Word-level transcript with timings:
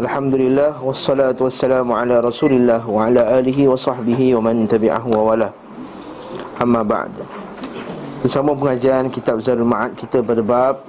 Alhamdulillah 0.00 0.80
Wassalatu 0.80 1.44
wassalamu 1.44 1.92
ala 1.92 2.24
rasulillah 2.24 2.80
Wa 2.88 3.12
ala 3.12 3.36
alihi 3.36 3.68
wa 3.68 3.76
sahbihi 3.76 4.32
Wa 4.32 4.40
man 4.40 4.64
tabi'ahu 4.64 5.12
wa 5.12 5.28
wala. 5.28 5.52
Amma 6.56 6.80
ba'd. 6.80 7.12
Bersama 8.24 8.56
pengajian 8.56 9.12
kitab 9.12 9.44
Zadul 9.44 9.68
Ma'ad 9.68 9.92
kita 10.00 10.24
pada 10.24 10.40
bab 10.40 10.80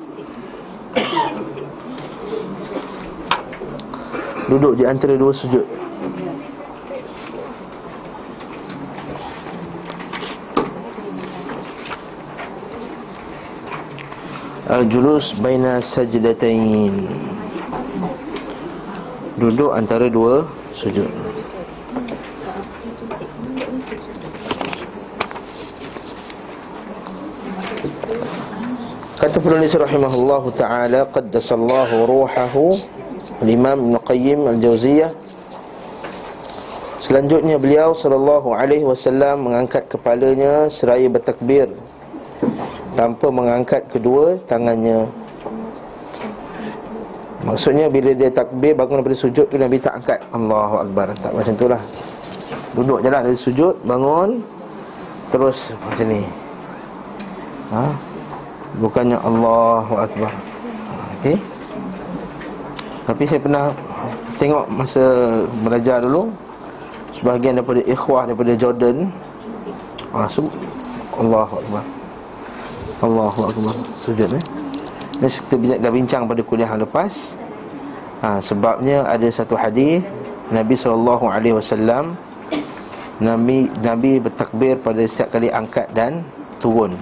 Duduk 4.47 4.79
di 4.79 4.87
antara 4.87 5.15
dua 5.19 5.31
sujud. 5.31 5.63
Al-julus 14.71 15.35
baina 15.39 15.79
sajdatain 15.83 17.07
Duduk 19.41 19.73
antara 19.73 20.05
dua 20.05 20.45
sujud. 20.69 21.09
Kata 29.17 29.37
penulis 29.41 29.73
rahimahullah 29.73 30.45
ta'ala 30.53 31.09
Qaddasallahu 31.09 32.05
ruhahu. 32.05 32.77
Al-Imam 33.41 33.81
Ibn 33.81 33.95
Qayyim 34.05 34.45
Al-Jawziyah. 34.45 35.09
Selanjutnya 37.01 37.57
beliau 37.57 37.97
sallallahu 37.97 38.53
alaihi 38.53 38.85
wasallam 38.85 39.49
mengangkat 39.49 39.89
kepalanya 39.89 40.69
seraya 40.69 41.09
bertakbir 41.09 41.73
tanpa 42.93 43.33
mengangkat 43.33 43.89
kedua 43.89 44.37
tangannya. 44.45 45.09
Maksudnya 47.51 47.91
bila 47.91 48.15
dia 48.15 48.31
takbir 48.31 48.71
bangun 48.71 49.03
daripada 49.03 49.17
sujud 49.19 49.43
tu 49.51 49.59
Nabi 49.59 49.75
tak 49.75 49.99
angkat. 49.99 50.23
Allahu 50.31 50.87
Akbar. 50.87 51.11
Tak 51.19 51.35
macam 51.35 51.53
tu 51.59 51.67
lah. 51.67 51.81
Duduk 52.71 53.03
je 53.03 53.11
lah 53.11 53.19
dari 53.19 53.35
sujud 53.35 53.75
Bangun 53.83 54.39
Terus 55.35 55.75
macam 55.83 56.07
ni. 56.07 56.23
Ha? 57.75 57.83
Bukannya 58.79 59.19
Allahu 59.19 59.93
Akbar. 59.99 60.31
Okey. 61.19 61.35
Tapi 63.03 63.23
saya 63.27 63.39
pernah 63.43 63.63
Tengok 64.39 64.65
masa 64.71 65.03
belajar 65.67 65.99
dulu 65.99 66.31
Sebahagian 67.11 67.59
daripada 67.59 67.83
ikhwah 67.83 68.23
daripada 68.23 68.55
Jordan. 68.55 69.11
Ha, 70.15 70.31
Allahu 71.19 71.53
Akbar. 71.59 71.83
Allahu 73.03 73.39
Akbar. 73.51 73.75
Sujud 73.99 74.31
eh. 74.31 74.43
Ini 75.19 75.27
kita 75.27 75.55
dah 75.77 75.91
bincang 75.91 76.23
pada 76.25 76.41
kuliah 76.41 76.65
yang 76.65 76.81
lepas 76.81 77.37
ha, 78.21 78.37
Sebabnya 78.39 79.03
ada 79.05 79.27
satu 79.27 79.57
hadis 79.57 80.05
Nabi 80.53 80.77
SAW 80.77 82.15
Nabi, 83.21 83.69
Nabi 83.85 84.17
bertakbir 84.17 84.81
pada 84.81 85.05
setiap 85.05 85.37
kali 85.37 85.53
angkat 85.53 85.85
dan 85.93 86.25
turun. 86.57 86.97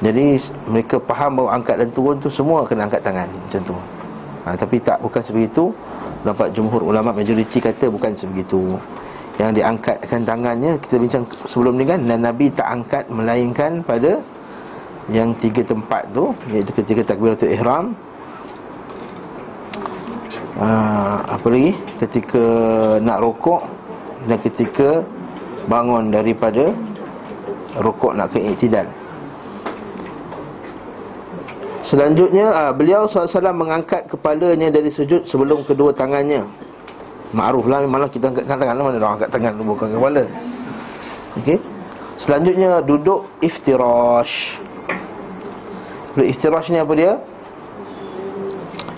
Jadi 0.00 0.40
mereka 0.68 0.96
faham 1.04 1.40
bahawa 1.40 1.60
angkat 1.60 1.76
dan 1.84 1.88
turun 1.92 2.16
tu 2.16 2.32
semua 2.32 2.64
kena 2.64 2.88
angkat 2.88 3.04
tangan 3.04 3.28
Macam 3.28 3.60
tu. 3.64 3.76
Ha, 4.44 4.56
Tapi 4.56 4.76
tak, 4.80 5.00
bukan 5.04 5.20
sebegitu. 5.20 5.72
Dapat 6.24 6.48
jumhur 6.56 6.80
ulama 6.80 7.12
majoriti 7.12 7.60
kata 7.60 7.92
bukan 7.92 8.16
sebegitu. 8.16 8.76
Yang 9.36 9.60
diangkatkan 9.60 10.20
tangannya 10.24 10.72
Kita 10.80 10.96
bincang 10.96 11.24
sebelum 11.44 11.76
ni 11.76 11.84
kan 11.84 12.00
Dan 12.00 12.24
Nabi 12.24 12.48
tak 12.48 12.68
angkat 12.72 13.04
melainkan 13.12 13.84
pada 13.84 14.16
yang 15.06 15.30
tiga 15.38 15.62
tempat 15.62 16.02
tu 16.10 16.34
iaitu 16.50 16.74
ketika 16.82 17.14
takbiratul 17.14 17.46
ihram 17.46 17.94
uh, 20.60 21.16
apa 21.24 21.46
lagi? 21.48 21.72
Ketika 22.00 22.44
nak 23.00 23.20
rokok 23.22 23.62
dan 24.26 24.38
ketika 24.42 25.04
bangun 25.68 26.10
daripada 26.10 26.72
rokok 27.80 28.16
nak 28.16 28.32
ke 28.32 28.40
iktidal. 28.40 28.86
Selanjutnya 31.86 32.50
uh, 32.50 32.72
beliau 32.74 33.06
SAW 33.06 33.54
mengangkat 33.54 34.10
kepalanya 34.10 34.74
dari 34.74 34.90
sujud 34.90 35.22
sebelum 35.22 35.62
kedua 35.62 35.94
tangannya. 35.94 36.42
Ma'ruf 37.30 37.66
lah 37.70 37.86
malah 37.86 38.10
kita 38.10 38.30
angkat 38.30 38.46
tangan. 38.46 38.74
Mana 38.74 38.98
orang 38.98 39.14
angkat 39.18 39.30
tangan 39.30 39.52
bukan 39.62 39.88
kepala. 39.94 40.24
Okey. 41.42 41.58
Selanjutnya 42.16 42.80
duduk 42.80 43.28
iftirash. 43.44 44.56
Duduk 46.16 46.26
istirahat 46.32 46.72
ni 46.72 46.80
apa 46.80 46.92
dia? 46.96 47.12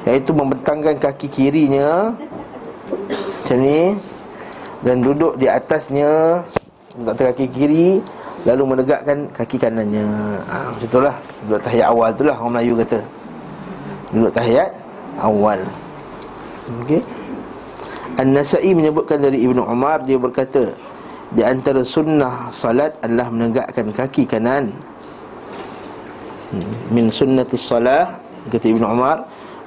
Iaitu 0.09 0.33
membentangkan 0.33 0.97
kaki 0.97 1.29
kirinya. 1.29 2.17
Macam 2.89 3.59
ni. 3.61 3.93
Dan 4.81 5.05
duduk 5.05 5.37
di 5.37 5.45
atasnya. 5.45 6.41
Letak 6.97 7.37
kaki 7.37 7.47
kiri. 7.53 7.89
Lalu 8.49 8.63
menegakkan 8.73 9.29
kaki 9.37 9.61
kanannya. 9.61 10.09
Ha, 10.49 10.73
Macam 10.73 10.87
itulah 10.89 11.15
Duduk 11.45 11.61
tahiyat 11.61 11.87
awal 11.93 12.09
itulah 12.17 12.37
orang 12.41 12.53
Melayu 12.57 12.73
kata. 12.81 13.01
Duduk 14.17 14.33
tahiyat 14.33 14.71
awal. 15.21 15.61
Okey 16.85 17.05
An-Nasai 18.17 18.73
menyebutkan 18.77 19.25
dari 19.25 19.41
Ibnu 19.41 19.65
Umar 19.65 20.05
Dia 20.05 20.21
berkata 20.21 20.69
Di 21.33 21.41
antara 21.45 21.85
sunnah 21.85 22.49
salat 22.49 22.97
adalah 23.05 23.29
menegakkan 23.29 23.93
kaki 23.93 24.25
kanan. 24.25 24.73
Min 26.89 27.13
sunnati 27.13 27.61
salah 27.61 28.17
kata 28.49 28.65
Ibn 28.73 28.85
Umar 28.89 29.21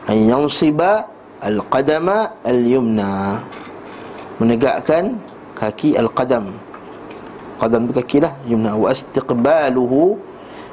an 0.08 0.18
yansiba 0.18 1.06
al-qadama 1.42 2.30
al-yumna. 2.46 3.40
Menegakkan 4.42 5.20
kaki 5.54 5.98
al-qadam. 5.98 6.54
Qadam 7.62 7.88
tu 7.90 7.94
kaki 7.94 8.20
lah 8.26 8.34
yumna. 8.50 8.74
Wa 8.74 8.90
istiqbaluhu 8.90 10.18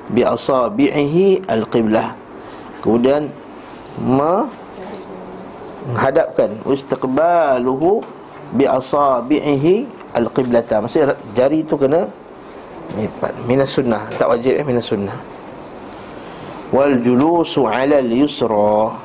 bi 0.09 0.25
asabi'ihi 0.25 1.45
al-qiblah. 1.45 2.17
Kemudian 2.81 3.29
menghadapkan 4.01 4.49
istiqbaluhu 6.65 8.01
bi 8.57 8.65
asabi'ihi 8.65 9.85
al-qiblata. 10.17 10.81
Maksudnya 10.81 11.13
jari 11.37 11.61
tu 11.69 11.77
kena 11.77 12.09
minas 13.45 13.77
sunnah. 13.77 14.09
Tak 14.17 14.33
wajib 14.33 14.57
eh 14.57 14.65
minas 14.65 14.89
sunnah. 14.89 15.21
Wal 16.73 17.05
julusu 17.05 17.69
'ala 17.69 18.01
al-yusra 18.01 18.97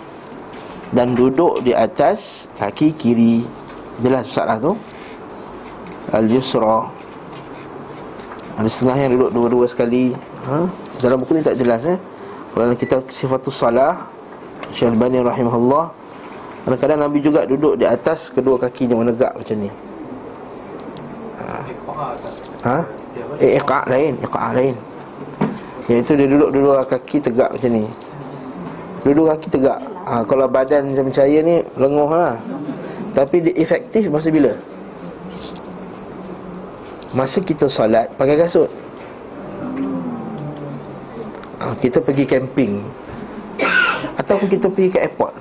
dan 0.94 1.18
duduk 1.18 1.66
di 1.66 1.74
atas 1.74 2.46
kaki 2.58 2.94
kiri. 2.94 3.42
Jelas 4.02 4.30
soalan 4.30 4.58
tu. 4.62 4.74
Al-yusra. 6.14 6.86
Ada 8.62 8.70
setengah 8.70 8.98
yang 9.02 9.12
duduk 9.18 9.30
dua-dua 9.34 9.66
sekali. 9.66 10.14
Ha? 10.46 10.70
dalam 11.02 11.20
buku 11.20 11.36
ni 11.36 11.44
tak 11.44 11.58
jelas 11.60 11.82
eh? 11.84 11.98
Dalam 12.54 12.76
kitab 12.78 13.08
sifatus 13.10 13.56
salah 13.60 14.08
Syekh 14.76 14.94
Al-Bani 14.94 15.20
rahimahullah 15.24 15.90
kadang-kadang 16.64 17.00
Nabi 17.08 17.20
juga 17.20 17.44
duduk 17.44 17.76
di 17.76 17.84
atas 17.84 18.32
kedua 18.32 18.56
kakinya 18.56 18.96
menegak 18.96 19.36
macam 19.36 19.58
ni. 19.60 19.70
Ha? 21.44 21.60
ha? 22.64 22.78
Eh, 23.42 23.60
iqa' 23.60 23.84
lain, 23.92 24.16
iqa' 24.24 24.52
lain. 24.56 24.76
Iaitu 25.92 26.16
dia 26.16 26.28
duduk 26.30 26.50
dua 26.56 26.88
kaki 26.88 27.20
tegak 27.20 27.52
macam 27.52 27.72
ni 27.74 27.84
Duduk 29.04 29.28
kaki 29.28 29.48
tegak. 29.52 29.80
Ha, 30.08 30.24
Kalau 30.24 30.48
badan 30.48 30.96
macam 30.96 31.12
saya 31.12 31.44
ni 31.44 31.60
lenguh 31.76 32.08
lah. 32.08 32.40
Tapi 33.12 33.44
dia 33.44 33.54
efektif 33.60 34.08
masa 34.08 34.32
bila? 34.32 34.56
Masa 37.12 37.44
kita 37.44 37.68
solat 37.68 38.08
pakai 38.16 38.40
kasut. 38.40 38.72
Ha, 41.60 41.76
Kita 41.84 42.00
pergi 42.00 42.24
camping. 42.24 42.80
Ataupun 44.20 44.48
kita 44.48 44.72
pergi 44.72 44.90
ke 44.96 45.00
airport. 45.04 45.36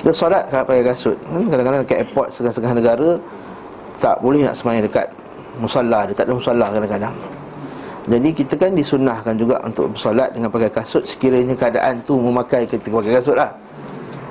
Kita 0.00 0.14
solat 0.14 0.46
kan 0.48 0.62
pakai 0.64 0.86
kasut? 0.86 1.18
Kan 1.28 1.44
Kadang-kadang 1.50 1.84
ke 1.84 1.92
airport 1.92 2.32
setengah-setengah 2.32 2.72
negara 2.72 3.10
Tak 4.00 4.16
boleh 4.24 4.48
nak 4.48 4.56
semayang 4.56 4.88
dekat 4.88 5.12
Musalla 5.60 6.08
Dia 6.08 6.16
tak 6.16 6.24
ada 6.24 6.40
musalla 6.40 6.72
kadang-kadang 6.72 7.12
jadi 8.08 8.28
kita 8.32 8.56
kan 8.56 8.72
disunahkan 8.72 9.36
juga 9.36 9.60
untuk 9.60 9.92
bersolat 9.92 10.32
dengan 10.32 10.48
pakai 10.48 10.72
kasut 10.72 11.04
sekiranya 11.04 11.52
keadaan 11.52 12.00
tu 12.08 12.16
memakai 12.16 12.64
ketika 12.64 12.96
pakai 12.96 13.12
kasut 13.20 13.36
lah. 13.36 13.52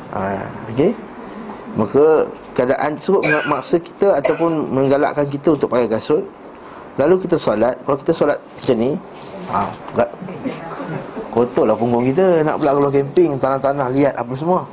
Ha, 0.10 0.42
okay? 0.74 0.90
Maka 1.78 2.26
keadaan 2.58 2.98
tersebut 2.98 3.22
memaksa 3.30 3.78
kita 3.78 4.18
ataupun 4.18 4.74
menggalakkan 4.74 5.30
kita 5.30 5.54
untuk 5.54 5.70
pakai 5.70 5.86
kasut. 5.86 6.26
Lalu 6.98 7.30
kita 7.30 7.38
solat, 7.38 7.78
kalau 7.86 7.98
kita 8.02 8.12
solat 8.12 8.38
macam 8.42 8.76
ni, 8.76 8.92
ha, 9.54 9.70
kotor 11.32 11.64
lah 11.70 11.78
punggung 11.78 12.10
kita 12.10 12.44
nak 12.44 12.60
pula 12.60 12.76
kalau 12.76 12.92
camping 12.92 13.38
tanah-tanah 13.38 13.88
lihat 13.94 14.14
apa 14.18 14.34
semua. 14.34 14.66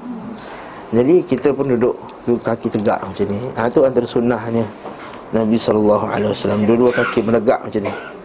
Jadi 0.91 1.21
kita 1.23 1.53
pun 1.53 1.69
duduk, 1.69 1.95
duduk 2.25 2.41
kaki 2.43 2.73
tegak 2.73 2.99
macam 3.05 3.27
ni. 3.29 3.39
Ha, 3.61 3.69
itu 3.69 3.85
antara 3.85 4.07
sunnahnya 4.09 4.65
Nabi 5.37 5.61
SAW 5.61 6.09
Dua-dua 6.65 6.91
kaki 6.97 7.21
menegak 7.23 7.61
macam 7.61 7.83
ni 7.85 8.16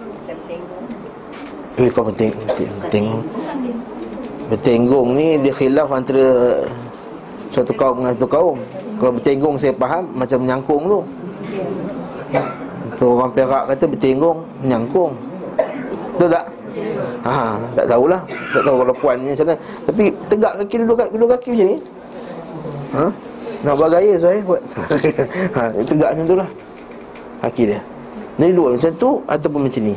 Eh 1.82 1.90
kau 1.90 2.06
penting 2.06 2.30
Penting 2.86 3.06
Bertenggung 4.54 5.18
ni 5.18 5.42
dia 5.42 5.50
khilaf 5.50 5.90
antara 5.90 6.62
Satu 7.50 7.74
kaum 7.74 8.06
dengan 8.06 8.14
satu 8.14 8.30
kaum. 8.30 8.58
Kalau 9.02 9.12
bertenggung 9.18 9.56
saya 9.58 9.74
faham 9.74 10.06
Macam 10.14 10.38
menyangkung 10.46 10.84
tu. 10.86 11.00
Tu 13.02 13.06
orang 13.10 13.34
Perak 13.34 13.64
kata 13.74 13.86
bertenggung 13.90 14.40
Menyangkung. 14.62 15.12
Betul 16.14 16.30
tak? 16.30 16.46
Ha, 17.26 17.58
tak 17.74 17.86
tahulah. 17.90 18.22
Tak 18.54 18.62
tahu 18.62 18.76
kalau 18.86 18.96
puan 19.02 19.18
macam 19.18 19.46
mana. 19.50 19.56
Tapi 19.90 20.04
tegak 20.30 20.54
kaki 20.62 20.76
duduk, 20.86 20.98
duduk 21.10 21.30
kaki 21.34 21.50
macam 21.54 21.68
ni. 21.70 21.78
Ha? 22.94 23.04
Nak 23.62 23.74
buat 23.78 23.90
gaya 23.90 24.14
saya 24.22 24.38
buat. 24.46 24.62
Ha, 25.58 25.62
Tegak 25.82 26.10
macam 26.14 26.26
tu 26.30 26.38
lah. 26.38 26.50
Kaki 27.42 27.64
dia. 27.74 27.82
Jadi 28.40 28.54
dua 28.58 28.74
macam 28.74 28.92
tu 28.98 29.10
Ataupun 29.30 29.60
macam 29.70 29.82
ni 29.86 29.96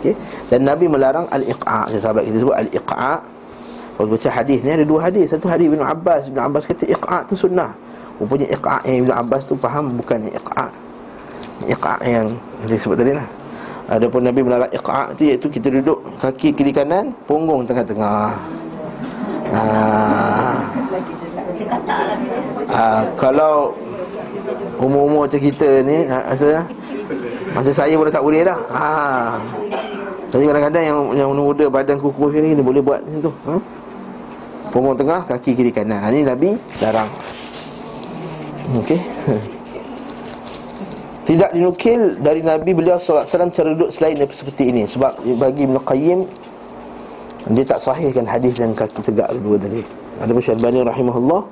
okay? 0.00 0.14
Dan 0.48 0.64
Nabi 0.64 0.88
melarang 0.88 1.28
Al-Iqa' 1.28 1.92
Sahabat 2.00 2.24
kita 2.24 2.36
sebut 2.40 2.56
Al-Iqa' 2.56 3.18
Kalau 4.00 4.08
baca 4.16 4.28
hadis 4.32 4.58
ni 4.64 4.70
ada 4.72 4.84
dua 4.88 5.00
hadis. 5.04 5.28
Satu 5.28 5.44
hadis 5.44 5.68
Ibn 5.68 5.84
Abbas. 5.84 6.32
Ibn 6.32 6.40
Abbas 6.48 6.64
kata 6.64 6.88
Iqa' 6.88 7.28
tu 7.28 7.36
sunnah. 7.36 7.68
Rupanya 8.16 8.48
Iqa' 8.48 8.80
yang 8.88 9.04
Ibn 9.04 9.12
Abbas 9.20 9.44
tu 9.44 9.52
faham 9.60 9.92
Bukan 9.92 10.24
Iqa' 10.24 10.68
Iqa' 11.68 12.00
yang 12.08 12.32
disebut 12.64 12.96
tadi 12.96 13.12
lah. 13.12 13.28
Adapun 13.90 14.22
Nabi 14.22 14.46
melarang 14.46 14.70
iqa' 14.70 15.10
tu 15.18 15.26
iaitu 15.26 15.50
kita 15.50 15.66
duduk 15.66 15.98
kaki 16.22 16.54
kiri 16.54 16.70
kanan, 16.70 17.10
punggung 17.26 17.66
tengah-tengah. 17.66 18.30
Ha. 19.50 19.62
Ha, 22.70 23.02
kalau 23.18 23.74
umur-umur 24.78 25.26
macam 25.26 25.42
kita 25.42 25.82
ni 25.82 26.06
rasa 26.06 26.62
macam 27.50 27.74
saya 27.74 27.94
pun 27.98 28.06
tak 28.06 28.22
boleh 28.22 28.46
dah. 28.46 28.58
Ha. 28.70 28.86
Jadi 30.30 30.44
kadang-kadang 30.46 30.84
yang 30.86 30.98
yang 31.18 31.28
muda 31.34 31.66
badan 31.66 31.98
kukuh 31.98 32.30
ni 32.38 32.54
dia 32.54 32.62
boleh 32.62 32.82
buat 32.82 33.02
macam 33.02 33.20
tu. 33.26 33.32
Ha? 33.50 33.54
Punggung 34.70 34.94
tengah, 34.94 35.26
kaki 35.26 35.58
kiri 35.58 35.74
kanan. 35.74 35.98
Ha, 35.98 36.14
ni 36.14 36.22
Nabi 36.22 36.54
larang. 36.78 37.10
Okey. 38.78 39.00
Tidak 41.30 41.50
dinukil 41.54 42.18
dari 42.18 42.42
Nabi 42.42 42.74
beliau 42.74 42.98
SAW 42.98 43.22
cara 43.54 43.70
duduk 43.70 43.94
selain 43.94 44.18
seperti 44.18 44.66
ini 44.66 44.82
Sebab 44.82 45.14
bagi 45.38 45.62
Ibn 45.62 45.78
Qayyim 45.78 46.26
Dia 47.54 47.64
tak 47.70 47.78
sahihkan 47.86 48.26
hadis 48.26 48.58
dan 48.58 48.74
kaki 48.74 48.98
tegak 48.98 49.30
kedua 49.38 49.54
tadi 49.54 49.78
Ada 50.18 50.30
pun 50.34 50.42
Syarbani 50.42 50.82
rahimahullah 50.82 51.42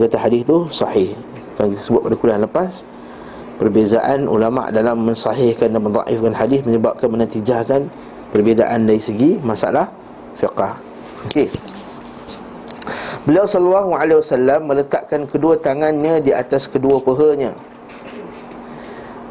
Kata 0.00 0.16
hadis 0.16 0.48
tu 0.48 0.64
sahih 0.72 1.12
Kan 1.60 1.68
kita 1.68 1.82
sebut 1.82 2.00
pada 2.08 2.16
kuliah 2.16 2.40
lepas 2.40 2.80
Perbezaan 3.60 4.26
ulama' 4.26 4.72
dalam 4.72 5.06
mensahihkan 5.06 5.72
dan 5.72 5.80
mendaifkan 5.80 6.32
hadis 6.34 6.64
Menyebabkan 6.64 7.08
menatijahkan 7.12 7.80
perbezaan 8.32 8.88
dari 8.88 9.00
segi 9.02 9.36
masalah 9.44 9.86
fiqah 10.40 10.76
Okey 11.28 11.48
Beliau 13.22 13.46
sallallahu 13.46 13.94
alaihi 13.94 14.18
wasallam 14.18 14.66
meletakkan 14.66 15.30
kedua 15.30 15.54
tangannya 15.54 16.18
di 16.18 16.34
atas 16.34 16.66
kedua 16.66 16.98
pahanya 16.98 17.54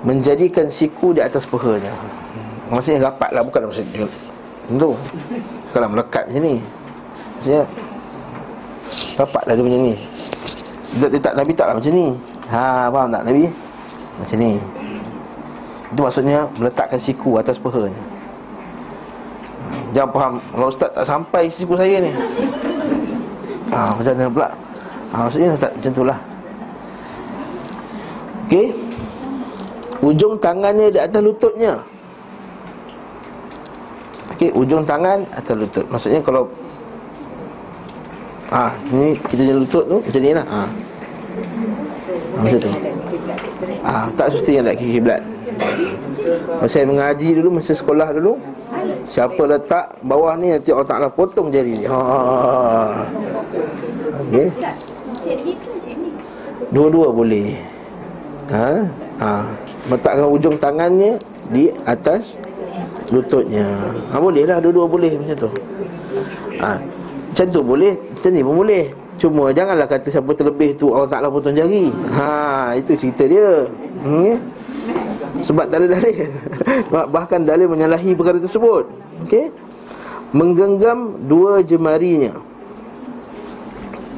menjadikan 0.01 0.65
siku 0.69 1.13
di 1.13 1.21
atas 1.21 1.45
pahanya. 1.45 1.93
Maksudnya 2.73 3.11
rapat 3.11 3.29
lah 3.35 3.43
bukan 3.45 3.69
maksudnya 3.69 4.07
tentu. 4.65 4.91
Kalau 5.71 5.87
melekat 5.91 6.23
macam 6.29 6.41
ni. 6.41 6.55
Maksudnya 7.37 7.61
rapat 9.19 9.43
lah 9.45 9.53
dia 9.53 9.63
macam 9.63 9.81
ni. 9.85 9.95
Dia 10.91 11.19
tak 11.21 11.33
Nabi 11.37 11.51
taklah 11.53 11.75
macam 11.77 11.93
ni. 11.93 12.07
Ha, 12.51 12.91
faham 12.91 13.09
tak 13.13 13.23
Nabi? 13.23 13.43
Macam 14.21 14.37
ni. 14.37 14.61
Itu 15.91 15.99
maksudnya 16.05 16.45
meletakkan 16.55 16.99
siku 17.01 17.41
atas 17.41 17.57
pahanya. 17.57 17.97
Jangan 19.91 20.09
faham. 20.15 20.33
Kalau 20.39 20.67
ustaz 20.71 20.89
tak 20.95 21.03
sampai 21.03 21.51
siku 21.51 21.75
saya 21.75 21.99
ni. 21.99 22.11
Ha, 23.73 23.91
Macam 23.97 24.13
mana 24.15 24.29
pula? 24.31 24.47
Ha, 25.11 25.15
Maksudnya 25.27 25.49
tak 25.59 25.71
macam 25.75 25.91
tu 25.91 26.03
lah. 26.05 26.19
Okey. 28.47 28.67
Ujung 30.01 30.33
tangannya 30.39 30.87
di 30.89 30.99
atas 30.99 31.21
lututnya. 31.21 31.73
Okey, 34.31 34.49
ujung 34.55 34.83
tangan 34.87 35.21
atas 35.35 35.55
lutut. 35.55 35.85
Maksudnya 35.91 36.21
kalau 36.23 36.45
Ah, 38.51 38.75
ni 38.91 39.15
kita 39.31 39.47
jalan 39.47 39.63
lutut 39.63 39.87
tu 39.87 39.97
macam 40.03 40.19
ni 40.19 40.31
lah. 40.35 40.43
Ah. 40.51 40.67
Macam 42.35 42.59
tu 42.59 42.71
Ah, 43.81 44.09
tak 44.17 44.33
semestinya 44.33 44.71
nak 44.71 44.75
kiri 44.77 44.97
kiblat. 44.97 45.21
Masa 46.61 46.69
saya 46.69 46.85
mengaji 46.85 47.33
dulu 47.37 47.59
Masa 47.59 47.73
sekolah 47.73 48.13
dulu 48.13 48.37
Siapa 49.03 49.41
letak 49.49 49.85
bawah 50.05 50.37
ni 50.37 50.53
Nanti 50.53 50.69
Allah 50.71 50.87
Ta'ala 50.87 51.07
potong 51.11 51.49
jari 51.51 51.75
ni. 51.81 51.85
Ha. 51.89 51.99
Okay 54.29 54.47
Dua-dua 56.71 57.11
boleh. 57.11 57.59
Ha? 58.53 58.69
Ha. 59.19 59.31
Letakkan 59.91 60.29
ujung 60.29 60.55
tangannya 60.55 61.19
Di 61.51 61.73
atas 61.83 62.39
Lututnya. 63.11 63.67
Ha, 64.13 64.21
Boleh 64.21 64.47
lah 64.47 64.63
dua-dua 64.63 64.87
boleh 64.87 65.11
macam 65.19 65.35
tu. 65.35 65.51
Ha, 66.63 66.79
Macam 66.79 67.45
tu 67.51 67.61
boleh 67.65 67.93
Macam 67.97 68.31
ni 68.31 68.41
pun 68.45 68.55
boleh 68.55 68.85
Cuma 69.21 69.53
janganlah 69.53 69.85
kata 69.85 70.09
siapa 70.09 70.33
terlebih 70.33 70.73
tu 70.73 70.97
Allah 70.97 71.05
Ta'ala 71.05 71.29
potong 71.29 71.53
jari. 71.53 71.93
Ha, 72.09 72.73
Itu 72.73 72.97
cerita 72.97 73.21
dia. 73.29 73.69
Hmm, 74.01 74.33
ya? 74.33 74.37
Sebab 75.45 75.69
tak 75.69 75.85
ada 75.85 75.87
dalil. 75.93 76.25
Bahkan 77.13 77.45
dalil 77.45 77.69
menyalahi 77.69 78.17
perkara 78.17 78.41
tersebut. 78.41 78.89
Okey 79.21 79.53
Menggenggam 80.33 81.21
dua 81.29 81.61
jemarinya. 81.61 82.33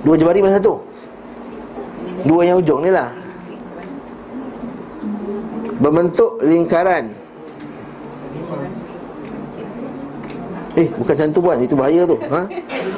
Dua 0.07 0.15
jemari 0.15 0.39
mana 0.39 0.55
satu? 0.55 0.79
Dua 2.23 2.47
yang 2.47 2.63
ujung 2.63 2.88
ni 2.88 2.91
lah. 2.95 3.11
Berbentuk 5.83 6.39
lingkaran. 6.39 7.11
Eh, 10.79 10.88
bukan 10.95 11.11
macam 11.11 11.27
tu 11.35 11.41
puan, 11.44 11.57
itu 11.59 11.75
bahaya 11.75 12.01
tu. 12.07 12.15
Ha? 12.31 12.41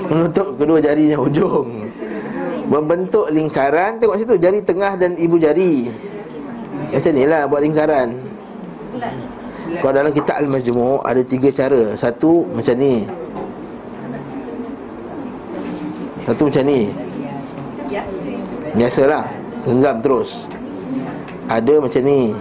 Menutup 0.05 0.53
kedua 0.61 0.77
jarinya 0.77 1.17
ujung 1.17 1.84
Membentuk 2.65 3.29
lingkaran 3.29 4.01
Tengok 4.01 4.17
situ, 4.17 4.33
jari 4.41 4.59
tengah 4.65 4.97
dan 4.97 5.13
ibu 5.15 5.37
jari. 5.37 5.89
Macam 6.89 7.11
ni 7.13 7.23
lah 7.29 7.45
buat 7.45 7.61
lingkaran. 7.61 8.09
Kalau 9.81 9.93
dalam 9.93 10.11
kitab 10.13 10.41
Al-Majmu' 10.41 11.01
Ada 11.05 11.21
tiga 11.21 11.49
cara. 11.53 11.93
Satu 11.93 12.45
macam 12.53 12.75
ni. 12.77 13.05
Satu 16.25 16.49
macam 16.49 16.63
ni. 16.65 16.81
Biasalah 18.75 19.25
Genggam 19.65 19.97
terus. 20.01 20.49
Ada 21.49 21.81
macam 21.81 22.01
ni. 22.01 22.33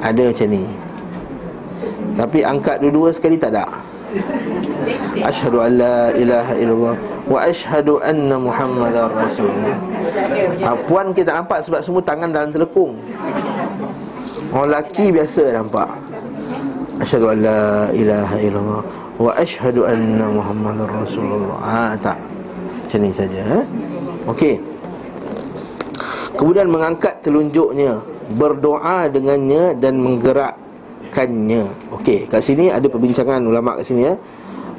Ada 0.00 0.22
macam 0.32 0.48
ni. 0.48 0.64
Tapi 2.12 2.38
angkat 2.44 2.76
dua-dua 2.84 3.08
sekali 3.12 3.36
tak 3.40 3.56
ada. 3.56 3.68
Ashadu 5.24 5.64
an 5.64 5.72
la 5.80 6.12
ilaha 6.12 6.52
illallah 6.56 7.11
Wa 7.22 7.46
ashadu 7.46 8.02
anna 8.02 8.34
muhammadar 8.34 9.06
rasulullah. 9.14 9.76
Ha, 10.66 10.74
Puan 10.90 11.14
kita 11.14 11.38
nampak 11.38 11.62
sebab 11.62 11.80
semua 11.82 12.02
tangan 12.02 12.34
dalam 12.34 12.50
telekung. 12.50 12.98
Orang 14.50 14.68
lelaki 14.68 15.14
biasa 15.14 15.54
nampak. 15.54 15.86
Ashadu 16.98 17.30
an 17.30 17.38
la 17.46 17.62
ilaha 17.94 18.36
illallah. 18.42 18.82
Wa 19.22 19.30
ashadu 19.38 19.86
anna 19.86 20.26
muhammadar 20.26 20.90
rasulullah. 20.90 21.58
Ha 21.62 21.84
tak. 21.96 22.18
Macam 22.84 22.98
ni 23.06 23.10
saja 23.14 23.40
eh? 23.62 23.64
Okey. 24.28 24.54
Kemudian 26.36 26.68
mengangkat 26.68 27.22
telunjuknya 27.22 28.02
berdoa 28.34 29.06
dengannya 29.08 29.76
dan 29.78 30.00
menggerakkannya. 30.00 31.64
Okey, 31.96 32.26
kat 32.26 32.40
sini 32.42 32.68
ada 32.72 32.84
perbincangan 32.88 33.40
ulama 33.44 33.78
kat 33.80 33.84
sini 33.88 34.10
ya. 34.10 34.14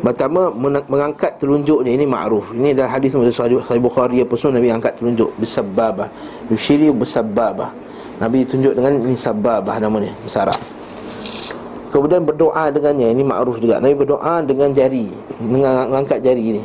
Pertama 0.03 0.51
mengangkat 0.91 1.39
telunjuknya 1.39 1.95
ini 1.95 2.03
ma'ruf. 2.03 2.51
Ini 2.51 2.75
adalah 2.75 2.99
hadis 2.99 3.15
dari 3.15 3.31
Sahih 3.31 3.79
Bukhari 3.79 4.19
apa 4.19 4.35
semua 4.35 4.59
Nabi 4.59 4.67
angkat 4.67 4.99
telunjuk 4.99 5.31
bisababah. 5.39 6.11
Yushiri 6.51 6.91
bisababah. 6.91 7.71
Nabi 8.19 8.43
tunjuk 8.43 8.75
dengan 8.75 8.99
ini 8.99 9.15
sababah 9.15 9.79
namanya, 9.79 10.11
bersarap. 10.27 10.59
Kemudian 11.93 12.25
berdoa 12.25 12.73
dengannya 12.73 13.13
Ini 13.13 13.21
ma'ruf 13.21 13.61
juga 13.61 13.77
Nabi 13.77 13.93
berdoa 13.93 14.41
dengan 14.41 14.73
jari 14.73 15.13
Mengangkat 15.37 16.25
jari 16.25 16.57
ini 16.57 16.63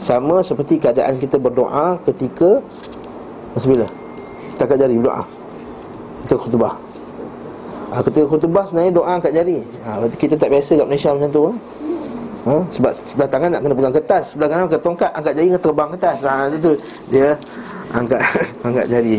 Sama 0.00 0.40
seperti 0.40 0.80
keadaan 0.80 1.20
kita 1.20 1.36
berdoa 1.36 2.00
Ketika 2.00 2.64
Bismillah 3.52 3.92
Kita 4.56 4.64
angkat 4.64 4.78
jari 4.80 4.96
berdoa 4.96 5.28
ketika 6.24 6.40
khutbah 6.40 6.74
ha, 7.92 8.00
Ketika 8.00 8.24
khutbah 8.24 8.64
sebenarnya 8.64 8.92
doa 8.96 9.10
angkat 9.20 9.36
jari 9.36 9.60
ha, 9.84 10.00
Kita 10.16 10.40
tak 10.40 10.48
biasa 10.48 10.80
kat 10.80 10.86
Malaysia 10.88 11.12
macam 11.12 11.28
tu 11.28 11.42
ha? 11.44 11.52
Sebab 12.46 12.92
sebelah 12.94 13.26
tangan 13.26 13.48
nak 13.58 13.60
kena 13.66 13.74
pegang 13.74 13.94
kertas 13.98 14.24
Sebelah 14.30 14.48
kanan 14.54 14.62
pakai 14.70 14.82
tongkat 14.86 15.10
angkat 15.18 15.32
jari 15.34 15.46
kena 15.50 15.62
terbang 15.66 15.88
kertas. 15.98 16.18
Ha, 16.22 16.32
Itu 16.54 16.70
dia 17.10 17.28
angkat 17.90 18.22
angkat 18.66 18.86
jari. 18.86 19.18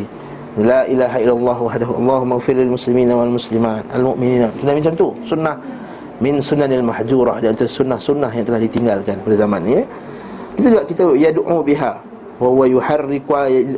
La 0.57 0.87
ilaha 0.87 1.17
illallah 1.21 1.57
wahdahu 1.59 1.93
Allahumma 1.99 2.33
ufir 2.39 2.55
lil 2.55 2.71
muslimina 2.71 3.13
wal 3.13 3.29
muslimat 3.35 3.83
Al 3.91 4.01
mu'minina. 4.07 4.47
Sunnah 4.63 4.73
macam 4.79 4.93
tu. 4.95 5.07
Sunnah 5.27 5.55
Min 6.17 6.41
sunnanil 6.41 6.81
mahjurah. 6.81 7.43
Antara 7.43 7.69
sunnah-sunnah 7.69 8.31
yang 8.31 8.45
telah 8.47 8.61
ditinggalkan 8.63 9.21
pada 9.21 9.35
zaman 9.37 9.59
ni 9.61 9.71
ya. 9.77 9.83
Itu 10.57 10.67
juga 10.71 10.83
kita 10.87 11.03
Ya 11.19 11.29
du'u 11.35 11.61
biha. 11.61 11.93
Wa 12.39 12.49
wa 12.49 12.65
yuharriku 12.65 13.33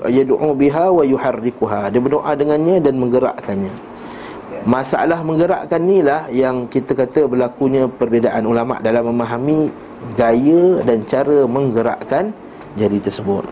yad'u 0.08 0.50
biha 0.54 0.86
wa 0.94 1.04
yuharrikuha. 1.04 1.90
Dia 1.90 2.00
berdoa 2.00 2.32
dengannya 2.38 2.80
dan 2.80 2.96
menggerakkannya 3.02 3.90
masalah 4.68 5.24
menggerakkan 5.24 5.80
ni 5.80 6.04
lah 6.04 6.28
yang 6.32 6.68
kita 6.68 6.92
kata 6.92 7.28
berlakunya 7.30 7.88
perbezaan 7.88 8.44
ulama 8.44 8.80
dalam 8.84 9.12
memahami 9.14 9.72
gaya 10.16 10.84
dan 10.84 11.04
cara 11.08 11.48
menggerakkan 11.48 12.32
jari 12.76 13.00
tersebut. 13.00 13.44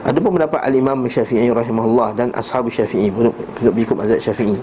Ada 0.00 0.16
pun 0.16 0.40
pendapat 0.40 0.60
al-Imam 0.64 1.04
Syafi'i 1.04 1.52
rahimahullah 1.52 2.16
dan 2.16 2.28
ashab 2.32 2.68
Syafi'i 2.72 3.12
ikut 3.12 3.96
mazhab 3.96 4.20
Syafi'i. 4.20 4.56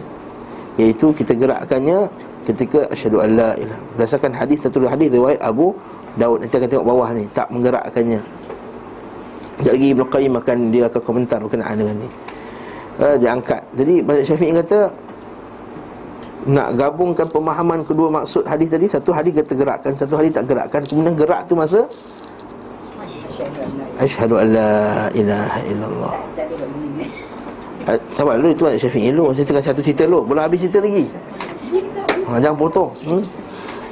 Iaitu 0.77 1.13
kita 1.13 1.33
gerakkannya 1.37 2.09
ketika 2.45 2.89
asyhadu 2.89 3.21
alla 3.21 3.53
ilaha 3.57 3.81
berdasarkan 3.97 4.31
hadis 4.33 4.61
satu 4.65 4.81
hadis 4.85 5.09
riwayat 5.13 5.41
Abu 5.41 5.73
Daud. 6.17 6.41
Nanti 6.41 6.57
akan 6.57 6.69
tengok 6.69 6.87
bawah 6.89 7.09
ni 7.13 7.25
tak 7.33 7.49
menggerakkannya. 7.53 8.21
Sekejap 9.57 9.73
lagi 9.73 9.87
Ibn 9.93 10.01
Qayyim 10.05 10.33
akan 10.37 10.57
dia 10.69 10.83
akan 10.85 11.01
komentar 11.01 11.37
berkenaan 11.41 11.75
dengan 11.81 11.95
ni. 11.97 12.09
Uh, 12.97 13.15
Dia 13.21 13.29
angkat. 13.33 13.61
Jadi 13.77 13.93
Mazhab 14.01 14.25
Syafi'i 14.33 14.53
kata 14.53 14.79
Nak 16.48 16.80
gabungkan 16.80 17.27
pemahaman 17.27 17.84
kedua 17.84 18.08
maksud 18.08 18.48
hadis 18.48 18.72
tadi 18.72 18.88
Satu 18.88 19.12
hadis 19.12 19.36
kata 19.36 19.51
gerakkan 19.51 19.92
Satu 20.00 20.16
hadis 20.16 20.32
tak 20.32 20.48
gerakkan. 20.48 20.80
Kemudian 20.88 21.16
gerak 21.20 21.44
tu 21.44 21.60
masa? 21.60 21.84
Asyhadu 23.98 24.38
an 24.39 24.48
la 24.56 25.10
ilaha 25.12 25.60
illallah. 25.68 26.13
Eh, 27.89 28.00
Sabar 28.16 28.39
dulu 28.39 28.50
itu 28.56 28.63
Mazhab 28.63 28.82
Syafi'i. 28.88 29.10
Dulu 29.12 29.36
Saya 29.36 29.46
tengah 29.46 29.63
satu 29.66 29.82
cerita 29.84 30.04
dulu 30.08 30.20
Belum 30.24 30.42
habis 30.42 30.60
cerita 30.63 30.80
lagi. 30.80 31.06
Ha, 32.27 32.39
Jangan 32.39 32.58
potong. 32.58 32.92
Hmm? 33.04 33.24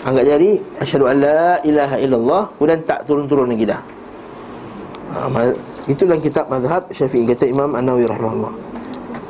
Angkat 0.06 0.24
jari 0.24 0.52
Asyhadu 0.80 1.06
an 1.12 1.18
la 1.20 1.44
ilaha 1.68 1.96
illallah. 2.00 2.42
Kemudian 2.56 2.80
tak 2.88 3.00
turun-turun 3.04 3.52
lagi 3.52 3.66
dah. 3.68 3.82
Ha, 5.12 5.42
Itulah 5.86 6.18
kitab 6.18 6.48
mazhab 6.48 6.88
Syafi'i 6.90 7.28
kata 7.28 7.46
Imam 7.52 7.76
An-Nawawi 7.76 8.10
rahimahullah. 8.10 8.75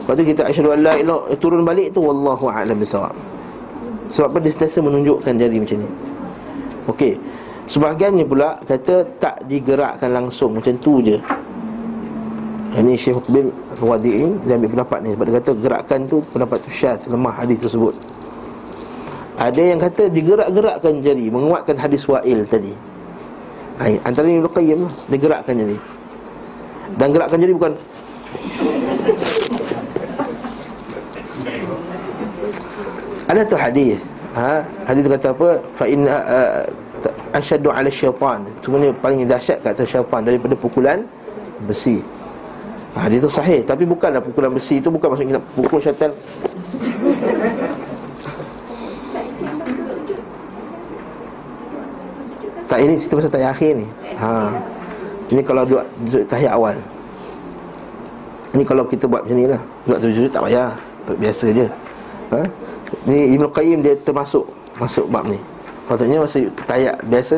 Lepas 0.06 0.22
tu 0.22 0.26
kita 0.30 0.46
asyhadu 0.46 0.70
an 0.70 0.80
la 0.86 0.94
turun 1.42 1.66
balik 1.66 1.90
tu 1.90 1.98
wallahu 1.98 2.46
a'lam 2.46 2.78
bisawab. 2.78 3.18
Sebab 4.14 4.30
apa 4.30 4.38
dia 4.38 4.54
sentiasa 4.54 4.86
menunjukkan 4.86 5.34
jari 5.34 5.58
macam 5.58 5.78
ni. 5.82 5.90
Okey. 6.86 7.14
Sebahagiannya 7.66 8.30
pula 8.30 8.62
kata 8.70 9.02
tak 9.18 9.42
digerakkan 9.50 10.14
langsung 10.14 10.62
macam 10.62 10.78
tu 10.78 11.02
je. 11.02 11.18
Ini 12.76 12.94
Syekh 13.00 13.24
Uqbil 13.24 13.48
Wadi'in 13.80 14.36
Dia 14.44 14.60
ambil 14.60 14.68
pendapat 14.76 15.00
ni 15.00 15.16
Sebab 15.16 15.26
dia 15.32 15.36
kata 15.40 15.52
gerakan 15.56 16.00
tu 16.12 16.20
Pendapat 16.36 16.58
tu 16.60 16.68
syad 16.68 17.00
Lemah 17.08 17.32
hadis 17.40 17.64
tersebut 17.64 17.96
Ada 19.40 19.62
yang 19.64 19.80
kata 19.80 20.12
Digerak-gerakkan 20.12 21.00
jari 21.00 21.32
Menguatkan 21.32 21.80
hadis 21.80 22.04
wa'il 22.04 22.44
tadi 22.44 22.76
Hai, 23.80 23.96
antara 24.04 24.28
Ibn 24.28 24.48
Qayyim 24.52 24.80
lah 24.84 25.44
jadi 25.48 25.78
Dan 27.00 27.08
gerakkan 27.16 27.40
jadi 27.40 27.54
bukan 27.56 27.72
Ada 33.26 33.42
tu 33.42 33.58
hadis. 33.58 33.98
Ha? 34.38 34.62
Hadis 34.86 35.04
kata 35.10 35.34
apa? 35.34 35.50
Fa 35.74 35.86
inna 35.90 36.16
uh, 36.28 36.62
asyaddu 37.34 37.70
ala 37.74 37.90
syaitan. 37.90 38.40
Sebenarnya 38.62 38.94
paling 39.02 39.26
dahsyat 39.26 39.58
kata 39.66 39.82
syaitan 39.86 40.22
Daripada 40.22 40.54
pukulan 40.54 41.02
besi. 41.66 42.04
Ha, 42.96 43.12
Hadis 43.12 43.20
tu 43.20 43.28
sahih 43.28 43.60
Tapi 43.60 43.84
bukanlah 43.84 44.24
pukulan 44.24 44.56
besi 44.56 44.80
itu 44.80 44.88
Bukan 44.88 45.12
maksudnya 45.12 45.36
kita 45.36 45.42
pukul 45.58 45.80
syaitan. 45.82 46.12
Tak 52.66 52.80
ini 52.82 52.98
cerita 52.98 53.14
pasal 53.22 53.32
tahiyat 53.32 53.52
akhir 53.54 53.72
ni. 53.78 53.88
Ha. 54.20 54.30
Ini 55.32 55.42
kalau 55.46 55.64
duduk 55.66 55.86
tahiyat 56.28 56.54
awal. 56.54 56.76
Ini 58.58 58.64
kalau 58.66 58.84
kita 58.90 59.06
buat 59.06 59.22
macam 59.26 59.38
ni 59.38 59.46
lah. 59.48 59.62
Duduk 59.86 60.00
tujuh 60.10 60.26
tak 60.30 60.42
payah. 60.50 60.74
Biasa 61.06 61.46
je. 61.54 61.66
Ha? 62.34 62.42
Ni 63.04 63.36
Ibn 63.36 63.52
Qayyim 63.52 63.80
dia 63.84 63.94
termasuk 64.00 64.48
Masuk 64.76 65.08
bab 65.08 65.28
ni. 65.28 65.40
Maksudnya 65.86 66.18
masa 66.24 66.38
tahiyat 66.66 66.98
biasa 67.06 67.36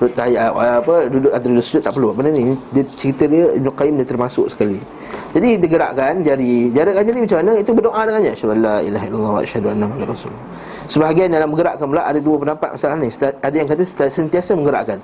Duduk 0.00 0.14
tahiyat 0.16 0.50
apa 0.56 0.94
Duduk 1.12 1.32
atau 1.34 1.46
duduk 1.52 1.64
sujud 1.66 1.82
tak 1.84 1.92
perlu. 1.98 2.14
Benda 2.16 2.30
ni 2.32 2.56
dia, 2.70 2.82
Cerita 2.94 3.24
dia 3.26 3.50
Ibn 3.58 3.68
Qayyim 3.74 3.94
dia 4.00 4.06
termasuk 4.06 4.46
sekali. 4.50 4.78
Jadi 5.36 5.48
dia 5.60 5.68
gerakkan 5.68 6.14
jari 6.24 6.70
Gerakkan 6.72 7.04
jari 7.06 7.18
macam 7.22 7.38
mana 7.44 7.52
Itu 7.58 7.70
berdoa 7.76 8.00
dengannya. 8.06 8.32
Asyadu 8.32 8.52
Allah 8.56 8.78
ilaha 8.86 9.04
illallah 9.10 9.32
wa 9.36 9.40
asyadu 9.42 9.66
anna 9.70 9.86
Sebahagian 10.90 11.30
dalam 11.30 11.54
menggerakkan 11.54 11.86
pula 11.86 12.02
ada 12.02 12.18
dua 12.18 12.36
pendapat 12.42 12.74
masalah 12.74 12.98
ni. 12.98 13.06
Ada 13.14 13.54
yang 13.54 13.68
kata 13.70 14.10
sentiasa 14.10 14.58
menggerakkan. 14.58 14.98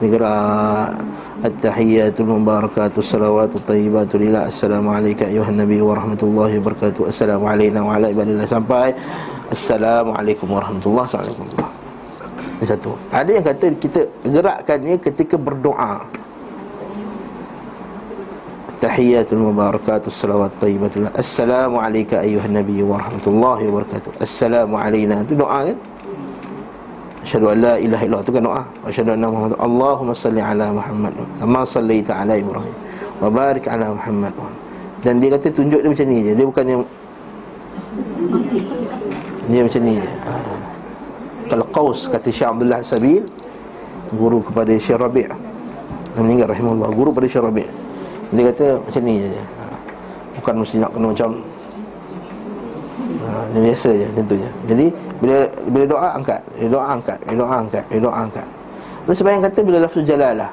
Menggerak 0.00 0.96
At-tahiyyatul 1.44 2.24
mubarakatuh 2.24 3.04
salawatu 3.04 3.60
tayyibatu 3.60 4.16
lillah. 4.16 4.48
Assalamualaikum 4.48 5.28
ayuhan 5.28 5.60
nabi 5.60 5.76
wa 5.80 5.92
rahmatullahi 5.92 6.56
wa 6.56 6.72
barakatuh 6.72 7.08
Assalamualaikum 7.08 7.84
wa 7.84 7.96
ala 7.96 8.08
ibadillah 8.08 8.48
Sampai. 8.48 8.96
Assalamualaikum 9.52 10.48
warahmatullahi 10.48 11.04
wabarakatuh. 11.04 11.68
Ini 12.60 12.64
satu. 12.64 12.96
Ada 13.12 13.28
yang 13.28 13.44
kata 13.44 13.64
kita 13.76 14.00
gerakkannya 14.24 14.96
ketika 15.04 15.36
berdoa. 15.36 16.04
Tahiyatul 18.80 19.52
mubarakat 19.52 20.08
Salawat 20.08 20.56
tayyibatul 20.56 21.12
Assalamu 21.12 21.84
alayka 21.84 22.24
ayuhan 22.24 22.56
nabi 22.56 22.80
wa 22.80 22.96
rahmatullahi 22.96 23.68
wa 23.68 23.84
barakatuh 23.84 24.24
Assalamu 24.24 24.80
alayna 24.80 25.20
Itu 25.20 25.36
doa 25.36 25.68
kan 25.68 25.76
Asyadu 27.30 27.46
an 27.46 27.62
la 27.62 27.74
ilaha 27.78 28.02
illallah. 28.02 28.26
Itu 28.26 28.32
kan 28.34 28.42
doa. 28.42 28.62
Asyadu 28.82 29.14
anna 29.14 29.30
Muhammad 29.30 29.54
Allahumma 29.62 30.14
salli 30.18 30.42
ala 30.42 30.66
Muhammad. 30.74 31.14
Kama 31.38 31.62
salli 31.62 32.02
ta'ala 32.02 32.34
Ibrahim. 32.34 32.74
Wa 33.22 33.28
barik 33.30 33.70
ala 33.70 33.94
Muhammad. 33.94 34.34
Dan 35.06 35.22
dia 35.22 35.38
kata 35.38 35.46
tunjuk 35.54 35.78
dia 35.78 35.90
macam 35.94 36.06
ni 36.10 36.18
je. 36.26 36.32
Dia 36.34 36.42
bukan 36.42 36.64
yang 36.66 36.82
Dia 39.46 39.60
macam 39.62 39.80
ni 39.86 39.94
je. 40.02 40.10
Ha. 40.26 40.32
Kalau 41.54 41.66
Qaus 41.70 42.10
kata 42.10 42.34
Syekh 42.34 42.50
Abdullah 42.50 42.82
Sabil 42.82 43.22
Guru 44.10 44.42
kepada 44.42 44.74
Syekh 44.74 44.98
Rabi' 44.98 45.30
Yang 46.18 46.22
meninggal 46.26 46.50
rahimahullah. 46.50 46.90
Guru 46.90 47.14
kepada 47.14 47.28
Syekh 47.30 47.46
Rabi' 47.46 47.68
Dia 48.34 48.42
kata 48.50 48.66
macam 48.82 49.02
ni 49.06 49.14
je. 49.22 49.30
Ha. 49.38 49.64
Bukan 50.34 50.54
mesti 50.66 50.82
nak 50.82 50.90
kena 50.98 51.06
macam 51.14 51.30
ha, 53.22 53.30
biasa 53.54 53.88
je 53.94 54.06
je. 54.18 54.50
Jadi 54.66 54.86
bila 55.20 55.36
bila 55.68 55.84
doa 55.84 56.08
angkat. 56.16 56.40
Bila 56.56 56.68
doa 56.72 56.84
angkat. 56.96 57.18
Bila 57.28 57.36
doa 57.44 57.54
angkat. 57.60 57.84
Bila 57.92 58.00
doa 58.08 58.14
angkat. 58.24 58.46
Terus 59.04 59.16
sebab 59.20 59.30
yang 59.36 59.44
kata 59.44 59.58
bila 59.60 59.78
lafzu 59.84 60.00
jalalah. 60.02 60.50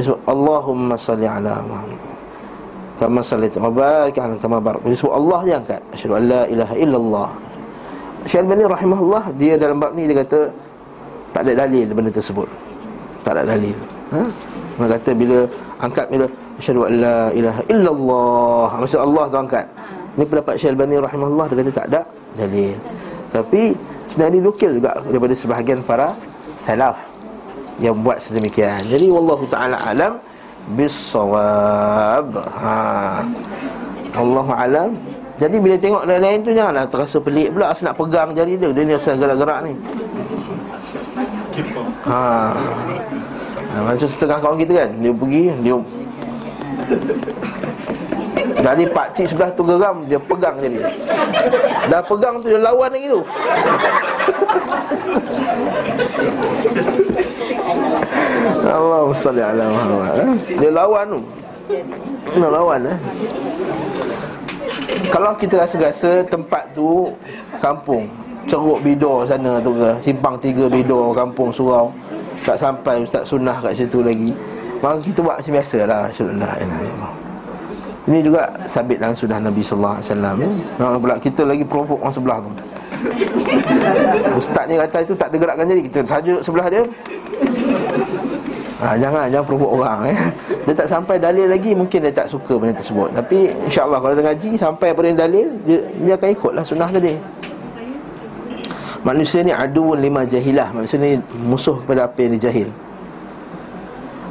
Sebab 0.00 0.18
Allahumma 0.28 0.94
salli 0.96 1.28
ala 1.28 1.60
Muhammad. 1.64 2.00
Kama 2.96 3.20
salli 3.20 3.52
wa 3.60 3.68
barik 3.68 4.16
ala 4.16 4.32
kama 4.40 4.56
Bila 4.60 4.94
sebut 4.96 5.12
Allah 5.12 5.40
je 5.44 5.52
angkat. 5.52 5.80
Asyadu 5.92 6.14
an 6.16 6.24
la 6.24 6.42
ilaha 6.48 6.74
illallah. 6.76 7.28
Syekh 8.26 8.42
Al-Bani 8.42 8.66
rahimahullah 8.66 9.24
Dia 9.38 9.54
dalam 9.54 9.78
bab 9.78 9.94
ni 9.94 10.10
dia 10.10 10.18
kata 10.18 10.50
Tak 11.30 11.46
ada 11.46 11.52
dalil 11.62 11.86
benda 11.92 12.10
tersebut. 12.10 12.48
Tak 13.22 13.38
ada 13.38 13.54
dalil. 13.54 13.76
Ha? 14.10 14.22
Dia 14.76 14.88
kata 14.98 15.10
bila 15.12 15.38
angkat 15.78 16.06
bila 16.08 16.26
Asyhadu 16.56 16.88
an 16.88 16.92
la 16.96 17.18
ilaha 17.36 17.60
illallah. 17.68 18.68
Maksud 18.80 19.00
Allah 19.04 19.24
tu 19.28 19.36
angkat. 19.36 19.66
Ini 20.16 20.24
pendapat 20.24 20.54
Syekh 20.56 20.72
Al-Bani 20.72 20.96
rahimahullah 20.96 21.44
dia 21.52 21.56
kata 21.60 21.72
tak 21.76 21.86
ada 21.92 22.00
dalil. 22.40 22.72
Tapi 23.36 23.76
sebenarnya 24.08 24.40
dinukil 24.40 24.70
juga 24.80 24.96
daripada 25.04 25.34
sebahagian 25.36 25.84
para 25.84 26.16
salaf 26.56 26.96
yang 27.76 28.00
buat 28.00 28.16
sedemikian. 28.24 28.80
Jadi 28.88 29.12
wallahu 29.12 29.44
taala 29.44 29.76
alam 29.84 30.16
bisawab. 30.72 32.32
Ha. 32.32 32.72
Allahu 34.16 34.52
alam. 34.56 34.96
Jadi 35.36 35.60
bila 35.60 35.76
tengok 35.76 36.08
lain-lain 36.08 36.40
tu 36.40 36.56
janganlah 36.56 36.88
terasa 36.88 37.20
pelik 37.20 37.52
pula 37.52 37.76
asal 37.76 37.92
nak 37.92 38.00
pegang 38.00 38.32
jari 38.32 38.56
dia. 38.56 38.72
Dia 38.72 38.82
ni 38.88 38.92
asal 38.96 39.20
gerak-gerak 39.20 39.58
ni. 39.68 39.72
Ha. 42.08 42.20
ha. 42.56 43.78
Macam 43.84 44.08
setengah 44.08 44.40
kawan 44.40 44.56
kita 44.60 44.72
kan 44.72 44.90
Dia 45.00 45.12
pergi 45.12 45.42
Dia 45.60 45.76
dari 48.66 48.82
pak 48.90 49.14
cik 49.14 49.30
sebelah 49.30 49.50
tu 49.54 49.62
geram 49.62 50.02
Dia 50.10 50.18
pegang 50.18 50.58
jadi 50.58 50.82
Dah 51.86 52.02
pegang 52.02 52.42
tu 52.42 52.50
dia 52.50 52.58
lawan 52.58 52.90
lagi 52.90 53.06
tu. 53.06 53.22
Allah 58.66 59.06
salli 59.14 59.38
ala 59.38 59.64
Muhammad 59.70 60.12
eh? 60.18 60.26
Dia 60.58 60.70
lawan 60.74 61.04
tu. 61.14 61.20
Dia 62.34 62.48
lawan 62.50 62.80
eh? 62.90 62.98
Kalau 65.14 65.30
kita 65.38 65.62
rasa-rasa 65.62 66.26
tempat 66.26 66.66
tu 66.74 67.14
Kampung 67.62 68.10
Ceruk 68.50 68.82
bidor 68.82 69.30
sana 69.30 69.62
tu 69.62 69.78
ke 69.78 69.94
Simpang 70.02 70.34
tiga 70.42 70.66
bidor 70.66 71.14
kampung 71.14 71.54
surau 71.54 71.94
Tak 72.42 72.58
sampai 72.58 73.02
Ustaz 73.02 73.30
Sunnah 73.30 73.62
kat 73.62 73.78
situ 73.78 74.02
lagi 74.02 74.34
Maka 74.82 75.02
kita 75.02 75.18
buat 75.22 75.38
macam 75.38 75.54
biasa 75.54 75.78
lah 75.86 76.10
Ini 78.06 78.22
juga 78.22 78.46
sabit 78.70 79.02
dalam 79.02 79.18
sudah 79.18 79.42
Nabi 79.42 79.66
Sallallahu 79.66 79.98
Alaihi 79.98 80.06
Wasallam. 80.06 80.36
Nah, 80.78 80.94
pula 80.94 81.18
kita 81.18 81.42
lagi 81.42 81.66
provok 81.66 81.98
orang 81.98 82.14
sebelah 82.14 82.38
tu. 82.38 82.50
Ustaz 84.38 84.64
ni 84.70 84.78
kata 84.78 85.02
itu 85.02 85.14
tak 85.18 85.28
ada 85.34 85.36
gerakan 85.42 85.64
jadi 85.66 85.82
Kita 85.90 85.98
saja 86.06 86.32
sebelah 86.38 86.66
dia. 86.70 86.82
Ha, 88.76 88.94
Jangan 89.00 89.26
Jangan 89.32 89.46
provok 89.46 89.70
orang 89.80 90.12
eh. 90.12 90.18
Dia 90.68 90.74
tak 90.76 90.88
sampai 90.90 91.16
dalil 91.16 91.48
lagi 91.48 91.72
Mungkin 91.72 91.98
dia 92.06 92.12
tak 92.12 92.28
suka 92.30 92.56
benda 92.60 92.76
tersebut. 92.76 93.10
Tapi 93.10 93.52
insyaAllah 93.66 93.98
Kalau 94.00 94.14
dia 94.14 94.24
ngaji 94.32 94.50
Sampai 94.54 94.88
pada 94.92 95.08
dalil 95.12 95.48
Dia, 95.64 95.78
dia 96.02 96.12
akan 96.14 96.28
ikutlah 96.30 96.64
sunnah 96.64 96.88
tadi. 96.92 97.16
Manusia 99.02 99.42
ni 99.46 99.54
aduun 99.54 99.98
lima 100.02 100.22
jahilah. 100.26 100.70
Manusia 100.74 100.98
ni 100.98 101.18
musuh 101.46 101.78
kepada 101.82 102.10
apa 102.10 102.18
yang 102.22 102.38
dia 102.38 102.50
jahil 102.50 102.68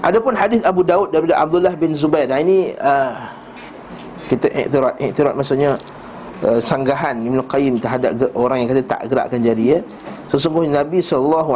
Adapun 0.06 0.38
hadis 0.38 0.62
Abu 0.62 0.86
Daud 0.86 1.10
daripada 1.10 1.42
Abdullah 1.42 1.74
bin 1.74 1.98
Zubair. 1.98 2.30
Nah 2.30 2.38
ini 2.38 2.78
uh, 2.78 3.35
Kita 4.26 4.48
iktirat 4.50 4.96
Iktirat 4.98 5.34
maksudnya 5.38 5.78
uh, 6.42 6.60
Sanggahan 6.62 7.22
Ibn 7.22 7.40
Qayyim 7.46 7.78
terhadap 7.78 8.18
orang 8.34 8.66
yang 8.66 8.70
kata 8.74 8.84
tak 8.86 9.02
gerakkan 9.10 9.40
jari 9.42 9.78
ya. 9.78 9.80
Sesungguhnya 10.34 10.82
Nabi 10.82 11.00
SAW 11.00 11.54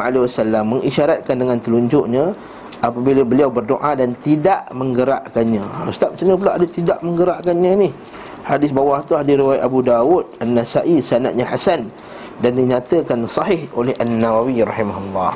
mengisyaratkan 0.64 1.36
dengan 1.36 1.58
telunjuknya 1.58 2.32
Apabila 2.80 3.28
beliau 3.28 3.52
berdoa 3.52 3.92
dan 3.92 4.16
tidak 4.24 4.64
menggerakkannya. 4.72 5.92
Ustaz 5.92 6.16
macam 6.16 6.26
mana 6.32 6.40
pula 6.40 6.52
ada 6.56 6.64
tidak 6.64 6.98
menggerakkannya 7.04 7.72
ni? 7.76 7.90
Hadis 8.48 8.72
bawah 8.72 9.04
tu 9.04 9.20
hadis 9.20 9.36
riwayat 9.36 9.68
Abu 9.68 9.84
Dawud 9.84 10.24
An-Nasai 10.40 11.04
sanadnya 11.04 11.44
Hasan 11.44 11.92
Dan 12.40 12.56
dinyatakan 12.56 13.28
sahih 13.28 13.68
oleh 13.76 13.92
An-Nawawi 14.00 14.64
rahimahullah. 14.64 15.36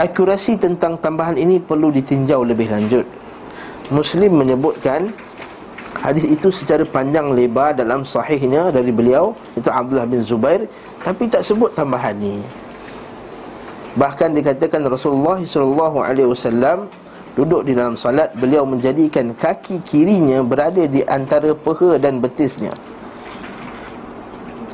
Akurasi 0.00 0.56
tentang 0.56 0.96
tambahan 0.96 1.36
ini 1.36 1.60
perlu 1.60 1.92
ditinjau 1.92 2.48
lebih 2.48 2.72
lanjut. 2.72 3.04
Muslim 3.92 4.40
menyebutkan 4.40 5.12
Hadis 6.06 6.22
itu 6.22 6.54
secara 6.54 6.86
panjang 6.86 7.34
lebar 7.34 7.74
dalam 7.74 8.06
sahihnya 8.06 8.70
dari 8.70 8.94
beliau 8.94 9.34
Itu 9.58 9.74
Abdullah 9.74 10.06
bin 10.06 10.22
Zubair 10.22 10.70
Tapi 11.02 11.26
tak 11.26 11.42
sebut 11.42 11.74
tambahan 11.74 12.14
ini 12.14 12.46
Bahkan 13.98 14.38
dikatakan 14.38 14.86
Rasulullah 14.86 15.42
SAW 15.42 16.86
Duduk 17.34 17.66
di 17.66 17.74
dalam 17.74 17.98
salat 17.98 18.30
Beliau 18.38 18.62
menjadikan 18.62 19.34
kaki 19.34 19.82
kirinya 19.82 20.46
Berada 20.46 20.86
di 20.86 21.02
antara 21.10 21.50
peha 21.58 21.98
dan 21.98 22.22
betisnya. 22.22 22.70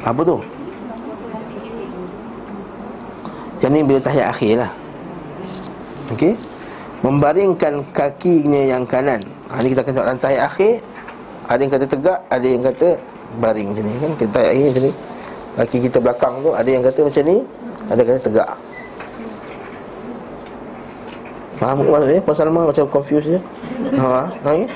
Apa 0.04 0.20
tu? 0.20 0.36
Yang 3.64 3.72
ni 3.72 3.80
bila 3.86 4.00
tahiyat 4.02 4.28
akhir 4.28 4.52
lah. 4.58 4.72
Okey? 6.12 6.34
Membaringkan 7.06 7.86
kakinya 7.94 8.62
yang 8.68 8.82
kanan. 8.84 9.22
Ha, 9.48 9.62
Ini 9.62 9.70
kita 9.70 9.80
akan 9.86 9.92
tengok 9.94 10.06
dalam 10.10 10.20
tahiyat 10.20 10.44
akhir 10.50 10.91
Ada 11.52 11.60
yang 11.60 11.72
kata 11.76 11.86
tegak 11.86 12.18
Ada 12.32 12.46
yang 12.48 12.62
kata 12.64 12.88
baring 13.44 13.68
macam 13.76 13.84
ni 13.84 13.94
kan? 14.00 14.12
Kita 14.16 14.38
akhir 14.40 14.66
macam 14.72 14.82
ni. 14.82 14.92
Kaki 15.52 15.76
kita 15.84 15.98
belakang 16.00 16.34
tu 16.40 16.50
Ada 16.56 16.68
yang 16.72 16.82
kata 16.82 17.00
macam 17.04 17.22
ni 17.28 17.36
Ada 17.92 18.00
kata 18.00 18.20
tegak. 18.24 18.50
Faham 21.60 21.76
ke 21.84 21.90
maksudnya? 21.92 22.20
Puan 22.24 22.34
Salma 22.34 22.60
macam 22.66 22.84
confused 22.90 23.28
je. 23.28 23.40
Ha, 24.00 24.06
ha, 24.26 24.50
ya? 24.50 24.66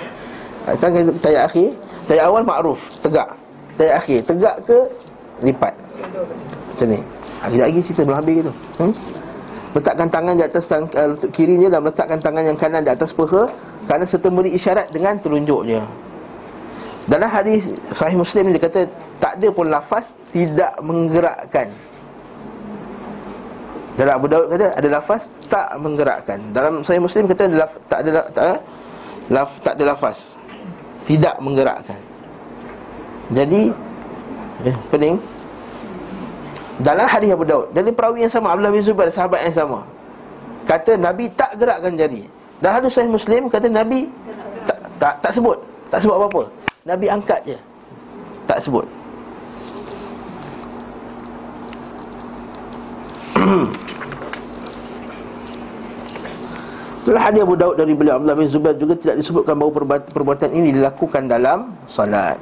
Kan 0.79 0.91
tayar 1.19 1.49
akhir 1.49 1.75
Tayar 2.07 2.31
awal 2.31 2.47
makruf, 2.47 2.79
tegak. 3.03 3.27
Tayar 3.75 3.99
akhir, 3.99 4.23
tegak 4.23 4.55
ke 4.63 4.79
lipat? 5.43 5.75
Macam 6.71 6.87
ni. 6.95 7.01
Sekejap 7.43 7.67
lagi 7.67 7.81
cerita 7.83 8.01
belum 8.07 8.19
habis 8.19 8.35
gitu. 8.39 8.53
Hmm? 8.79 8.93
Letakkan 9.75 10.09
tangan 10.09 10.35
di 10.39 10.45
atas 10.47 10.65
tang, 10.71 10.85
uh, 10.95 11.11
kirinya 11.35 11.69
Dan 11.69 11.81
meletakkan 11.85 12.19
tangan 12.23 12.43
yang 12.49 12.57
kanan 12.57 12.81
di 12.81 12.89
atas 12.89 13.13
peha 13.13 13.45
Kerana 13.85 14.09
serta 14.09 14.33
beri 14.33 14.57
isyarat 14.57 14.89
dengan 14.89 15.21
telunjuknya 15.21 16.06
Dalam 17.07 17.31
hadis 17.31 17.63
Sahih 17.95 18.19
Muslim 18.19 18.51
dia 18.51 18.63
kata 18.67 18.91
Tak 19.23 19.39
ada 19.39 19.49
pun 19.55 19.71
lafaz 19.71 20.11
tidak 20.35 20.75
menggerakkan 20.83 21.71
dalam 23.97 24.21
Abu 24.21 24.29
Daud 24.29 24.53
kata 24.53 24.77
ada 24.77 24.89
lafaz 24.93 25.25
tak 25.49 25.73
menggerakkan. 25.81 26.39
Dalam 26.53 26.85
Sahih 26.85 27.01
Muslim 27.01 27.25
kata 27.25 27.49
ada 27.49 27.57
laf, 27.65 27.73
tak 27.89 27.99
ada 28.05 28.11
tak 28.29 28.45
ada, 28.45 28.57
laf, 29.33 29.51
tak 29.65 29.73
ada 29.81 29.85
lafaz. 29.89 30.37
Tidak 31.09 31.41
menggerakkan. 31.41 31.97
Jadi 33.33 33.73
eh, 34.69 34.77
pening. 34.93 35.17
Dalam 36.77 37.09
hadis 37.09 37.33
Abu 37.33 37.49
Daud 37.49 37.73
dari 37.73 37.89
perawi 37.89 38.29
yang 38.29 38.33
sama 38.33 38.53
Abdullah 38.53 38.69
bin 38.69 38.85
Zubair 38.85 39.09
sahabat 39.09 39.49
yang 39.49 39.57
sama. 39.57 39.81
Kata 40.69 41.01
Nabi 41.01 41.33
tak 41.33 41.57
gerakkan 41.57 41.97
jari. 41.97 42.29
Dan 42.61 42.77
hadis 42.77 42.93
Sahih 42.93 43.09
Muslim 43.09 43.49
kata 43.49 43.73
Nabi 43.73 44.13
tak, 44.69 44.79
tak 45.01 45.15
tak 45.25 45.33
sebut, 45.33 45.57
tak 45.89 46.05
sebut 46.05 46.21
apa-apa. 46.21 46.43
Nabi 46.87 47.11
angkat 47.11 47.43
je. 47.43 47.59
Tak 48.47 48.63
sebut. 48.63 48.87
Itulah 57.03 57.23
hadis 57.27 57.43
Abu 57.43 57.59
Daud 57.59 57.75
dari 57.75 57.91
beliau 57.91 58.23
Abdullah 58.23 58.39
bin 58.39 58.47
Zubair 58.47 58.79
juga 58.79 58.95
tidak 58.95 59.19
disebutkan 59.19 59.59
bahawa 59.59 59.99
perbuatan 59.99 60.51
ini 60.55 60.71
dilakukan 60.79 61.27
dalam 61.27 61.75
salat. 61.91 62.39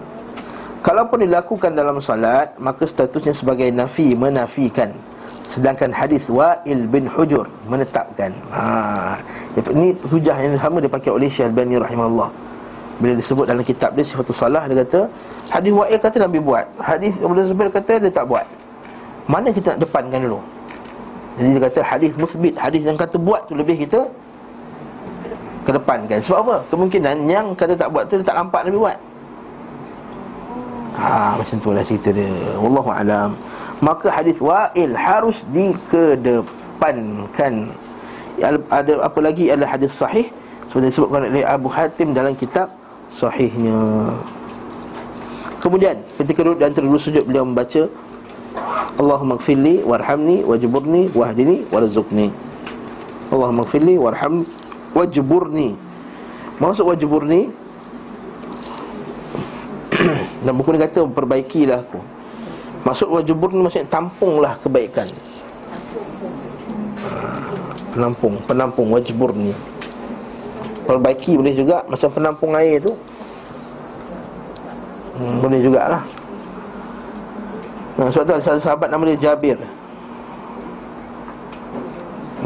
Kalaupun 0.85 1.25
dilakukan 1.25 1.73
dalam 1.73 1.97
salat, 2.05 2.53
maka 2.61 2.85
statusnya 2.85 3.33
sebagai 3.33 3.73
nafi 3.73 4.13
menafikan. 4.13 4.93
Sedangkan 5.49 5.89
hadis 5.89 6.29
Wa'il 6.29 6.85
bin 6.89 7.09
Hujur 7.09 7.49
menetapkan. 7.69 8.33
Ha, 8.53 9.17
ini 9.73 9.97
hujah 10.09 10.37
yang 10.37 10.57
sama 10.61 10.85
dipakai 10.85 11.09
oleh 11.13 11.29
Syekh 11.33 11.49
Al-Bani 11.53 11.81
rahimahullah. 11.81 12.29
Bila 13.03 13.19
disebut 13.19 13.51
dalam 13.51 13.67
kitab 13.67 13.99
dia 13.99 14.07
Sifatul 14.07 14.39
Salah 14.39 14.71
dia 14.71 14.87
kata 14.87 15.11
hadis 15.51 15.75
Wa'il 15.75 15.99
kata 15.99 16.17
Nabi 16.23 16.39
buat. 16.39 16.67
Hadis 16.79 17.19
Abu 17.19 17.35
Zubair 17.43 17.71
kata 17.71 17.99
dia 17.99 18.11
tak 18.11 18.27
buat. 18.31 18.47
Mana 19.27 19.51
kita 19.51 19.75
nak 19.75 19.81
depankan 19.89 20.21
dulu? 20.23 20.41
Jadi 21.35 21.49
dia 21.51 21.61
kata 21.67 21.83
hadis 21.83 22.15
musbit, 22.15 22.55
hadis 22.55 22.87
yang 22.87 22.95
kata 22.95 23.19
buat 23.19 23.43
tu 23.51 23.59
lebih 23.59 23.83
kita 23.83 24.07
kedepankan 25.67 26.23
Sebab 26.23 26.39
apa? 26.47 26.63
Kemungkinan 26.71 27.27
yang 27.27 27.59
kata 27.59 27.75
tak 27.75 27.91
buat 27.91 28.07
tu 28.07 28.15
Dia 28.21 28.27
tak 28.29 28.37
nampak 28.39 28.63
Nabi 28.69 28.79
buat 28.79 28.99
Ha, 30.95 31.35
macam 31.35 31.59
tu 31.59 31.75
lah 31.75 31.83
cerita 31.83 32.15
dia 32.15 32.31
Wallahu'alam 32.55 33.35
Maka 33.83 34.15
hadis 34.15 34.39
wa'il 34.39 34.95
harus 34.95 35.43
dikedepankan 35.51 37.67
Ada 38.71 39.03
apa 39.03 39.19
lagi 39.19 39.51
adalah 39.51 39.75
hadis 39.75 39.91
sahih 39.91 40.31
Seperti 40.71 40.95
disebutkan 40.95 41.35
oleh 41.35 41.43
Abu 41.43 41.67
Hatim 41.67 42.15
dalam 42.15 42.39
kitab 42.39 42.71
Sahihnya. 43.13 44.11
Kemudian 45.61 45.97
ketika 46.21 46.45
duduk 46.45 46.61
dan 46.61 46.77
terus 46.77 47.09
sujud 47.09 47.25
beliau 47.25 47.49
membaca 47.49 47.89
Allahumma 49.01 49.41
gfirli 49.41 49.81
warhamni 49.81 50.45
wajburni 50.45 51.09
wahdini 51.17 51.65
warzukni 51.73 52.29
Allahumma 53.33 53.65
gfirli 53.65 53.97
warhamni 53.97 54.45
wajburni. 54.93 55.73
Maksud 56.61 56.85
wajburni 56.85 57.51
Dan 60.45 60.53
buku 60.61 60.77
ni 60.77 60.79
kata 60.85 61.09
perbaikilah 61.09 61.81
aku. 61.89 61.99
Maksud 62.85 63.09
wajburni 63.09 63.65
maksudnya 63.65 63.89
tampunglah 63.89 64.61
kebaikan. 64.61 65.09
Penampung, 67.97 68.37
penampung 68.45 68.91
wajburni 68.93 69.74
Perbaiki 70.85 71.41
boleh 71.41 71.55
juga 71.57 71.81
Macam 71.89 72.09
penampung 72.13 72.53
air 72.57 72.77
tu. 72.81 72.93
Hmm, 75.15 75.39
Boleh 75.39 75.61
jugalah. 75.63 76.03
Nah, 77.95 78.11
sebab 78.11 78.25
tu 78.27 78.33
ada 78.35 78.59
sahabat 78.59 78.89
nama 78.91 79.07
dia 79.07 79.31
Jabir. 79.31 79.55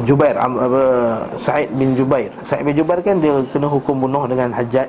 Jubair 0.07 0.37
apa, 0.39 0.83
Said 1.35 1.73
bin 1.75 1.97
Jubair. 1.99 2.31
Said 2.47 2.63
bin 2.63 2.77
Jubair 2.77 3.03
kan 3.03 3.19
dia 3.19 3.35
kena 3.51 3.67
hukum 3.67 4.07
bunuh 4.07 4.31
dengan 4.31 4.55
hajaj 4.55 4.87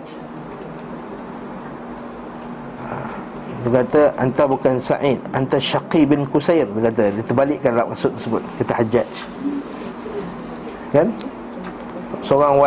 ha, 2.86 2.94
Dia 3.66 3.70
kata 3.82 4.02
Anta 4.22 4.44
bukan 4.46 4.78
Said 4.78 5.18
Anta 5.34 5.58
Syaqi 5.58 6.06
bin 6.06 6.30
Kusair 6.30 6.70
Dia 6.70 6.94
kata. 6.94 7.04
Dia 7.10 7.24
terbalikkan 7.26 7.74
lah 7.74 7.90
maksud 7.90 8.14
tersebut 8.14 8.42
Kata 8.62 8.74
hajaj 8.86 9.10
Kan 10.94 11.10
Seorang 12.20 12.60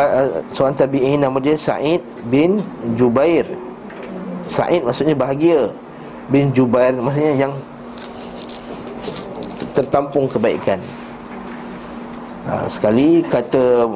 Seorang 0.49 0.75
tabi'in 0.75 1.21
nama 1.21 1.37
dia 1.37 1.53
Said 1.53 2.01
bin 2.27 2.61
Jubair. 2.97 3.45
Said 4.49 4.81
maksudnya 4.81 5.13
bahagia. 5.13 5.69
Bin 6.31 6.49
Jubair 6.55 6.95
maksudnya 6.97 7.47
yang 7.47 7.53
Tertampung 9.73 10.29
kebaikan. 10.29 10.77
Ha, 12.45 12.67
Sekali 12.69 13.25
kata 13.25 13.87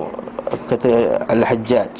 Kata 0.72 1.22
Al-Hajjaj 1.28 1.94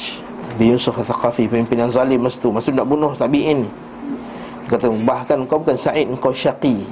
Bin 0.56 0.72
Yusuf 0.72 0.96
Al-Thaqafi 0.96 1.44
Pemimpin 1.44 1.84
yang 1.84 1.92
zalim 1.92 2.24
masa 2.24 2.40
tu 2.40 2.48
Masa 2.48 2.72
tu 2.72 2.76
nak 2.76 2.88
bunuh 2.88 3.12
tabi'in. 3.12 3.68
Kata 4.68 4.92
bahkan 5.04 5.48
kau 5.48 5.60
bukan 5.60 5.76
Sa'id 5.76 6.08
Kau 6.20 6.32
Syaqi. 6.32 6.84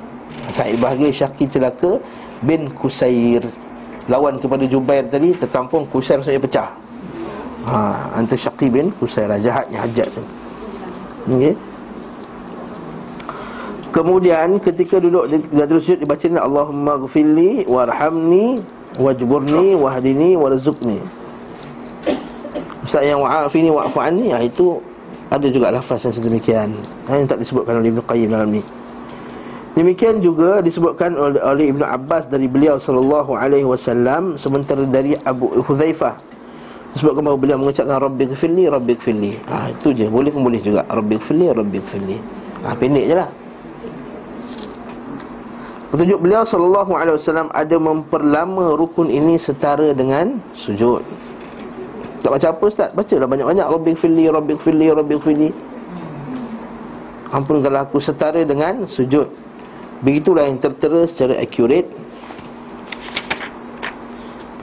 Sa'id 0.49 0.81
bahagia 0.81 1.13
Syaqi 1.13 1.45
celaka 1.49 2.01
Bin 2.45 2.69
Kusair 2.73 3.45
Lawan 4.07 4.39
kepada 4.39 4.65
Jubair 4.71 5.05
tadi 5.11 5.35
Tertampung 5.35 5.87
Kusair 5.91 6.23
maksudnya 6.23 6.43
pecah. 6.43 6.69
Ha, 7.67 7.79
Antara 8.15 8.39
Syaqi 8.39 8.71
bin 8.71 8.95
Kusair 8.95 9.27
Jahatnya 9.43 9.83
Hajjaj 9.83 10.15
Okay 11.27 11.55
Kemudian 13.91 14.61
ketika 14.61 15.01
duduk 15.01 15.25
di 15.25 15.41
terus 15.41 15.89
sujud 15.89 16.05
dibaca 16.05 16.29
Allahumma 16.37 17.01
ghfirli 17.01 17.65
warhamni 17.65 18.61
wajburni 19.01 19.73
wahdini 19.73 20.37
warzuqni 20.37 21.01
Ustaz 22.85 23.09
yang 23.09 23.25
wa'afini 23.25 23.73
wa'fu 23.73 23.99
anni 24.05 24.37
ha, 24.37 24.45
Itu 24.45 24.85
ada 25.27 25.49
juga 25.51 25.75
lafaz 25.75 26.07
yang 26.07 26.15
sedemikian. 26.15 26.69
Yang 27.11 27.27
tak 27.27 27.39
disebutkan 27.43 27.83
oleh 27.83 27.91
Ibn 27.91 28.01
Qayyim 28.05 28.31
dalam 28.31 28.53
ni 28.53 28.63
Demikian 29.77 30.25
juga 30.25 30.65
disebutkan 30.65 31.13
oleh, 31.21 31.37
oleh 31.45 31.69
Ibn 31.69 31.85
Abbas 31.85 32.33
dari 32.33 32.49
beliau 32.49 32.81
sallallahu 32.81 33.37
alaihi 33.37 33.69
wasallam 33.69 34.41
sementara 34.41 34.81
dari 34.89 35.13
Abu 35.21 35.53
Hudzaifah 35.53 36.17
disebutkan 36.97 37.21
bahawa 37.21 37.37
beliau 37.37 37.61
mengucapkan 37.61 38.01
rabbi 38.01 38.25
ghfirli 38.25 38.73
rabbi 38.73 38.97
ghfirli. 38.97 39.37
Ha 39.53 39.69
itu 39.69 39.93
je 39.93 40.09
boleh 40.09 40.33
pun 40.33 40.49
boleh 40.49 40.65
juga 40.65 40.81
rabbi 40.89 41.21
ghfirli 41.21 41.53
rabbi 41.53 41.77
ghfirli. 41.85 42.17
Ha 42.65 42.73
pendek 42.73 43.05
jelah. 43.05 43.29
Petunjuk 45.93 46.25
beliau 46.25 46.41
sallallahu 46.41 46.93
alaihi 46.97 47.21
wasallam 47.21 47.53
ada 47.53 47.77
memperlama 47.77 48.81
rukun 48.81 49.13
ini 49.13 49.37
setara 49.37 49.93
dengan 49.93 50.41
sujud. 50.57 51.05
Tak 52.25 52.33
baca 52.33 52.47
apa 52.49 52.63
ustaz? 52.65 52.91
Bacalah 52.97 53.29
banyak-banyak 53.29 53.67
rabbi 53.69 53.93
ghfirli 53.93 54.25
rabbi 54.33 54.53
ghfirli 54.57 54.87
rabbi 54.89 55.15
ghfirli. 55.21 55.51
Ampunkanlah 57.29 57.93
aku 57.93 58.01
setara 58.01 58.41
dengan 58.41 58.89
sujud. 58.89 59.45
Begitulah 60.05 60.49
yang 60.49 60.61
tertera 60.61 61.05
secara 61.09 61.37
accurate. 61.41 61.89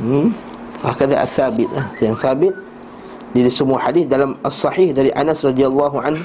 Hmm. 0.01 0.33
Akan 0.83 1.13
ada 1.13 1.23
as-sabit 1.23 1.69
lah. 1.71 1.87
Yang 2.03 2.17
sabit 2.19 2.53
Di 3.33 3.49
semua 3.49 3.81
hadis 3.81 4.05
dalam 4.05 4.37
as-sahih 4.45 4.93
dari 4.93 5.09
Anas 5.15 5.41
radhiyallahu 5.41 5.97
an 5.97 6.21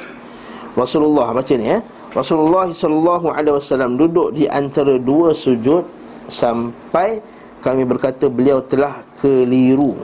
Rasulullah 0.77 1.33
baca 1.33 1.55
ni 1.57 1.73
ya 1.73 1.81
Rasulullah 2.13 2.69
sallallahu 2.69 3.33
alaihi 3.33 3.57
wasallam 3.57 3.97
duduk 3.97 4.37
di 4.37 4.45
antara 4.45 5.01
dua 5.01 5.33
sujud 5.33 5.85
sampai 6.29 7.25
kami 7.65 7.89
berkata 7.89 8.29
beliau 8.29 8.61
telah 8.61 9.01
keliru 9.21 9.97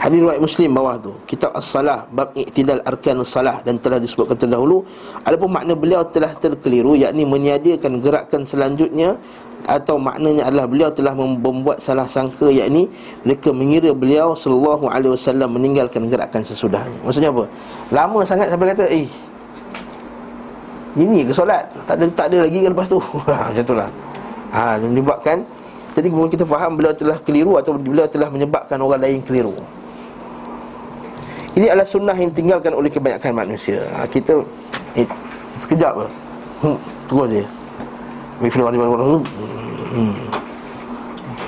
Hadis 0.00 0.24
riwayat 0.24 0.40
Muslim 0.40 0.72
bawah 0.72 0.96
tu 0.96 1.12
Kitab 1.28 1.52
As-Salah 1.52 2.08
Bab 2.08 2.32
Iqtidal 2.32 2.80
Arkan 2.88 3.20
As-Salah 3.20 3.60
Dan 3.60 3.76
telah 3.84 4.00
disebutkan 4.00 4.32
terdahulu 4.32 4.80
Adapun 5.28 5.52
makna 5.52 5.76
beliau 5.76 6.00
telah 6.08 6.32
terkeliru 6.40 6.96
Yakni 6.96 7.28
meniadakan 7.28 8.00
gerakan 8.00 8.48
selanjutnya 8.48 9.20
Atau 9.68 10.00
maknanya 10.00 10.48
adalah 10.48 10.64
beliau 10.64 10.88
telah 10.88 11.12
membuat 11.12 11.84
salah 11.84 12.08
sangka 12.08 12.48
Yakni 12.48 12.88
mereka 13.28 13.52
mengira 13.52 13.92
beliau 13.92 14.32
Sallallahu 14.32 14.88
Alaihi 14.88 15.12
Wasallam 15.12 15.60
meninggalkan 15.60 16.08
gerakan 16.08 16.48
sesudahnya 16.48 16.96
Maksudnya 17.04 17.28
apa? 17.28 17.44
Lama 17.92 18.24
sangat 18.24 18.48
sampai 18.48 18.72
kata 18.72 18.88
Eh 18.88 19.04
Ini 20.96 21.28
ke 21.28 21.32
solat? 21.36 21.68
Tak 21.84 22.00
ada, 22.00 22.04
tak 22.16 22.26
ada 22.32 22.48
lagi 22.48 22.64
ke 22.64 22.72
lepas 22.72 22.88
tu? 22.88 22.96
Macam 23.28 23.64
tu 23.68 23.76
lah 23.76 23.92
ha, 24.56 24.80
Menyebabkan 24.80 25.44
kemudian 25.92 26.32
kita 26.32 26.48
faham 26.48 26.80
beliau 26.80 26.96
telah 26.96 27.20
keliru 27.20 27.60
Atau 27.60 27.76
beliau 27.76 28.08
telah 28.08 28.32
menyebabkan 28.32 28.80
orang 28.80 29.04
lain 29.04 29.20
keliru 29.20 29.52
ini 31.58 31.66
adalah 31.66 31.86
sunnah 31.86 32.14
yang 32.14 32.30
tinggalkan 32.30 32.70
oleh 32.70 32.86
kebanyakan 32.86 33.34
manusia. 33.34 33.82
Ha, 33.98 34.06
Kita 34.06 34.38
eh, 34.94 35.06
Sekejap 35.58 36.06
lah. 36.06 36.10
Hmm, 36.62 36.78
Tunggu 37.10 37.26
dia. 37.26 37.44
Bifil 38.38 38.62
wali 38.62 38.78
wali. 38.78 39.18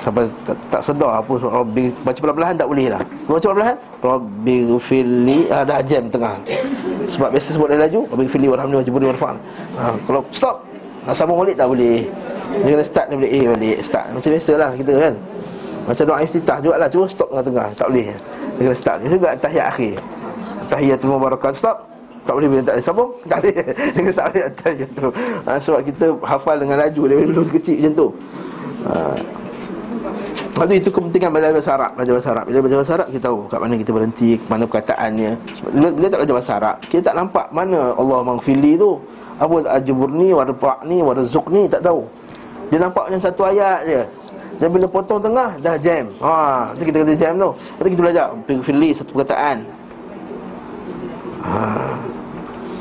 Sampai 0.02 0.26
tak, 0.42 0.58
tak 0.66 0.82
sedar 0.82 1.22
apa 1.22 1.30
Rabbi 1.38 1.94
Baca 2.02 2.18
pelan-pelan 2.18 2.58
tak 2.58 2.66
boleh 2.66 2.90
lah. 2.90 3.00
Baca 3.30 3.46
pelan-pelan 3.46 3.78
Rabbi 4.02 4.56
gufili 4.66 5.46
ah, 5.46 5.62
Dah 5.62 5.78
jam 5.86 6.10
tengah. 6.10 6.34
Sebab 7.06 7.30
biasa 7.30 7.54
sebut 7.54 7.70
dari 7.70 7.86
laju 7.86 8.10
Rabbi 8.10 8.22
gufili 8.26 8.46
warhamni 8.50 8.82
wajibuni 8.82 9.06
warfa'an 9.14 9.38
ha, 9.78 9.94
Kalau 10.02 10.26
stop 10.34 10.66
Nak 11.06 11.14
sambung 11.14 11.38
balik 11.38 11.54
tak 11.54 11.70
boleh. 11.70 12.02
Dia 12.66 12.74
kena 12.74 12.84
start 12.84 13.06
boleh 13.14 13.30
Eh 13.30 13.44
balik 13.46 13.78
start. 13.86 14.06
Macam 14.10 14.30
biasa 14.34 14.52
lah 14.58 14.70
kita 14.74 14.92
kan. 14.98 15.14
Macam 15.86 16.04
doa 16.10 16.18
iftitah 16.18 16.58
juga 16.58 16.74
lah 16.82 16.88
Cuma 16.90 17.04
stop 17.06 17.30
tengah-tengah 17.30 17.66
Tak 17.78 17.86
boleh 17.86 18.06
dia 18.62 18.70
kena 18.70 18.78
start 18.78 18.98
juga 19.02 19.34
tahiyat 19.34 19.66
akhir. 19.74 19.96
Tahiyatul 20.70 21.10
Mubarakat 21.10 21.58
Stop. 21.58 21.90
Tak 22.22 22.38
boleh 22.38 22.46
bila 22.46 22.62
tak 22.62 22.78
ada 22.78 22.82
sambung 22.86 23.10
Tak 23.26 23.42
boleh. 23.42 23.54
Dia 23.90 23.98
kena 23.98 24.12
start 24.14 24.30
tahiyat 24.62 24.90
tu. 24.94 25.10
Ha, 25.42 25.50
Sebab 25.58 25.80
kita 25.82 26.04
hafal 26.22 26.62
dengan 26.62 26.78
laju 26.78 27.02
Dia 27.10 27.16
dulu 27.18 27.42
kecil 27.50 27.82
macam 27.82 27.92
tu. 27.98 28.06
Ha. 28.86 28.94
Lepas 30.54 30.64
tu 30.70 30.74
itu 30.78 30.90
kepentingan 30.94 31.34
belajar 31.34 31.50
bahasa 31.50 31.72
Arab. 31.74 31.90
Belajar 31.98 32.12
bahasa 32.14 32.30
Arab. 32.30 32.44
Bila 32.46 32.58
belajar 32.62 32.78
bahasa 32.78 32.92
Arab 32.94 33.08
Kita 33.10 33.22
tahu 33.26 33.38
kat 33.50 33.58
mana 33.58 33.74
kita 33.74 33.90
berhenti 33.90 34.30
Mana 34.46 34.62
perkataannya. 34.70 35.30
Bila, 35.74 35.88
bila 35.90 36.06
tak 36.06 36.18
belajar 36.22 36.34
bahasa 36.38 36.52
Arab 36.62 36.76
Kita 36.86 37.02
tak 37.10 37.14
nampak 37.18 37.46
mana 37.50 37.78
Allah 37.98 38.18
mangfili 38.22 38.78
tu. 38.78 39.02
Apa 39.42 39.54
ajuburni 39.82 40.30
Warfa'ni 40.30 41.02
Warzukni 41.02 41.66
Tak 41.66 41.82
tahu. 41.82 42.06
Dia 42.70 42.78
nampak 42.78 43.10
macam 43.10 43.18
satu 43.18 43.42
ayat 43.50 43.78
je 43.82 44.00
dan 44.60 44.68
bila 44.68 44.86
potong 44.88 45.20
tengah 45.20 45.56
dah 45.60 45.76
jam. 45.80 46.08
Ha, 46.20 46.70
nanti 46.72 46.84
kita 46.88 46.96
kena 47.04 47.14
jam 47.16 47.32
tu. 47.38 47.50
Nanti 47.52 47.88
kita 47.92 48.02
belajar 48.02 48.24
firli 48.64 48.88
satu 48.92 49.10
perkataan. 49.16 49.56
Ha. 51.42 51.52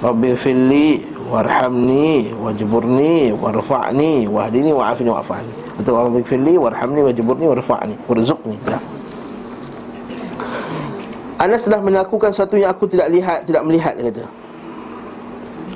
Rabbi 0.01 0.29
firli 0.33 1.05
warhamni 1.29 2.33
wajburni 2.35 3.31
warfa'ni 3.37 4.25
wahdini 4.27 4.71
wa'afini 4.73 5.09
wa'afani. 5.13 5.51
Atau 5.79 5.93
Rabbi 5.95 6.21
firli 6.25 6.53
warhamni 6.57 7.01
wajburni 7.05 7.45
warfa'ni 7.47 7.95
warzuqni. 8.09 8.57
Ya. 8.67 8.79
Anas 11.41 11.65
telah 11.65 11.81
melakukan 11.81 12.29
sesuatu 12.29 12.53
yang 12.53 12.69
aku 12.69 12.85
tidak 12.85 13.09
lihat, 13.09 13.49
tidak 13.49 13.65
melihat 13.65 13.97
dia 13.97 14.13
kata. 14.13 14.25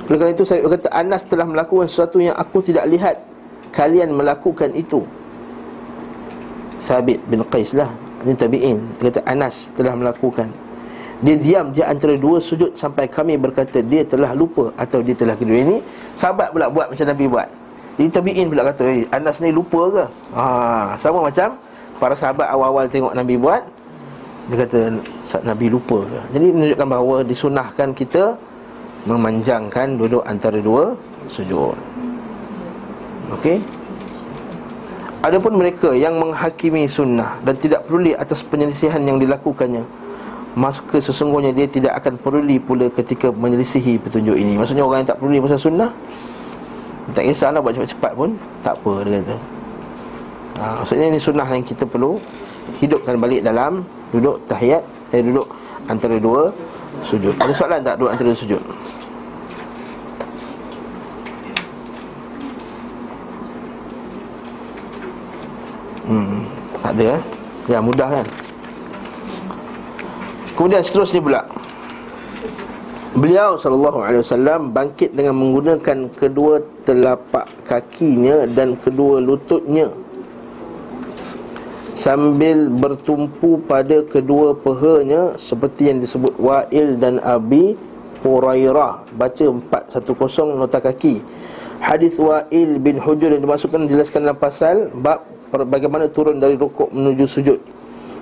Oleh 0.06 0.16
kerana 0.22 0.32
itu 0.38 0.46
saya 0.46 0.62
kata 0.62 0.86
Anas 0.94 1.26
telah 1.26 1.42
melakukan 1.42 1.90
sesuatu 1.90 2.22
yang 2.22 2.38
aku 2.38 2.62
tidak 2.62 2.86
lihat 2.86 3.18
Kalian 3.76 4.16
melakukan 4.16 4.72
itu 4.72 5.04
Thabit 6.86 7.18
bin 7.26 7.42
Qais 7.50 7.74
lah 7.74 7.90
Ini 8.22 8.32
tabi'in. 8.38 8.78
Dia 9.02 9.10
kata 9.10 9.20
Anas 9.26 9.74
telah 9.74 9.98
melakukan. 9.98 10.48
Dia 11.20 11.34
diam 11.34 11.74
di 11.74 11.82
antara 11.82 12.14
dua 12.14 12.38
sujud 12.38 12.76
Sampai 12.78 13.10
kami 13.10 13.34
berkata 13.34 13.82
Dia 13.82 14.06
telah 14.06 14.30
lupa 14.32 14.70
Atau 14.78 15.02
dia 15.02 15.18
telah 15.18 15.34
kedua. 15.34 15.58
Ini 15.58 15.76
sahabat 16.14 16.54
pula 16.54 16.70
buat 16.70 16.86
macam 16.94 17.06
Nabi 17.10 17.24
buat. 17.26 17.48
Jadi 17.98 18.08
tabi'in 18.12 18.46
pula 18.46 18.62
kata 18.70 18.84
eh, 18.86 19.04
Anas 19.10 19.42
ni 19.42 19.50
lupa 19.50 19.82
ke? 19.90 20.04
Ha, 20.38 20.44
sama 21.00 21.26
macam 21.26 21.58
Para 21.98 22.14
sahabat 22.14 22.46
awal-awal 22.52 22.86
tengok 22.86 23.12
Nabi 23.16 23.34
buat 23.34 23.66
Dia 24.52 24.56
kata 24.62 24.80
Nabi 25.42 25.66
lupa 25.72 26.06
ke? 26.06 26.20
Jadi 26.38 26.46
menunjukkan 26.54 26.86
bahawa 26.86 27.16
Disunahkan 27.26 27.88
kita 27.96 28.38
Memanjangkan 29.06 30.02
duduk 30.02 30.26
antara 30.26 30.58
dua 30.58 30.94
sujud. 31.30 31.78
Okey 33.34 33.75
Adapun 35.24 35.56
mereka 35.56 35.96
yang 35.96 36.20
menghakimi 36.20 36.84
sunnah 36.84 37.40
dan 37.42 37.56
tidak 37.56 37.88
peduli 37.88 38.12
atas 38.12 38.44
penyelisihan 38.44 39.00
yang 39.02 39.16
dilakukannya 39.16 39.82
Maka 40.56 40.96
sesungguhnya 41.00 41.52
dia 41.52 41.68
tidak 41.68 41.96
akan 42.00 42.16
peduli 42.20 42.56
pula 42.56 42.88
ketika 42.88 43.28
menyelisihi 43.28 44.00
petunjuk 44.00 44.36
ini. 44.36 44.56
Maksudnya 44.56 44.84
orang 44.84 45.04
yang 45.04 45.08
tak 45.12 45.18
peduli 45.20 45.40
pasal 45.40 45.58
sunnah 45.60 45.90
Tak 47.12 47.22
kisahlah 47.24 47.60
buat 47.60 47.74
cepat-cepat 47.76 48.12
pun 48.12 48.30
Tak 48.60 48.74
apa 48.80 48.92
dia 49.04 49.20
kata. 49.20 49.36
Ha, 50.56 50.64
Maksudnya 50.84 51.06
ini 51.12 51.18
sunnah 51.20 51.48
yang 51.48 51.64
kita 51.64 51.84
perlu 51.88 52.20
Hidupkan 52.80 53.16
balik 53.16 53.44
dalam 53.44 53.84
duduk 54.12 54.40
tahiyat 54.48 54.84
Eh 55.12 55.20
duduk 55.24 55.48
antara 55.86 56.18
dua 56.18 56.50
sujud. 57.02 57.34
Ada 57.38 57.52
soalan 57.52 57.80
tak 57.82 57.94
duduk 57.98 58.10
antara 58.12 58.26
dua 58.30 58.38
sujud? 58.38 58.62
Hmm, 66.16 66.48
tak 66.80 66.96
ada 66.96 67.20
eh? 67.20 67.22
Ya 67.68 67.78
mudah 67.84 68.08
kan? 68.08 68.26
Kemudian 70.56 70.80
seterusnya 70.80 71.20
pula. 71.20 71.44
Beliau 73.12 73.60
sallallahu 73.60 74.00
alaihi 74.00 74.24
wasallam 74.24 74.72
bangkit 74.72 75.12
dengan 75.12 75.36
menggunakan 75.36 76.08
kedua 76.16 76.64
telapak 76.88 77.48
kakinya 77.68 78.48
dan 78.48 78.80
kedua 78.80 79.20
lututnya 79.20 79.92
sambil 81.96 82.68
bertumpu 82.68 83.60
pada 83.64 84.04
kedua 84.04 84.52
pehanya 84.52 85.36
seperti 85.40 85.88
yang 85.88 86.00
disebut 86.00 86.36
Wa'il 86.36 86.96
dan 86.96 87.20
Abi 87.24 87.76
Hurairah. 88.24 89.04
Baca 89.16 89.44
410 89.48 90.60
nota 90.60 90.80
kaki. 90.80 91.24
Hadis 91.80 92.16
Wa'il 92.20 92.80
bin 92.80 93.00
Hujur 93.00 93.32
yang 93.32 93.44
dimasukkan 93.44 93.88
dijelaskan 93.88 94.28
dalam 94.28 94.40
pasal 94.40 94.88
bab 94.92 95.35
bagaimana 95.50 96.10
turun 96.10 96.42
dari 96.42 96.58
rukuk 96.58 96.90
menuju 96.90 97.24
sujud. 97.26 97.58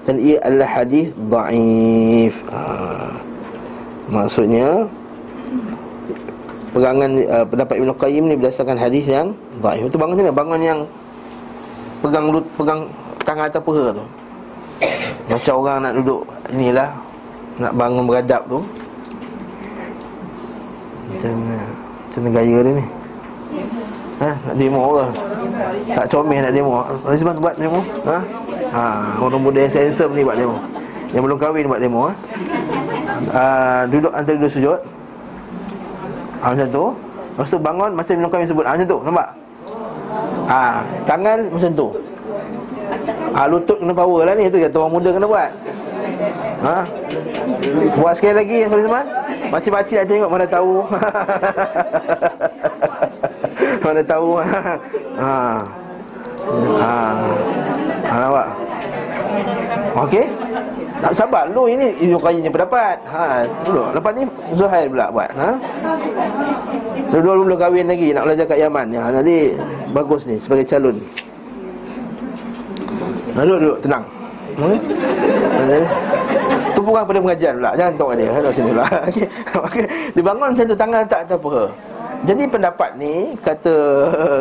Dan 0.04 0.20
ia 0.20 0.37
adalah 0.44 0.68
hadis 0.68 1.16
dhaif. 1.16 2.44
Ha. 2.52 2.60
maksudnya 4.04 4.84
pegangan 6.76 7.10
uh, 7.24 7.46
pendapat 7.48 7.74
Ibn 7.80 7.90
Qayyim 7.96 8.24
ni 8.28 8.34
berdasarkan 8.37 8.76
hadis 8.76 9.08
yang 9.08 9.32
dhaif. 9.64 9.88
Itu 9.88 9.96
bangun 9.96 10.20
mana 10.20 10.34
bangun 10.34 10.60
yang 10.60 10.80
pegang 12.04 12.28
lut 12.28 12.44
pegang 12.60 12.84
tangan 13.24 13.48
atas 13.48 13.62
peha 13.64 13.84
tu. 13.96 14.04
Macam 15.24 15.54
orang 15.64 15.78
nak 15.88 15.92
duduk 15.96 16.20
inilah 16.52 16.88
nak 17.56 17.72
bangun 17.72 18.04
beradab 18.04 18.42
tu. 18.44 18.60
Macam 21.08 21.34
macam 22.12 22.20
gaya 22.28 22.58
dia 22.60 22.72
ni 22.76 22.84
ha 24.22 24.31
nak 24.35 24.55
demo 24.55 24.83
ke? 24.94 25.05
Tak 25.94 26.07
comel 26.11 26.40
nak 26.42 26.53
demo. 26.55 26.72
Sebab 27.07 27.35
buat 27.40 27.55
demo. 27.59 27.81
Ha? 28.07 28.18
Ha 28.74 28.85
orang 29.18 29.42
muda 29.42 29.59
yang 29.66 29.72
handsome 29.72 30.12
ni 30.14 30.22
buat 30.22 30.37
demo. 30.38 30.57
Yang 31.14 31.22
belum 31.31 31.38
kahwin 31.38 31.66
buat 31.70 31.81
demo 31.83 32.00
eh? 32.11 32.16
uh, 33.35 33.83
Duduk 33.90 34.12
antara 34.14 34.37
dua 34.38 34.50
sujud. 34.50 34.79
Ha, 36.42 36.46
Macam 36.53 36.68
tu. 36.68 36.85
Lepas 37.35 37.50
tu 37.50 37.59
bangun 37.59 37.90
macam 37.94 38.12
belum 38.18 38.31
kahwin 38.31 38.48
sebut. 38.50 38.64
Ha, 38.66 38.70
Macam 38.74 38.87
tu 38.87 38.98
nampak? 39.03 39.29
Ha, 40.50 40.62
Tangan 41.07 41.38
macam 41.50 41.70
tu. 41.74 41.87
Ha, 43.35 43.40
Lutut 43.50 43.79
kena 43.79 43.94
power 43.94 44.20
lah 44.27 44.35
ni. 44.35 44.50
Itu 44.50 44.59
kata 44.59 44.77
orang 44.79 44.94
muda 44.94 45.11
kena 45.14 45.27
buat. 45.27 45.50
Ha? 46.64 46.77
Buat 48.00 48.14
sekali 48.16 48.35
lagi 48.40 48.59
Zaman 48.64 49.05
Makcik-makcik 49.53 50.00
nak 50.00 50.07
tengok 50.09 50.31
mana 50.33 50.46
tahu 50.48 50.81
Mana 53.85 54.01
tahu 54.01 54.29
ha. 54.40 54.75
Ha. 55.20 55.37
Ha, 58.05 58.16
nampak 58.20 58.49
Okey 60.09 60.25
tak 61.05 61.12
sabar 61.12 61.44
lu 61.53 61.68
ini 61.68 61.92
Ibnu 62.01 62.16
Qayyim 62.16 62.49
pendapat. 62.49 62.97
Ha, 63.12 63.44
dulu. 63.68 63.92
Lepas 63.92 64.12
ni 64.16 64.25
Zuhair 64.57 64.88
pula 64.88 65.12
buat, 65.12 65.29
ha? 65.37 65.53
Dua-dua 67.12 67.44
belum 67.44 67.59
kahwin 67.61 67.92
lagi 67.92 68.16
nak 68.16 68.25
belajar 68.25 68.49
kat 68.49 68.59
Yaman. 68.64 68.88
Ya, 68.88 69.12
nanti 69.12 69.53
bagus 69.92 70.25
ni 70.25 70.40
sebagai 70.40 70.64
calon. 70.64 70.97
Duduk, 73.37 73.59
duduk, 73.61 73.79
tenang. 73.85 74.05
Hmm? 74.55 74.79
Tumpukan 76.79 77.03
pada 77.03 77.18
pengajian 77.18 77.59
pula 77.59 77.70
Jangan 77.75 77.92
tengok 77.99 78.14
dia 78.14 78.31
Duduk 78.31 78.55
sini 78.55 78.70
pula 78.70 78.87
okay. 79.66 79.87
Dia 80.14 80.23
bangun 80.23 80.49
macam 80.55 80.64
tu 80.70 80.77
Tangan 80.79 81.03
tak 81.11 81.20
tak 81.27 81.38
apa 81.42 81.62
Jadi 82.24 82.42
pendapat 82.48 82.96
ni 82.96 83.37
Kata 83.38 83.74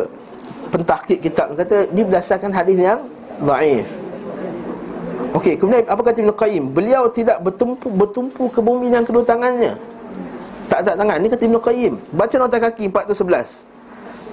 Pentahkik 0.73 1.19
kitab 1.19 1.51
Kata 1.53 1.85
Dia 1.91 2.03
berdasarkan 2.07 2.51
hadis 2.55 2.79
yang 2.79 3.03
Daif 3.43 4.03
Okey, 5.33 5.57
kemudian 5.57 5.81
apa 5.89 5.97
kata 6.05 6.21
Ibn 6.21 6.29
Qayyim? 6.37 6.63
Beliau 6.77 7.09
tidak 7.09 7.41
bertumpu 7.41 7.89
bertumpu 7.89 8.53
ke 8.53 8.61
bumi 8.61 8.93
dengan 8.93 9.01
kedua 9.01 9.25
tangannya. 9.25 9.73
Tak 10.69 10.85
tak 10.85 10.93
tangan. 10.93 11.17
Ini 11.17 11.27
kata 11.33 11.43
Ibn 11.49 11.57
Qayyim. 11.57 11.93
Baca 12.13 12.35
nota 12.37 12.57
kaki 12.61 12.85
411. 12.93 13.65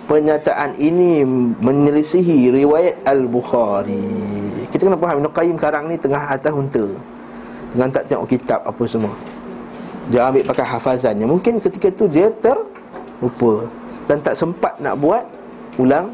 Pernyataan 0.04 0.76
ini 0.76 1.24
menyelisihi 1.56 2.52
riwayat 2.52 3.00
Al-Bukhari. 3.08 4.68
Kita 4.68 4.92
kena 4.92 5.00
faham 5.00 5.24
Ibn 5.24 5.28
Qayyim 5.32 5.56
sekarang 5.56 5.88
ni 5.88 5.96
tengah 5.96 6.20
atas 6.20 6.52
unta. 6.52 6.84
Dengan 7.72 7.88
tak 7.88 8.04
tengok 8.04 8.28
kitab 8.28 8.60
apa 8.68 8.82
semua. 8.84 9.16
Dia 10.12 10.28
ambil 10.28 10.44
pakai 10.44 10.68
hafazannya. 10.68 11.24
Mungkin 11.24 11.64
ketika 11.64 11.88
itu 11.88 12.12
dia 12.12 12.28
terlupa 13.20 13.68
dan 14.08 14.16
tak 14.24 14.34
sempat 14.34 14.74
nak 14.80 14.96
buat 14.98 15.22
ulang 15.76 16.10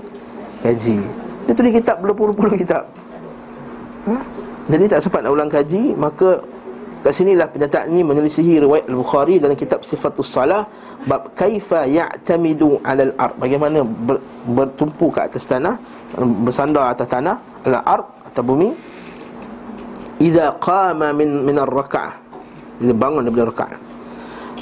kaji. 0.60 1.00
Dia 1.46 1.54
tulis 1.54 1.72
kitab 1.72 2.02
berpuluh-puluh 2.02 2.58
kitab. 2.58 2.84
Ha? 4.06 4.14
Jadi 4.66 4.84
tak 4.90 5.00
sempat 5.02 5.22
nak 5.22 5.34
ulang 5.34 5.50
kaji 5.50 5.94
Maka 5.94 6.42
kat 7.02 7.12
sinilah 7.14 7.46
pernyataan 7.50 7.86
ini 7.90 8.02
Menyelisihi 8.02 8.62
riwayat 8.66 8.86
Al-Bukhari 8.90 9.38
dalam 9.38 9.54
kitab 9.54 9.86
Sifatul 9.86 10.26
Salah 10.26 10.66
Bab 11.06 11.34
kaifa 11.38 11.86
ya'tamidu 11.86 12.82
alal 12.82 13.14
ard 13.14 13.34
Bagaimana 13.38 13.82
ber, 13.82 14.18
bertumpu 14.46 15.10
ke 15.10 15.22
atas 15.22 15.46
tanah 15.46 15.78
Bersandar 16.18 16.94
atas 16.94 17.06
tanah 17.06 17.38
Al-ard 17.66 18.06
atau 18.26 18.42
bumi 18.42 18.74
Iza 20.22 20.54
qama 20.58 21.14
min 21.14 21.46
min 21.46 21.56
ar-raka'ah 21.62 22.14
Bila 22.82 22.92
bangun 22.94 23.22
daripada 23.26 23.44
raka'ah 23.54 23.78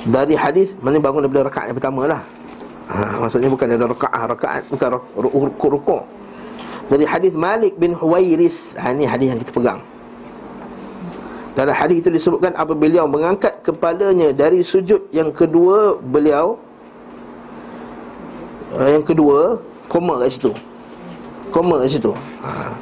Dari 0.05 0.37
hadis 0.37 0.77
Mana 0.85 1.01
bangun 1.01 1.25
daripada 1.25 1.49
raka'ah 1.49 1.67
yang 1.73 1.77
pertama 1.81 2.03
lah 2.05 2.21
ha, 2.91 3.23
Maksudnya 3.25 3.49
bukan 3.49 3.67
dari 3.71 3.83
raka'ah 3.83 4.23
Raka'ah 4.37 4.61
bukan 4.69 4.89
rukuk 5.59 6.03
Dari 6.89 7.05
hadis 7.09 7.33
Malik 7.33 7.77
bin 7.81 7.97
Huwairith 7.97 8.77
ha, 8.77 8.93
Ini 8.93 9.05
hadis 9.09 9.27
yang 9.33 9.41
kita 9.41 9.53
pegang 9.53 9.81
dalam 11.55 11.71
hadis 11.71 12.03
itu 12.03 12.11
disebutkan 12.11 12.51
apabila 12.59 12.91
beliau 12.91 13.07
mengangkat 13.07 13.63
kepalanya 13.63 14.35
dari 14.35 14.59
sujud 14.67 15.07
yang 15.15 15.31
kedua 15.31 15.95
beliau 16.03 16.59
uh, 18.75 18.91
yang 18.91 19.07
kedua 19.07 19.63
koma 19.87 20.19
kat 20.19 20.35
situ. 20.35 20.51
Koma 21.55 21.79
kat 21.79 21.95
situ. 21.95 22.11
Ha. 22.43 22.75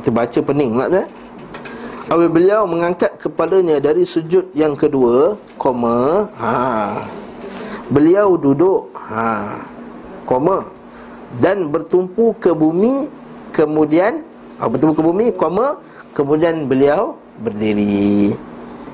Kita 0.00 0.08
baca 0.08 0.38
pening 0.40 0.72
tu. 0.72 0.96
Eh? 0.96 1.06
Apabila 2.08 2.30
beliau 2.32 2.60
mengangkat 2.64 3.12
kepalanya 3.20 3.76
dari 3.76 4.08
sujud 4.08 4.48
yang 4.56 4.72
kedua 4.72 5.36
koma 5.60 6.32
ha. 6.40 7.04
Beliau 7.88 8.36
duduk 8.36 8.92
ha. 8.94 9.64
koma 10.28 10.68
dan 11.40 11.72
bertumpu 11.72 12.36
ke 12.36 12.52
bumi 12.52 13.08
kemudian 13.52 14.24
ha, 14.60 14.68
bertumpu 14.68 14.92
ke 14.96 15.02
bumi 15.04 15.26
koma 15.32 15.80
kemudian 16.12 16.68
beliau 16.68 17.16
berdiri 17.40 18.36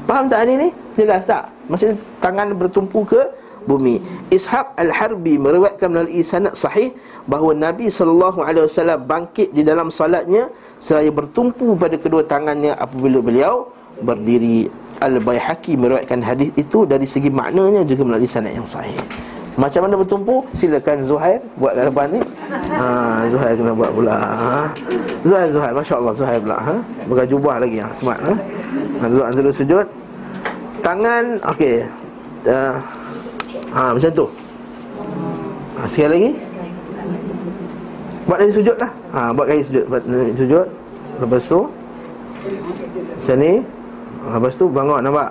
Faham 0.05 0.29
tak 0.29 0.45
hari 0.45 0.55
ni? 0.61 0.69
Jelas 1.01 1.25
tak? 1.25 1.49
Maksudnya 1.67 1.97
tangan 2.21 2.53
bertumpu 2.55 3.09
ke 3.09 3.25
bumi 3.65 3.99
Ishaq 4.29 4.77
Al-Harbi 4.77 5.41
meriwayatkan 5.41 5.89
melalui 5.89 6.21
sanad 6.21 6.53
sahih 6.53 6.93
Bahawa 7.25 7.57
Nabi 7.57 7.89
SAW 7.89 8.37
bangkit 9.01 9.57
di 9.57 9.65
dalam 9.65 9.89
salatnya 9.89 10.53
Seraya 10.77 11.09
bertumpu 11.09 11.73
pada 11.75 11.97
kedua 11.97 12.23
tangannya 12.29 12.77
apabila 12.77 13.25
beliau 13.25 13.73
berdiri 14.03 14.67
Al-Bayhaqi 14.99 15.77
meriwayatkan 15.77 16.23
hadis 16.23 16.49
itu 16.55 16.87
dari 16.89 17.05
segi 17.05 17.29
maknanya 17.29 17.85
juga 17.85 18.03
melalui 18.07 18.31
sanad 18.31 18.55
yang 18.55 18.67
sahih 18.67 18.97
macam 19.55 19.87
mana 19.87 19.95
bertumpu? 19.95 20.43
Silakan 20.59 21.07
Zuhair 21.07 21.39
buat 21.55 21.79
kat 21.79 21.87
depan 21.87 22.11
ni. 22.11 22.21
Ha, 22.75 23.23
Zuhair 23.31 23.55
kena 23.55 23.71
buat 23.71 23.91
pula. 23.95 24.19
Ha. 24.19 24.67
Zuhair, 25.23 25.49
Zuhair. 25.55 25.71
Masya 25.71 25.95
Allah 25.95 26.15
Zuhair 26.19 26.39
pula. 26.43 26.59
Ha. 26.59 26.75
Bukan 27.07 27.25
jubah 27.31 27.55
lagi. 27.63 27.79
Ha. 27.79 27.89
Smart. 27.95 28.19
Ha. 28.19 28.35
ha 28.99 29.05
duduk 29.07 29.27
antara 29.31 29.51
sujud. 29.55 29.87
Tangan. 30.83 31.25
Okey. 31.55 31.87
Uh, 32.51 32.75
ha, 33.71 33.95
macam 33.95 34.11
tu. 34.11 34.27
Ha, 35.79 35.87
sekali 35.87 36.11
lagi. 36.11 36.31
Buat 38.27 38.39
dari 38.43 38.53
sujud 38.59 38.77
lah. 38.83 38.91
Ha, 39.15 39.21
buat 39.31 39.47
kali 39.47 39.63
sujud. 39.63 39.85
Buat 39.87 40.03
sujud. 40.35 40.67
Lepas 41.23 41.43
tu. 41.47 41.61
Macam 43.23 43.37
ni. 43.39 43.53
Lepas 44.25 44.57
tu 44.57 44.65
bangun 44.73 45.05
nampak. 45.05 45.31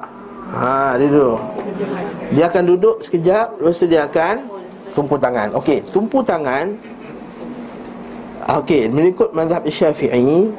Ha, 0.54 1.00
dia 1.02 1.08
duduk. 1.10 1.40
Dia 2.38 2.44
akan 2.46 2.64
duduk 2.68 2.96
sekejap 3.02 3.58
Lepas 3.58 3.82
tu 3.82 3.88
dia 3.90 4.06
akan 4.06 4.36
Tumpu 4.94 5.18
tangan. 5.18 5.50
Okey, 5.58 5.82
tumpu 5.90 6.22
tangan. 6.22 6.70
Okey, 8.62 8.86
mengikut 8.94 9.34
mazhab 9.34 9.66
syafi'i. 9.66 10.54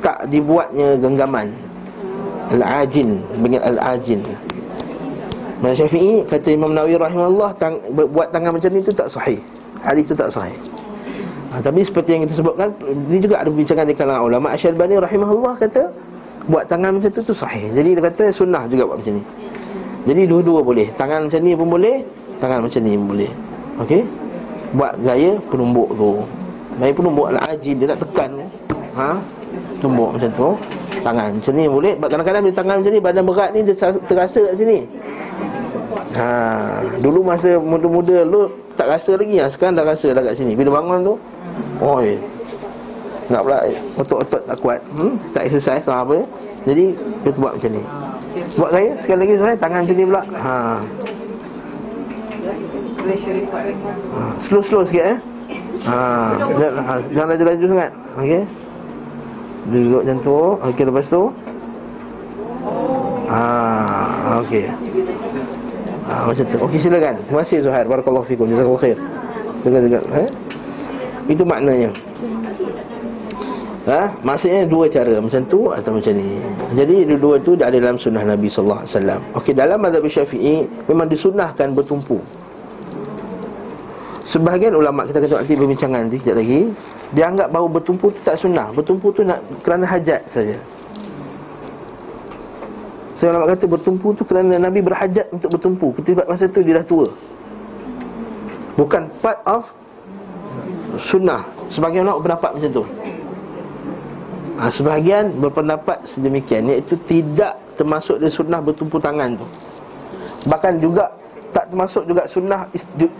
Tak 0.00 0.24
dibuatnya 0.32 0.96
genggaman. 0.96 1.52
Al-ajin 2.48 3.20
Dengan 3.44 3.60
al-ajin. 3.68 4.24
Mazhab 5.60 5.84
syafi'i 5.84 6.24
Kata 6.24 6.48
Imam 6.48 6.72
Nawawi 6.72 6.96
rahimahullah 6.96 7.52
tang, 7.60 7.76
Buat 7.92 8.32
tangan 8.32 8.56
macam 8.56 8.72
ni 8.72 8.80
tu 8.80 8.94
tak 8.96 9.12
sahih. 9.12 9.36
Hadis 9.84 10.08
tu 10.08 10.16
tak 10.16 10.32
sahih. 10.32 10.56
Ha, 11.52 11.60
Tapi 11.60 11.84
seperti 11.84 12.16
yang 12.16 12.22
kita 12.24 12.40
sebutkan 12.40 12.72
Ini 12.80 13.20
juga 13.20 13.44
ada 13.44 13.52
bincang 13.52 13.84
di 13.84 13.92
kalangan 13.92 14.24
ulama 14.24 14.56
Asyarbani 14.56 14.96
rahimahullah 14.96 15.60
kata 15.60 16.07
Buat 16.48 16.64
tangan 16.64 16.96
macam 16.96 17.12
tu 17.12 17.20
tu 17.20 17.36
sahih. 17.36 17.68
Jadi 17.76 17.92
dia 17.92 18.02
kata 18.08 18.32
sunnah 18.32 18.64
juga 18.64 18.88
buat 18.88 19.04
macam 19.04 19.20
ni. 19.20 19.24
Jadi 20.08 20.22
dua-dua 20.24 20.64
boleh. 20.64 20.88
Tangan 20.96 21.28
macam 21.28 21.40
ni 21.44 21.52
pun 21.52 21.68
boleh 21.68 21.96
Tangan 22.40 22.64
macam 22.64 22.80
ni 22.80 22.96
pun 22.96 23.06
boleh. 23.12 23.30
Okey? 23.84 24.02
Buat 24.72 24.92
gaya 25.04 25.36
penumbuk 25.52 25.92
tu. 25.92 26.24
Gaya 26.80 26.92
penumbuk 26.96 27.26
ala 27.28 27.40
ajin. 27.52 27.76
Dia 27.76 27.92
nak 27.92 28.00
tekan. 28.00 28.30
Ha? 28.96 29.10
Tumbuk 29.84 30.16
macam 30.16 30.30
tu. 30.32 30.48
Tangan 31.04 31.36
macam 31.36 31.52
ni 31.52 31.64
boleh. 31.68 31.92
Kadang-kadang 32.00 32.42
bila 32.46 32.54
tangan 32.56 32.76
macam 32.80 32.92
ni 32.96 33.00
Badan 33.04 33.22
berat 33.28 33.50
ni 33.52 33.60
dia 33.68 33.74
terasa 34.08 34.40
kat 34.48 34.54
sini. 34.56 34.78
Ha. 36.16 36.28
Dulu 37.04 37.20
masa 37.20 37.60
muda-muda 37.60 38.24
lu 38.24 38.48
Tak 38.72 38.88
rasa 38.88 39.20
lagi. 39.20 39.36
Ha? 39.36 39.52
Sekarang 39.52 39.76
dah 39.76 39.84
rasa 39.84 40.16
dah 40.16 40.22
kat 40.24 40.32
sini. 40.32 40.56
Bila 40.56 40.80
bangun 40.80 41.04
tu 41.04 41.14
Oh 41.84 42.00
Nak 43.28 43.40
pula 43.44 43.58
Otot-otot 44.00 44.42
tak 44.42 44.56
kuat 44.60 44.80
hmm? 44.92 45.14
Tak 45.36 45.46
exercise 45.48 45.84
lah 45.84 46.04
apa 46.04 46.24
Jadi 46.64 46.96
Kita 47.24 47.36
buat 47.36 47.54
macam 47.56 47.72
ni 47.72 47.82
Buat 48.58 48.70
saya 48.74 48.88
sekali 49.02 49.18
lagi 49.24 49.34
saya 49.40 49.54
tangan 49.58 49.82
sini 49.86 50.02
pula. 50.06 50.22
Ha. 50.36 50.56
ha. 54.14 54.22
Slow 54.38 54.62
slow 54.62 54.82
sikit 54.86 55.04
eh. 55.16 55.18
Ha. 55.88 55.98
ha. 56.36 56.92
Jangan 57.10 57.28
laju-laju 57.34 57.64
sangat. 57.66 57.92
Okey. 58.20 58.42
Duduk 59.68 60.00
macam 60.04 60.18
tu. 60.22 60.38
Okey 60.70 60.84
lepas 60.86 61.06
tu. 61.08 61.22
Ha. 63.28 63.42
Okey. 64.44 64.64
Ha, 66.08 66.12
macam 66.24 66.44
tu. 66.48 66.58
Okey 66.68 66.78
silakan. 66.80 67.14
Terima 67.26 67.40
kasih 67.44 67.58
Zuhair. 67.64 67.86
Barakallahu 67.88 68.26
fikum. 68.28 68.46
Jazakallahu 68.48 68.80
khair. 68.80 68.98
Jaga-jaga. 69.66 69.98
Eh? 70.24 70.28
Itu 71.28 71.42
maknanya. 71.44 71.90
Ha? 73.88 74.12
Maksudnya 74.20 74.68
dua 74.68 74.84
cara 74.84 75.16
Macam 75.16 75.40
tu 75.48 75.72
atau 75.72 75.96
macam 75.96 76.12
ni? 76.12 76.36
Jadi 76.76 77.08
dua-dua 77.08 77.40
tu 77.40 77.56
ada 77.56 77.72
dalam 77.72 77.96
sunnah 77.96 78.20
Nabi 78.20 78.44
SAW 78.44 78.84
Okey 79.32 79.56
dalam 79.56 79.80
madhab 79.80 80.04
syafi'i 80.04 80.68
Memang 80.92 81.08
disunnahkan 81.08 81.72
bertumpu. 81.72 82.20
Sebahagian 84.28 84.76
ulama' 84.76 85.08
kita 85.08 85.24
kata 85.24 85.40
nanti 85.40 85.56
berbincangan 85.56 86.04
nanti 86.04 86.20
sekejap 86.20 86.36
lagi 86.36 86.60
Dia 87.16 87.32
anggap 87.32 87.48
bahawa 87.48 87.80
bertumpu 87.80 88.12
tu 88.12 88.20
tak 88.20 88.36
sunnah. 88.36 88.68
Bertumpu 88.76 89.08
tu 89.08 89.24
nak 89.24 89.40
kerana 89.64 89.88
hajat 89.88 90.20
saja. 90.28 90.60
Saya 93.16 93.32
ulama 93.32 93.48
kata 93.48 93.64
bertumpu 93.64 94.12
tu 94.12 94.22
kerana 94.28 94.60
Nabi 94.60 94.84
berhajat 94.84 95.32
untuk 95.32 95.56
bertumpu. 95.56 95.96
Ketika 95.96 96.28
masa 96.28 96.44
tu 96.44 96.60
dia 96.60 96.76
dah 96.76 96.84
tua. 96.84 97.08
Bukan 98.76 99.08
part 99.24 99.40
of 99.48 99.72
Sunnah. 101.00 101.40
Sebagian 101.72 102.04
ulama 102.04 102.20
berpendapat 102.20 102.50
macam 102.60 102.70
tu 102.70 103.07
ha, 104.58 104.68
Sebahagian 104.68 105.30
berpendapat 105.38 106.02
sedemikian 106.04 106.66
Iaitu 106.68 106.98
tidak 107.06 107.56
termasuk 107.78 108.18
dari 108.18 108.34
sunnah 108.34 108.58
bertumpu 108.58 108.98
tangan 108.98 109.38
tu. 109.38 109.46
Bahkan 110.50 110.82
juga 110.82 111.06
tak 111.54 111.70
termasuk 111.72 112.04
juga 112.04 112.26
sunnah 112.28 112.66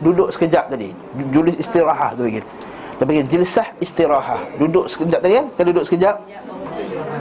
duduk 0.02 0.28
sekejap 0.34 0.68
tadi. 0.68 0.90
Julis 1.32 1.56
istirahat 1.56 2.18
tu 2.18 2.28
lagi 2.28 2.42
Dia 2.98 3.04
panggil 3.06 3.26
jilsah 3.30 3.66
istirahat 3.80 4.42
Duduk 4.58 4.90
sekejap 4.90 5.22
tadi 5.22 5.34
kan? 5.38 5.46
Kan 5.54 5.64
duduk 5.70 5.84
sekejap? 5.86 6.16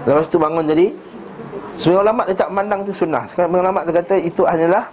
Lepas 0.04 0.28
tu 0.28 0.38
bangun 0.42 0.66
jadi 0.66 0.92
Sebenarnya 1.78 2.10
ulama 2.10 2.22
dia 2.26 2.34
tak 2.34 2.50
memandang 2.50 2.82
tu 2.90 2.92
sunnah. 2.92 3.24
Sekarang 3.30 3.54
ulama 3.54 3.86
dia 3.86 3.94
kata 4.02 4.16
itu 4.18 4.42
hanyalah 4.44 4.90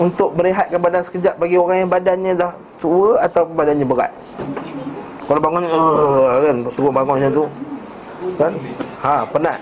Untuk 0.00 0.32
berehatkan 0.32 0.80
badan 0.80 1.04
sekejap 1.04 1.36
Bagi 1.36 1.60
orang 1.60 1.84
yang 1.86 1.90
badannya 1.92 2.32
dah 2.32 2.52
tua 2.80 3.20
Atau 3.20 3.44
badannya 3.46 3.84
berat. 3.84 4.12
Kalau 5.28 5.40
bangun 5.40 5.62
uh, 5.68 6.42
kan 6.42 6.56
Terus 6.74 6.90
bangun 6.90 7.14
macam 7.20 7.30
tu 7.30 7.44
Kan? 8.40 8.52
Ha 9.04 9.28
penat. 9.28 9.60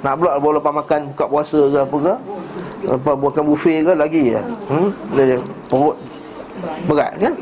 Nak 0.00 0.12
pula 0.16 0.40
bawa 0.40 0.52
lepas 0.56 0.72
makan 0.72 1.00
Buka 1.12 1.24
puasa 1.28 1.60
ke 1.60 1.78
apa 1.80 1.96
ke? 2.00 2.14
Lepas 2.88 3.14
buatkan 3.20 3.44
buffet 3.44 3.78
ke 3.84 3.92
lagi 3.92 4.22
ya 4.32 4.40
hmm? 4.44 4.88
Dia, 5.16 5.36
perut 5.68 5.96
Berat 6.88 7.12
kan? 7.20 7.34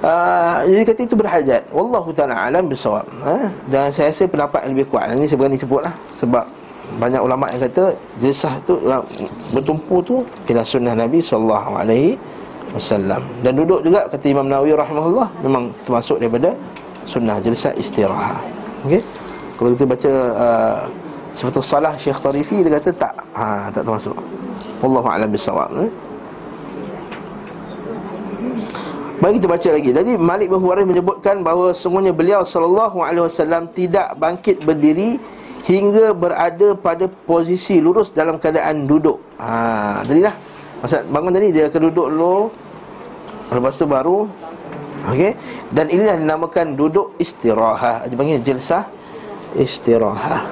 Uh, 0.00 0.64
jadi 0.64 0.82
kata 0.86 1.00
itu 1.04 1.16
berhajat. 1.18 1.62
Wallahu 1.74 2.08
ta'ala 2.14 2.48
alam 2.48 2.70
bisawab 2.70 3.04
ha? 3.20 3.50
Dan 3.68 3.92
saya 3.92 4.08
rasa 4.08 4.24
pendapat 4.24 4.64
yang 4.64 4.72
lebih 4.78 4.86
kuat. 4.88 5.12
Ini 5.12 5.28
saya 5.28 5.38
berani 5.42 5.58
sebut 5.60 5.82
lah. 5.84 5.94
Sebab 6.16 6.44
banyak 6.98 7.22
ulama 7.22 7.46
yang 7.54 7.62
kata 7.70 7.94
Jesah 8.18 8.58
tu 8.66 8.74
bertumpu 9.54 10.02
tu 10.02 10.16
Ialah 10.50 10.66
sunnah 10.66 10.90
Nabi 10.98 11.22
SAW 11.22 11.78
Dan 13.46 13.52
duduk 13.54 13.86
juga 13.86 14.10
kata 14.10 14.26
Imam 14.26 14.50
Nawawi 14.50 14.74
rahimahullah 14.74 15.28
Memang 15.46 15.70
termasuk 15.86 16.18
daripada 16.18 16.50
Sunnah 17.06 17.38
jesah 17.38 17.70
istirahat 17.78 18.42
Okay 18.86 19.00
Kalau 19.58 19.68
kita 19.76 19.84
baca 19.84 20.12
uh, 20.36 20.78
Seperti 21.36 21.58
salah 21.60 21.92
Syekh 22.00 22.18
Tarifi 22.20 22.64
Dia 22.64 22.80
kata 22.80 22.90
tak 22.96 23.14
ha, 23.36 23.68
Tak 23.72 23.82
termasuk 23.84 24.16
Wallahu 24.80 25.08
a'lam 25.08 25.28
bisawab 25.28 25.68
eh? 25.76 25.90
Mari 29.20 29.36
kita 29.36 29.52
baca 29.52 29.68
lagi. 29.76 29.90
Jadi 29.92 30.12
Malik 30.16 30.48
bin 30.48 30.64
Huwairith 30.64 30.88
menyebutkan 30.88 31.44
bahawa 31.44 31.76
sungguhnya 31.76 32.08
beliau 32.08 32.40
sallallahu 32.40 33.04
alaihi 33.04 33.28
wasallam 33.28 33.68
tidak 33.76 34.16
bangkit 34.16 34.64
berdiri 34.64 35.20
hingga 35.68 36.16
berada 36.16 36.72
pada 36.72 37.04
posisi 37.28 37.84
lurus 37.84 38.08
dalam 38.16 38.40
keadaan 38.40 38.88
duduk. 38.88 39.20
Ha, 39.36 40.00
tadilah. 40.08 40.32
Masa 40.80 41.04
bangun 41.04 41.36
tadi 41.36 41.52
dia 41.52 41.68
akan 41.68 41.80
duduk 41.92 42.08
dulu. 42.16 42.38
Lepas 43.52 43.76
tu 43.76 43.84
baru 43.84 44.24
okey. 45.12 45.36
Dan 45.70 45.86
inilah 45.86 46.18
dinamakan 46.18 46.74
duduk 46.74 47.14
istirahat. 47.22 48.10
Dia 48.10 48.18
panggil 48.18 48.42
jilsah 48.42 48.90
istirahat. 49.54 50.50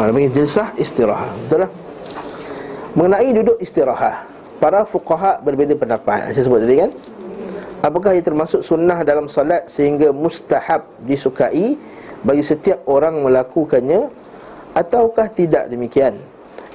Dia 0.00 0.16
panggil 0.16 0.32
jilsah 0.34 0.74
istirahat 0.80 1.36
Betul 1.44 1.68
tak? 1.68 1.89
Mengenai 2.98 3.30
duduk 3.30 3.56
istirahat 3.62 4.26
Para 4.60 4.84
fuqaha 4.84 5.40
berbeza 5.40 5.72
pendapat. 5.72 6.36
Saya 6.36 6.44
sebut 6.44 6.60
tadi 6.60 6.76
kan? 6.84 6.90
Apakah 7.80 8.12
ia 8.12 8.20
termasuk 8.20 8.60
sunnah 8.60 9.00
dalam 9.06 9.24
salat 9.30 9.64
Sehingga 9.70 10.12
mustahab 10.12 10.84
disukai 11.06 11.78
Bagi 12.26 12.44
setiap 12.44 12.82
orang 12.90 13.24
melakukannya 13.24 14.10
Ataukah 14.76 15.30
tidak 15.32 15.70
demikian? 15.72 16.18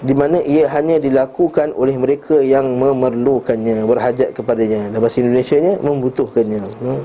Di 0.04 0.12
mana 0.12 0.43
ia 0.43 0.67
hanya 0.75 0.99
dilakukan 0.99 1.71
oleh 1.78 1.95
mereka 1.95 2.41
yang 2.41 2.67
memerlukannya 2.75 3.86
Berhajat 3.86 4.36
kepadanya. 4.36 4.91
Dalam 4.91 5.01
bahasa 5.04 5.23
Indonesia 5.23 5.58
nya 5.62 5.73
membutuhkannya. 5.80 6.62
Hmm. 6.84 7.04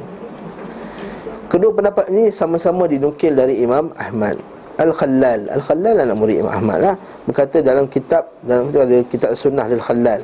Kedua 1.51 1.75
pendapat 1.75 2.07
ini 2.15 2.31
sama-sama 2.31 2.87
dinukil 2.87 3.35
dari 3.35 3.59
Imam 3.59 3.91
Ahmad 3.99 4.39
Al-Khallal. 4.81 5.41
Al-Khallal 5.53 5.97
anak 6.09 6.17
murid 6.17 6.37
Imam 6.41 6.53
Ahmad 6.57 6.79
lah. 6.81 6.95
Berkata 7.29 7.61
dalam 7.61 7.85
kitab 7.87 8.25
Dalam 8.43 8.73
kitab 8.73 8.83
ada 8.89 8.99
kitab 9.13 9.31
sunnah 9.37 9.67
Al-Khallal 9.69 10.21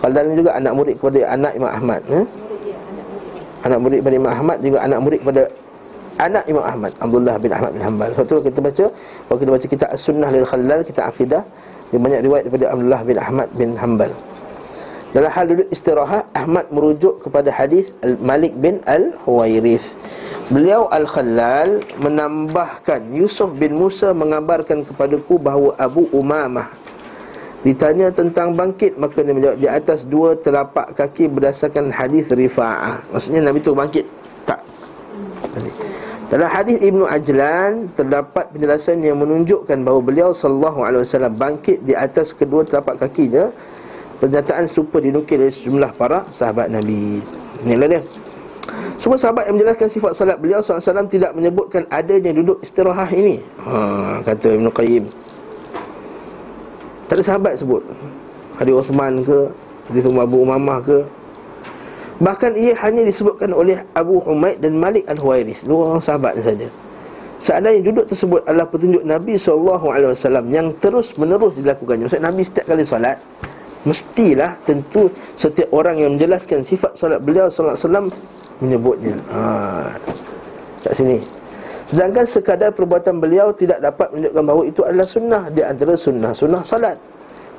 Khallal. 0.00 0.24
Juga 0.32 0.50
anak 0.56 0.72
murid 0.72 0.94
kepada 0.96 1.20
anak 1.28 1.52
Imam 1.54 1.70
Ahmad 1.70 2.00
eh? 2.08 2.24
Anak 3.64 3.78
murid 3.84 3.98
kepada 4.00 4.16
Imam 4.16 4.32
Ahmad 4.32 4.56
Juga 4.64 4.78
anak 4.80 4.98
murid 5.04 5.20
kepada 5.20 5.42
Anak 6.14 6.44
Imam 6.46 6.64
Ahmad 6.64 6.92
Abdullah 7.02 7.36
bin 7.42 7.50
Ahmad 7.50 7.70
bin 7.74 7.82
Hanbal. 7.82 8.08
Sebab 8.14 8.26
tu 8.26 8.36
kita 8.40 8.58
baca 8.64 8.84
Kalau 9.28 9.38
kita 9.38 9.50
baca 9.52 9.66
kitab 9.66 9.88
sunnah 10.00 10.30
Al-Khallal 10.32 10.80
Kita 10.82 11.00
akidah 11.10 11.42
Dia 11.92 11.98
banyak 12.00 12.20
riwayat 12.24 12.42
daripada 12.48 12.66
Abdullah 12.72 13.00
bin 13.04 13.16
Ahmad 13.20 13.48
bin 13.54 13.70
Hanbal 13.76 14.33
dalam 15.14 15.30
hal 15.30 15.46
duduk 15.46 15.70
istirahat 15.70 16.26
Ahmad 16.34 16.66
merujuk 16.74 17.22
kepada 17.22 17.46
hadis 17.54 17.94
Malik 18.18 18.50
bin 18.58 18.82
Al-Huwairith. 18.82 19.94
Beliau 20.50 20.90
Al-Khallal 20.90 21.86
menambahkan 22.02 23.14
Yusuf 23.14 23.54
bin 23.54 23.78
Musa 23.78 24.10
mengabarkan 24.10 24.82
kepadaku 24.82 25.40
bahawa 25.40 25.72
Abu 25.80 26.04
Umamah 26.12 26.68
Ditanya 27.64 28.12
tentang 28.12 28.52
bangkit 28.52 29.00
Maka 29.00 29.24
dia 29.24 29.32
menjawab 29.32 29.56
di 29.56 29.64
atas 29.64 30.04
dua 30.04 30.36
telapak 30.36 30.92
kaki 30.92 31.32
berdasarkan 31.32 31.88
hadis 31.88 32.28
Rifa'ah. 32.28 33.08
Maksudnya 33.08 33.40
Nabi 33.40 33.64
itu 33.64 33.72
bangkit 33.72 34.04
Tak? 34.44 34.60
Dalam 36.28 36.48
hadis 36.52 36.76
Ibnu 36.76 37.08
Ajlan 37.08 37.88
Terdapat 37.96 38.52
penjelasan 38.52 39.00
yang 39.00 39.16
menunjukkan 39.24 39.80
bahawa 39.80 40.00
beliau 40.04 40.30
Sallallahu 40.36 40.84
Alaihi 40.84 41.08
Wasallam 41.08 41.40
bangkit 41.40 41.88
di 41.88 41.96
atas 41.96 42.36
kedua 42.36 42.68
telapak 42.68 43.00
kakinya 43.00 43.48
Pernyataan 44.24 44.64
serupa 44.64 45.04
dinukil 45.04 45.36
oleh 45.36 45.52
sejumlah 45.52 46.00
para 46.00 46.24
sahabat 46.32 46.72
Nabi. 46.72 47.20
Inilah 47.60 47.92
dia. 47.92 48.00
Semua 48.96 49.20
sahabat 49.20 49.44
yang 49.44 49.60
menjelaskan 49.60 49.84
sifat 49.84 50.16
salat 50.16 50.40
beliau 50.40 50.64
SAW 50.64 51.04
tidak 51.12 51.36
menyebutkan 51.36 51.84
adanya 51.92 52.32
duduk 52.32 52.56
istirahat 52.64 53.12
ini. 53.12 53.44
Ha, 53.68 54.24
Kata 54.24 54.56
Ibn 54.56 54.72
Qayyim. 54.72 55.04
Tak 57.04 57.20
ada 57.20 57.24
sahabat 57.28 57.60
sebut. 57.60 57.84
Hadis 58.56 58.72
Uthman 58.72 59.20
ke 59.28 59.52
Hadis 59.92 60.08
Abu 60.08 60.40
Umamah 60.40 60.80
ke. 60.80 61.04
Bahkan 62.24 62.56
ia 62.56 62.72
hanya 62.80 63.04
disebutkan 63.04 63.52
oleh 63.52 63.84
Abu 63.92 64.24
Humaid 64.24 64.56
dan 64.64 64.80
Malik 64.80 65.04
Al-Huwairis 65.04 65.68
Dua 65.68 65.92
orang 65.92 66.00
sahabat 66.00 66.40
saja. 66.40 66.64
Seandainya 67.36 67.92
duduk 67.92 68.08
tersebut 68.08 68.40
adalah 68.48 68.72
petunjuk 68.72 69.04
Nabi 69.04 69.36
SAW 69.36 69.84
Yang 70.48 70.80
terus 70.80 71.12
menerus 71.20 71.60
dilakukannya. 71.60 72.08
Maksudnya 72.08 72.32
Nabi 72.32 72.40
setiap 72.40 72.72
kali 72.72 72.88
salat 72.88 73.20
Mestilah 73.84 74.56
tentu 74.64 75.12
setiap 75.36 75.68
orang 75.76 76.00
yang 76.00 76.16
menjelaskan 76.16 76.64
sifat 76.64 76.96
salat 76.96 77.20
beliau 77.20 77.52
SAW 77.52 78.08
menyebutnya. 78.64 79.20
Ha. 79.28 79.92
Kat 80.80 80.92
sini. 80.96 81.20
Sedangkan 81.84 82.24
sekadar 82.24 82.72
perbuatan 82.72 83.20
beliau 83.20 83.52
tidak 83.52 83.84
dapat 83.84 84.08
menunjukkan 84.16 84.42
bahawa 84.44 84.62
itu 84.64 84.80
adalah 84.88 85.04
sunnah. 85.04 85.42
Di 85.52 85.60
antara 85.60 86.00
sunnah-sunnah 86.00 86.62
salat. 86.64 86.96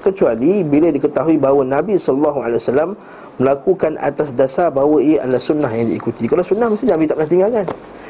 Kecuali 0.02 0.62
bila 0.66 0.90
diketahui 0.94 1.38
bahawa 1.38 1.66
Nabi 1.66 1.98
SAW 1.98 2.94
Melakukan 3.36 4.00
atas 4.00 4.32
dasar 4.32 4.72
bahawa 4.72 5.04
ia 5.04 5.20
adalah 5.20 5.44
sunnah 5.44 5.68
yang 5.68 5.92
diikuti. 5.92 6.24
Kalau 6.24 6.40
sunnah 6.40 6.72
mesti 6.72 6.88
Nabi 6.88 7.04
tak 7.04 7.20
pernah 7.20 7.32
tinggalkan. 7.36 7.66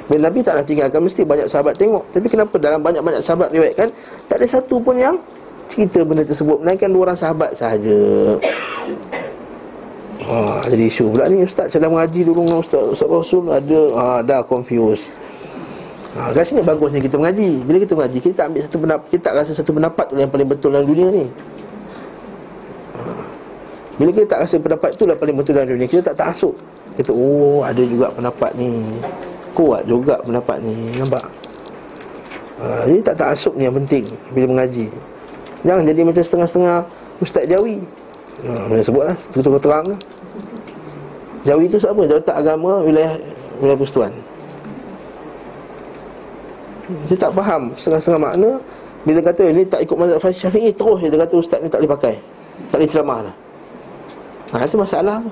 Bila 0.06 0.20
Nabi 0.30 0.40
tak 0.46 0.54
pernah 0.54 0.68
tinggalkan 0.70 1.02
mesti 1.02 1.22
banyak 1.26 1.48
sahabat 1.50 1.74
tengok. 1.82 2.04
Tapi 2.14 2.28
kenapa 2.30 2.56
dalam 2.62 2.80
banyak-banyak 2.86 3.22
sahabat 3.26 3.50
riwayatkan 3.50 3.90
Tak 4.30 4.38
ada 4.38 4.46
satu 4.46 4.78
pun 4.78 5.02
yang 5.02 5.18
cerita 5.68 6.00
benda 6.06 6.24
tersebut. 6.24 6.62
Menaikkan 6.62 6.90
dua 6.90 7.12
orang 7.12 7.20
sahabat 7.20 7.52
sahaja. 7.58 7.98
Ha, 10.26 10.66
jadi 10.74 10.84
isu 10.90 11.14
pula 11.14 11.30
ni 11.30 11.46
Ustaz. 11.46 11.70
Sedang 11.70 11.94
mengaji 11.94 12.26
dulu 12.26 12.50
dengan 12.50 12.62
Ustaz 12.66 12.82
Ustaz 12.82 13.10
Rasul. 13.10 13.46
Ada, 13.52 13.80
ha, 13.94 14.04
dah 14.26 14.42
confused. 14.42 15.14
Ha, 16.18 16.32
Kat 16.34 16.48
sini 16.48 16.66
bagusnya 16.66 16.98
kita 16.98 17.20
mengaji. 17.22 17.62
Bila 17.62 17.78
kita 17.78 17.94
mengaji, 17.94 18.18
kita 18.24 18.42
ambil 18.50 18.62
satu 18.66 18.78
pendapat 18.80 19.08
Kita 19.12 19.28
rasa 19.36 19.52
satu 19.52 19.72
pendapat 19.76 20.06
tu 20.10 20.16
yang 20.18 20.32
paling 20.32 20.48
betul 20.48 20.70
dalam 20.74 20.88
dunia 20.88 21.08
ni. 21.14 21.26
Ha, 22.96 23.00
Bila 24.02 24.10
kita 24.16 24.26
tak 24.34 24.40
rasa 24.48 24.56
pendapat 24.58 24.90
tu 24.98 25.04
lah 25.06 25.16
paling 25.20 25.36
betul 25.38 25.54
dalam 25.54 25.70
dunia 25.70 25.86
Kita 25.86 26.02
tak 26.10 26.16
tak 26.18 26.34
Kita, 26.96 27.12
oh 27.12 27.62
ada 27.62 27.84
juga 27.84 28.10
pendapat 28.10 28.52
ni. 28.58 28.82
Kuat 29.54 29.86
juga 29.86 30.18
pendapat 30.26 30.58
ni. 30.64 30.74
Nampak? 30.98 31.26
Ha, 32.56 32.88
jadi 32.88 33.00
tak 33.04 33.16
tak 33.20 33.28
asuk 33.36 33.54
ni 33.60 33.68
yang 33.68 33.76
penting 33.76 34.08
Bila 34.32 34.48
mengaji 34.48 34.88
Jangan 35.66 35.84
jadi 35.90 36.02
macam 36.06 36.24
setengah-setengah 36.24 36.78
Ustaz 37.18 37.44
Jawi. 37.50 37.82
Ha, 38.46 38.78
sebut 38.84 39.04
lah, 39.10 39.18
terang-terang 39.34 39.86
Jawi 41.48 41.64
itu 41.66 41.78
siapa? 41.82 42.02
Jawatan 42.06 42.36
agama 42.36 42.72
wilayah 42.84 43.16
wilayah 43.64 43.80
Persatuan 43.80 44.12
Dia 47.08 47.18
tak 47.18 47.32
faham 47.34 47.74
setengah-setengah 47.80 48.22
makna. 48.22 48.52
Bila 49.06 49.20
kata 49.22 49.44
ini 49.50 49.64
tak 49.66 49.86
ikut 49.86 49.98
mazhab 49.98 50.22
syafi'i 50.30 50.70
Terus 50.74 51.00
dia 51.02 51.18
kata 51.18 51.34
ustaz 51.38 51.60
ni 51.62 51.70
tak 51.72 51.82
boleh 51.82 51.94
pakai. 51.98 52.14
Tak 52.70 52.78
boleh 52.78 52.90
ceramah 52.90 53.20
dah. 53.26 53.36
Ha, 54.54 54.56
itu 54.70 54.78
masalah 54.78 55.16
tu. 55.26 55.32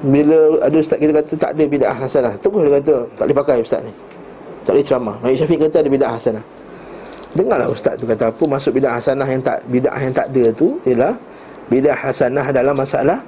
Bila 0.00 0.38
ada 0.64 0.76
ustaz 0.80 0.96
kita 0.96 1.12
kata 1.12 1.32
tak 1.36 1.50
ada 1.52 1.62
bid'ah 1.68 1.96
hasanah. 1.96 2.34
Terus 2.40 2.60
dia 2.64 2.72
kata 2.80 2.94
tak 3.20 3.24
boleh 3.28 3.36
pakai 3.36 3.56
ustaz 3.60 3.84
ni 3.84 3.92
Tak 4.68 4.72
boleh 4.76 4.84
ceramah. 4.84 5.16
Nabi 5.24 5.36
Syafiq 5.36 5.58
kata 5.60 5.80
ada 5.80 5.90
bid'ah 5.90 6.12
hasanah. 6.14 6.44
Dengarlah 7.30 7.70
ustaz 7.70 7.94
tu 7.94 8.10
kata 8.10 8.34
apa 8.34 8.42
Maksud 8.42 8.74
bid'ah 8.74 8.98
hasanah 8.98 9.26
yang 9.30 9.38
tak 9.38 9.62
Bid'ah 9.70 10.00
yang 10.02 10.10
tak 10.10 10.26
ada 10.34 10.44
tu 10.50 10.82
Ialah 10.82 11.14
Bid'ah 11.70 11.94
hasanah 11.94 12.46
dalam 12.50 12.74
masalah 12.74 13.22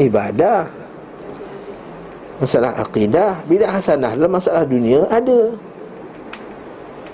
Ibadah 0.00 0.64
Masalah 2.40 2.72
akidah 2.80 3.44
Bid'ah 3.44 3.76
hasanah 3.76 4.16
dalam 4.16 4.32
masalah 4.32 4.64
dunia 4.64 5.04
Ada. 5.12 5.52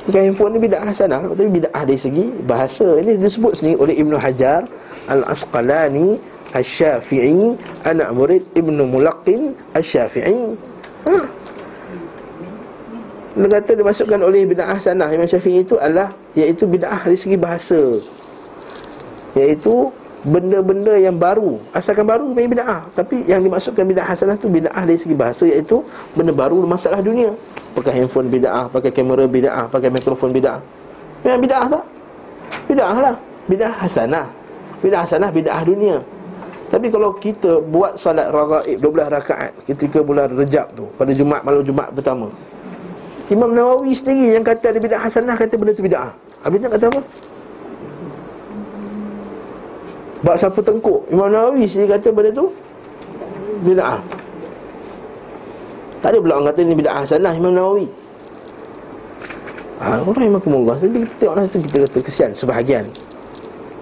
Bukan 0.06 0.20
handphone 0.30 0.54
ni 0.54 0.58
bid'ah 0.62 0.86
hasanah 0.86 1.18
Tapi 1.26 1.50
bid'ah 1.50 1.82
dari 1.82 1.98
segi 1.98 2.30
bahasa. 2.46 2.86
Ini 3.02 3.18
disebut 3.18 3.52
sini 3.58 3.74
oleh 3.74 3.98
Ibn 3.98 4.14
Hajar 4.22 4.62
Al-Asqalani 5.10 6.22
Al-Syafi'i 6.54 7.58
Anak 7.82 8.14
murid 8.14 8.46
Ibn 8.54 8.86
Mulaqin 8.86 9.50
Al-Syafi'i 9.74 10.54
ha. 11.10 11.14
Dia 13.36 13.60
kata 13.60 13.76
dimasukkan 13.76 14.20
oleh 14.24 14.48
bid'ah 14.48 14.80
hasanah 14.80 15.12
Imam 15.12 15.28
Syafi'i 15.28 15.60
itu 15.60 15.76
adalah 15.76 16.08
Iaitu 16.32 16.64
bid'ah 16.64 17.04
dari 17.04 17.20
segi 17.20 17.36
bahasa. 17.36 18.00
Iaitu 19.36 19.92
benda-benda 20.24 20.96
yang 20.96 21.20
baru. 21.20 21.60
Asalkan 21.76 22.08
baru 22.08 22.32
memang 22.32 22.56
bid'ah. 22.56 22.88
Tapi 22.96 23.28
yang 23.28 23.44
dimasukkan 23.44 23.84
bid'ah 23.84 24.08
hasanah 24.08 24.40
itu 24.40 24.48
Bid'ah 24.48 24.82
dari 24.88 24.96
segi 24.96 25.12
bahasa 25.12 25.44
Iaitu 25.44 25.84
benda 26.16 26.32
baru 26.32 26.64
masalah 26.64 27.04
dunia. 27.04 27.28
Pakai 27.76 28.00
handphone 28.00 28.32
bid'ah, 28.32 28.72
pakai 28.72 28.88
kamera 28.88 29.28
bid'ah, 29.28 29.68
pakai 29.68 29.92
mikrofon 29.92 30.32
bid'ah. 30.32 30.56
Memang 31.20 31.40
bid'ah 31.44 31.64
tak? 31.68 31.84
Bid'ah 32.72 32.96
lah. 32.96 33.16
Bid'ah 33.52 33.72
hasanah. 33.84 34.26
Bid'ah 34.80 35.04
hasanah, 35.04 35.28
bid'ah 35.28 35.60
dunia. 35.60 36.00
Tapi 36.72 36.88
kalau 36.88 37.12
kita 37.20 37.60
buat 37.68 38.00
salat 38.00 38.26
ragaib 38.34 38.82
12 38.82 39.06
rakaat 39.06 39.54
Ketika 39.70 40.02
bulan 40.02 40.26
rejab 40.34 40.66
tu 40.74 40.90
Pada 40.98 41.14
Jumat, 41.14 41.46
malam 41.46 41.62
Jumat 41.62 41.94
pertama 41.94 42.26
Imam 43.26 43.50
Nawawi 43.50 43.90
sendiri 43.90 44.38
yang 44.38 44.46
kata 44.46 44.70
ada 44.70 44.78
bid'ah 44.78 45.02
hasanah 45.02 45.34
Kata 45.34 45.58
benda 45.58 45.74
tu 45.74 45.82
bid'ah. 45.82 46.14
Habis 46.46 46.58
dia 46.62 46.70
kata 46.70 46.86
apa? 46.86 47.00
Bak 50.22 50.36
sapu 50.38 50.62
tengkuk. 50.62 51.10
Imam 51.10 51.26
Nawawi 51.34 51.66
sendiri 51.66 51.98
kata 51.98 52.14
benda 52.14 52.30
tu 52.30 52.46
Bid'ah. 53.66 53.98
Tak 56.04 56.14
ada 56.14 56.18
pula 56.22 56.32
orang 56.38 56.48
kata 56.54 56.60
ni 56.62 56.74
bid'ah 56.78 57.02
hasanah 57.02 57.32
Imam 57.34 57.50
Nawawi. 57.50 57.86
Ha, 59.76 60.00
Orang 60.00 60.24
yang 60.24 60.40
Allah 60.40 60.76
Jadi 60.80 61.04
kita 61.04 61.14
tengok 61.20 61.34
lah 61.36 61.44
tu 61.52 61.60
Kita 61.60 61.76
kata 61.84 61.98
kesian 62.00 62.30
Sebahagian. 62.32 62.88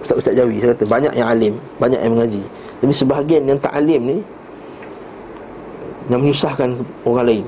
Ustaz-Ustaz 0.03 0.35
Jawi 0.35 0.59
Saya 0.59 0.75
kata 0.75 0.83
banyak 0.91 1.13
yang 1.15 1.27
alim 1.31 1.53
Banyak 1.79 2.03
yang 2.03 2.19
mengaji. 2.19 2.43
Tapi 2.83 2.91
sebahagian 2.91 3.47
yang 3.47 3.55
tak 3.55 3.71
alim 3.71 4.01
ni 4.03 4.17
Yang 6.11 6.19
menyusahkan 6.19 6.69
orang 7.07 7.25
lain 7.31 7.45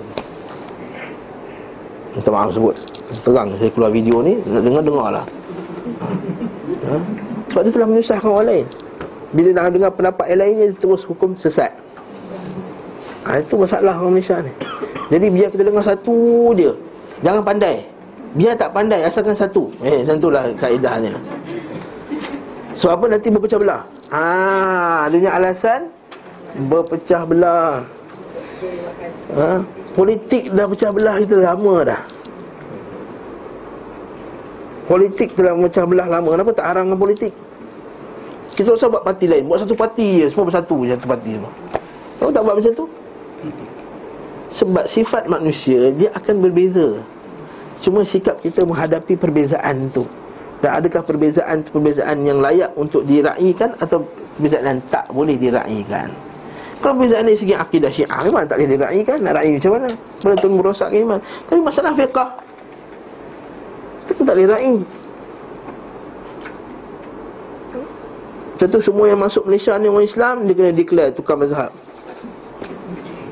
Minta 2.18 2.34
maaf 2.34 2.50
sebut. 2.50 2.74
Terang 3.22 3.54
saya 3.62 3.70
keluar 3.72 3.94
video 3.94 4.26
ni 4.26 4.42
Nak 4.50 4.66
dengar-dengar 4.66 5.22
lah 5.22 5.26
ha? 6.90 6.98
Sebab 7.54 7.62
dia 7.64 7.72
telah 7.72 7.88
menyusahkan 7.88 8.28
orang 8.28 8.48
lain. 8.50 8.66
Bila 9.32 9.50
nak 9.54 9.72
dengar 9.72 9.92
pendapat 9.94 10.26
yang 10.34 10.40
lainnya 10.42 10.66
Terus 10.82 11.06
hukum 11.06 11.38
sesat. 11.38 11.70
Ha, 13.30 13.38
Itu 13.38 13.62
masalah 13.62 13.94
orang 14.02 14.18
Malaysia 14.18 14.42
ni. 14.42 14.50
Jadi 15.14 15.26
biar 15.30 15.48
kita 15.54 15.64
dengar 15.64 15.86
satu 15.86 16.18
dia 16.58 16.74
Jangan 17.22 17.46
pandai. 17.46 17.86
Biar 18.34 18.54
tak 18.58 18.74
pandai 18.74 19.06
asalkan 19.06 19.38
satu. 19.38 19.70
Eh 19.86 20.02
tentulah 20.02 20.50
kaedahnya 20.58 21.14
Sebab 22.74 22.92
apa? 22.98 23.06
Nanti 23.14 23.30
berpecah 23.30 23.62
belah. 23.62 23.82
Ah, 24.10 25.06
Dia 25.14 25.22
punya 25.22 25.32
alasan 25.38 25.80
Berpecah 26.66 27.22
belah 27.30 27.97
ha? 29.36 29.62
Politik 29.98 30.54
dah 30.54 30.66
pecah 30.70 30.92
belah 30.94 31.16
kita 31.22 31.36
lama 31.42 31.76
dah. 31.82 32.02
Politik 34.88 35.36
telah 35.36 35.54
pecah 35.58 35.84
belah 35.84 36.08
lama. 36.08 36.30
Kenapa 36.38 36.52
tak 36.56 36.66
dengan 36.78 36.96
politik? 36.96 37.34
Kita 38.58 38.74
usah 38.74 38.90
buat 38.90 39.04
parti 39.06 39.26
lain. 39.30 39.46
Buat 39.46 39.68
satu 39.68 39.76
parti 39.78 40.24
je. 40.24 40.26
Semua 40.34 40.50
bersatu 40.50 40.86
je 40.88 40.98
satu 40.98 41.10
parti 41.10 41.38
semua. 41.38 41.52
Kenapa 42.18 42.32
tak 42.34 42.44
buat 42.46 42.56
macam 42.58 42.74
tu? 42.74 42.86
Sebab 44.48 44.86
sifat 44.90 45.30
manusia 45.30 45.94
Dia 45.94 46.10
akan 46.18 46.36
berbeza. 46.42 46.98
Cuma 47.84 48.02
sikap 48.02 48.42
kita 48.42 48.66
menghadapi 48.66 49.14
perbezaan 49.14 49.94
tu. 49.94 50.02
Dan 50.64 50.82
adakah 50.82 51.06
perbezaan 51.06 51.62
Perbezaan 51.70 52.26
yang 52.26 52.42
layak 52.42 52.74
untuk 52.74 53.06
diraikan 53.06 53.78
Atau 53.78 54.10
perbezaan 54.34 54.66
yang 54.66 54.82
tak 54.90 55.06
boleh 55.14 55.38
diraikan 55.38 56.10
Kalau 56.10 56.27
perbezaan 56.80 57.26
dari 57.26 57.38
segi 57.38 57.54
akidah 57.54 57.92
syiah 57.92 58.20
Memang 58.26 58.46
tak 58.46 58.62
boleh 58.62 58.78
diraikan 58.78 59.18
Nak 59.22 59.34
raih 59.38 59.52
macam 59.58 59.72
mana? 59.78 59.90
Benda 60.22 60.36
tu 60.40 60.48
merosakkan 60.50 61.00
iman. 61.04 61.20
Tapi 61.50 61.60
masalah 61.62 61.92
fiqah 61.94 62.30
Itu 64.08 64.22
tak 64.24 64.36
boleh 64.38 64.50
raih. 64.50 64.82
Contoh 68.58 68.82
semua 68.82 69.06
yang 69.06 69.22
masuk 69.22 69.46
Malaysia 69.46 69.78
ni 69.78 69.86
orang 69.86 70.06
Islam 70.08 70.36
Dia 70.50 70.54
kena 70.58 70.72
declare 70.74 71.12
tukar 71.14 71.38
mazhab. 71.38 71.70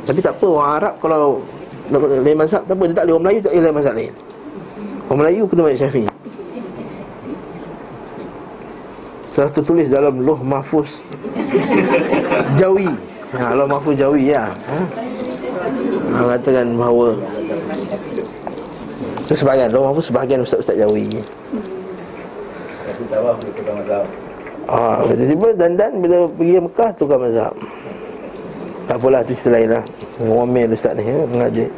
Tapi 0.06 0.20
tak 0.22 0.38
apa 0.38 0.46
orang 0.46 0.72
Arab 0.78 0.94
kalau 1.02 1.42
lain 1.90 2.38
mazhab 2.38 2.62
tak 2.66 2.78
apa. 2.78 2.84
Dia 2.86 2.96
tak 2.98 3.04
boleh 3.10 3.14
orang 3.18 3.26
Melayu 3.26 3.40
tak 3.42 3.52
boleh 3.52 3.64
lain 3.66 3.76
mazhab 3.76 3.94
lain. 3.98 4.14
Orang 5.10 5.20
Melayu 5.22 5.44
kena 5.50 5.62
mazhab 5.66 5.80
Syafi'i. 5.82 6.10
Telah 9.36 9.52
tertulis 9.52 9.88
dalam 9.90 10.14
Loh 10.22 10.40
Mahfuz. 10.46 11.02
Jawi. 12.62 13.15
Ha, 13.36 13.52
Loh 13.52 13.68
Mahfuz 13.68 13.96
Jawi 14.00 14.32
ya. 14.32 14.48
Ha. 14.52 14.78
Ha, 16.16 16.18
katakan 16.36 16.76
bahawa 16.80 17.20
itu 19.26 19.34
sebahagian 19.36 19.70
Loh 19.76 19.92
Mahfuz 19.92 20.08
sebahagian 20.08 20.40
ustaz-ustaz 20.44 20.80
Jawi. 20.80 21.12
Ah, 24.66 25.04
tiba-tiba 25.06 25.48
dan-dan 25.54 25.92
bila 26.00 26.26
pergi 26.32 26.58
Mekah 26.64 26.90
tukar 26.96 27.20
mazhab. 27.20 27.54
Tak 28.86 29.02
apalah 29.02 29.26
tu 29.26 29.34
cerita 29.34 29.82
lah 29.82 29.84
Ngomel 30.22 30.78
ustaz 30.78 30.94
ni 30.94 31.04
ya, 31.04 31.26
mengaji 31.26 31.66
ya. 31.66 31.70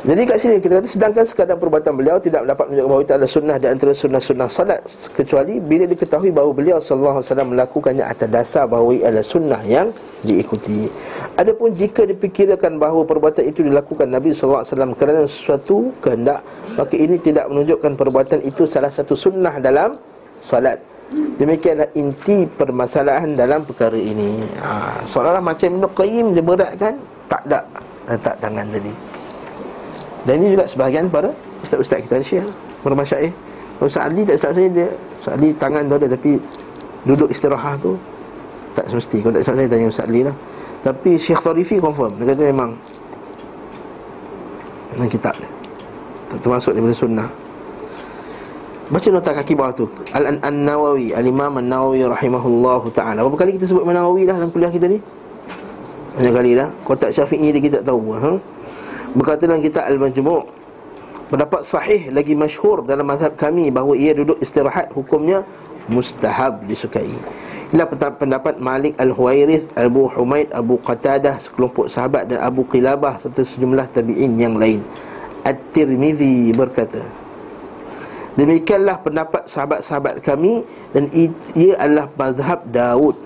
Jadi 0.00 0.24
kat 0.24 0.38
sini 0.40 0.56
kita 0.64 0.80
kata 0.80 0.88
Sedangkan 0.88 1.24
sekadar 1.28 1.56
perbuatan 1.60 1.92
beliau 1.92 2.16
Tidak 2.16 2.40
dapat 2.48 2.72
menunjukkan 2.72 2.88
bahawa 2.88 3.02
itu 3.04 3.12
adalah 3.12 3.32
sunnah 3.36 3.56
Di 3.60 3.68
antara 3.68 3.92
sunnah-sunnah 3.92 4.48
salat 4.48 4.80
Kecuali 5.12 5.60
bila 5.60 5.84
diketahui 5.84 6.32
bahawa 6.32 6.52
beliau 6.56 6.78
Sallallahu 6.80 7.20
Alaihi 7.20 7.28
Wasallam 7.28 7.48
melakukannya 7.52 8.04
atas 8.08 8.28
dasar 8.32 8.64
Bahawa 8.64 8.96
ia 8.96 9.12
adalah 9.12 9.26
sunnah 9.28 9.60
yang 9.68 9.92
diikuti. 10.24 10.88
Adapun 11.36 11.76
jika 11.76 12.08
dipikirkan 12.08 12.80
bahawa 12.80 13.04
Perbuatan 13.04 13.44
itu 13.44 13.60
dilakukan 13.60 14.08
Nabi 14.08 14.32
Sallallahu 14.32 14.64
Alaihi 14.64 14.72
Wasallam 14.72 14.92
Kerana 14.96 15.20
sesuatu 15.28 15.76
kehendak 16.00 16.40
Maka 16.80 16.94
ini 16.96 17.16
tidak 17.20 17.44
menunjukkan 17.52 17.92
perbuatan 18.00 18.38
itu 18.48 18.64
Salah 18.64 18.88
satu 18.88 19.12
sunnah 19.12 19.60
dalam 19.60 20.00
salat. 20.40 20.80
Demikianlah 21.12 21.92
inti 21.92 22.48
permasalahan 22.48 23.36
dalam 23.36 23.66
perkara 23.68 23.98
ini. 23.98 24.40
Ha, 24.62 25.04
Seolah-olah 25.04 25.42
macam 25.44 25.68
Ibn 25.76 25.84
Qayyim 25.92 26.26
dia 26.32 26.44
beratkan 26.44 26.94
Tak 27.26 27.42
ada 27.50 27.60
letak 28.08 28.34
tangan 28.40 28.64
tadi 28.70 29.09
Dan 30.24 30.44
ini 30.44 30.56
juga 30.56 30.64
sebahagian 30.68 31.08
para 31.08 31.32
Ustaz-Ustaz 31.64 32.04
kita 32.04 32.20
Syekh 32.20 32.46
Para 32.84 32.92
masyaih 32.92 33.32
Ustaz 33.80 34.04
Ali 34.04 34.28
tak 34.28 34.36
Ustaz 34.36 34.52
saya 34.52 34.68
dia 34.68 34.88
Ustaz 35.20 35.32
Ali 35.40 35.48
tangan 35.56 35.88
tu 35.88 35.94
ada 35.96 36.06
tapi 36.12 36.36
Duduk 37.08 37.32
istirahat 37.32 37.80
tu 37.80 37.96
Tak 38.76 38.86
semesti. 38.92 39.24
Kalau 39.24 39.32
tak 39.32 39.42
Ustaz 39.44 39.56
saya 39.56 39.68
tanya 39.68 39.86
Ustaz 39.88 40.06
Ali 40.06 40.20
lah. 40.22 40.36
Tapi 40.80 41.16
Syekh 41.16 41.40
Tharifi 41.40 41.76
confirm. 41.80 42.12
Dia 42.20 42.36
kata 42.36 42.42
memang 42.52 42.70
Dalam 44.96 45.08
kitab 45.08 45.34
dia. 45.40 45.48
Termasuk 46.38 46.76
daripada 46.76 46.94
sunnah. 46.94 47.28
Baca 48.90 49.08
nota 49.10 49.30
kaki 49.30 49.54
bawah 49.54 49.72
tu. 49.74 49.86
Al-Nawawi 50.14 51.14
Al-Imam 51.14 51.62
Al-Nawawi 51.62 52.06
Rahimahullahu 52.10 52.90
ta'ala. 52.90 53.22
Berapa 53.22 53.46
kali 53.46 53.54
kita 53.54 53.70
sebut 53.70 53.86
Nawawi 53.86 54.26
dah 54.26 54.34
dalam 54.34 54.50
kuliah 54.50 54.70
kita 54.70 54.90
ni? 54.90 54.98
Banyak 56.18 56.34
kali 56.34 56.50
dah 56.58 56.68
Kotak 56.82 57.14
syafi'i 57.14 57.54
dia 57.54 57.62
kita 57.62 57.78
tahu. 57.86 58.18
Ha? 58.18 58.34
Berkata 59.10 59.50
dalam 59.50 59.58
kitab 59.58 59.90
Al-Majmu' 59.90 60.42
Pendapat 61.30 61.62
sahih 61.66 62.10
lagi 62.14 62.34
masyhur 62.38 62.86
dalam 62.86 63.06
mazhab 63.06 63.34
kami 63.34 63.70
Bahawa 63.70 63.98
ia 63.98 64.14
duduk 64.14 64.38
istirahat 64.38 64.90
hukumnya 64.94 65.42
Mustahab 65.90 66.62
disukai. 66.70 67.10
Inilah 67.74 67.90
pendapat 68.14 68.62
Malik 68.62 68.94
Al-Huwairith 69.02 69.74
Abu 69.74 70.06
Humaid 70.14 70.54
Abu 70.54 70.78
Qatadah 70.78 71.42
Sekelompok 71.42 71.90
sahabat 71.90 72.30
dan 72.30 72.38
Abu 72.38 72.62
Qilabah 72.70 73.18
Serta 73.18 73.42
sejumlah 73.42 73.90
tabi'in 73.90 74.38
yang 74.38 74.54
lain. 74.54 74.78
At-Tirmidhi 75.42 76.54
berkata 76.54 77.02
Demikianlah 78.38 79.02
pendapat 79.02 79.50
sahabat-sahabat 79.50 80.22
kami 80.22 80.62
Dan 80.94 81.10
ia 81.10 81.74
adalah 81.82 82.06
mazhab 82.14 82.62
Daud. 82.70 83.18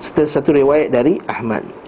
Satu 0.00 0.56
riwayat 0.56 0.88
dari 0.88 1.20
Ahmad 1.28 1.83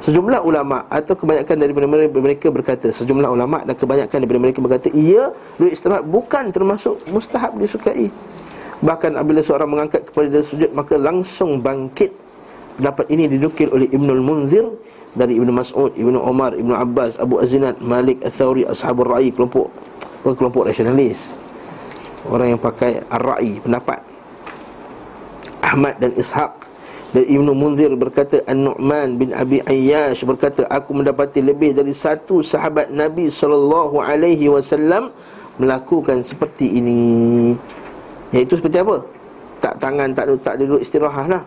Sejumlah 0.00 0.40
ulama 0.40 0.88
atau 0.88 1.12
kebanyakan 1.12 1.56
daripada 1.60 1.84
mereka 2.08 2.48
berkata 2.48 2.88
Sejumlah 2.88 3.28
ulama 3.28 3.60
dan 3.68 3.76
kebanyakan 3.76 4.16
daripada 4.16 4.40
mereka 4.40 4.58
berkata 4.64 4.88
Ia, 4.96 5.28
duduk 5.60 5.72
istirahat 5.76 6.08
bukan 6.08 6.48
termasuk 6.48 7.04
mustahab 7.12 7.60
disukai. 7.60 8.08
Bahkan 8.80 9.20
apabila 9.20 9.44
seorang 9.44 9.68
mengangkat 9.68 10.08
kepada 10.08 10.32
dia 10.32 10.40
sujud 10.40 10.72
Maka 10.72 10.96
langsung 10.96 11.60
bangkit. 11.60 12.16
Pendapat 12.80 13.12
ini 13.12 13.28
didukil 13.28 13.68
oleh 13.68 13.92
Ibnul 13.92 14.24
Munzir 14.24 14.64
Dari 15.12 15.36
Ibnu 15.36 15.52
Mas'ud, 15.52 15.92
Ibnu 15.92 16.16
Omar, 16.16 16.56
Ibnu 16.56 16.72
Abbas, 16.72 17.20
Abu 17.20 17.42
Azinat, 17.42 17.82
Malik, 17.82 18.24
Al-Thawri, 18.24 18.64
Ashabul 18.64 19.10
Ra'i 19.10 19.34
Kelompok 19.34 19.68
kelompok 20.22 20.68
rasionalis. 20.68 21.32
Orang 22.28 22.52
yang 22.52 22.60
pakai 22.60 23.00
Ar-Ra'i, 23.08 23.56
pendapat. 23.64 24.04
Ahmad 25.64 25.96
dan 26.00 26.12
Ishaq 26.16 26.59
dan 27.10 27.26
Ibnu 27.26 27.50
Munzir 27.58 27.90
berkata 27.98 28.38
An-Nu'man 28.46 29.18
bin 29.18 29.34
Abi 29.34 29.58
Ayyash 29.66 30.22
berkata 30.22 30.62
Aku 30.70 30.94
mendapati 30.94 31.42
lebih 31.42 31.74
dari 31.74 31.90
satu 31.90 32.38
sahabat 32.38 32.94
Nabi 32.94 33.26
sallallahu 33.26 33.98
alaihi 33.98 34.46
wasallam 34.46 35.10
melakukan 35.58 36.22
seperti 36.22 36.70
ini. 36.78 37.58
Iaitu 38.30 38.54
seperti 38.62 38.78
apa? 38.78 39.02
Tak 39.58 39.82
tangan 39.82 40.14
tak 40.14 40.30
tak 40.38 40.54
duduk 40.62 40.78
istirahat 40.78 41.26
lah. 41.26 41.42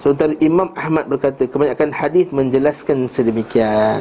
Sementara 0.00 0.32
Imam 0.40 0.72
Ahmad 0.72 1.04
berkata 1.04 1.44
kebanyakan 1.44 1.92
hadis 1.92 2.32
menjelaskan 2.32 3.12
sedemikian. 3.12 4.00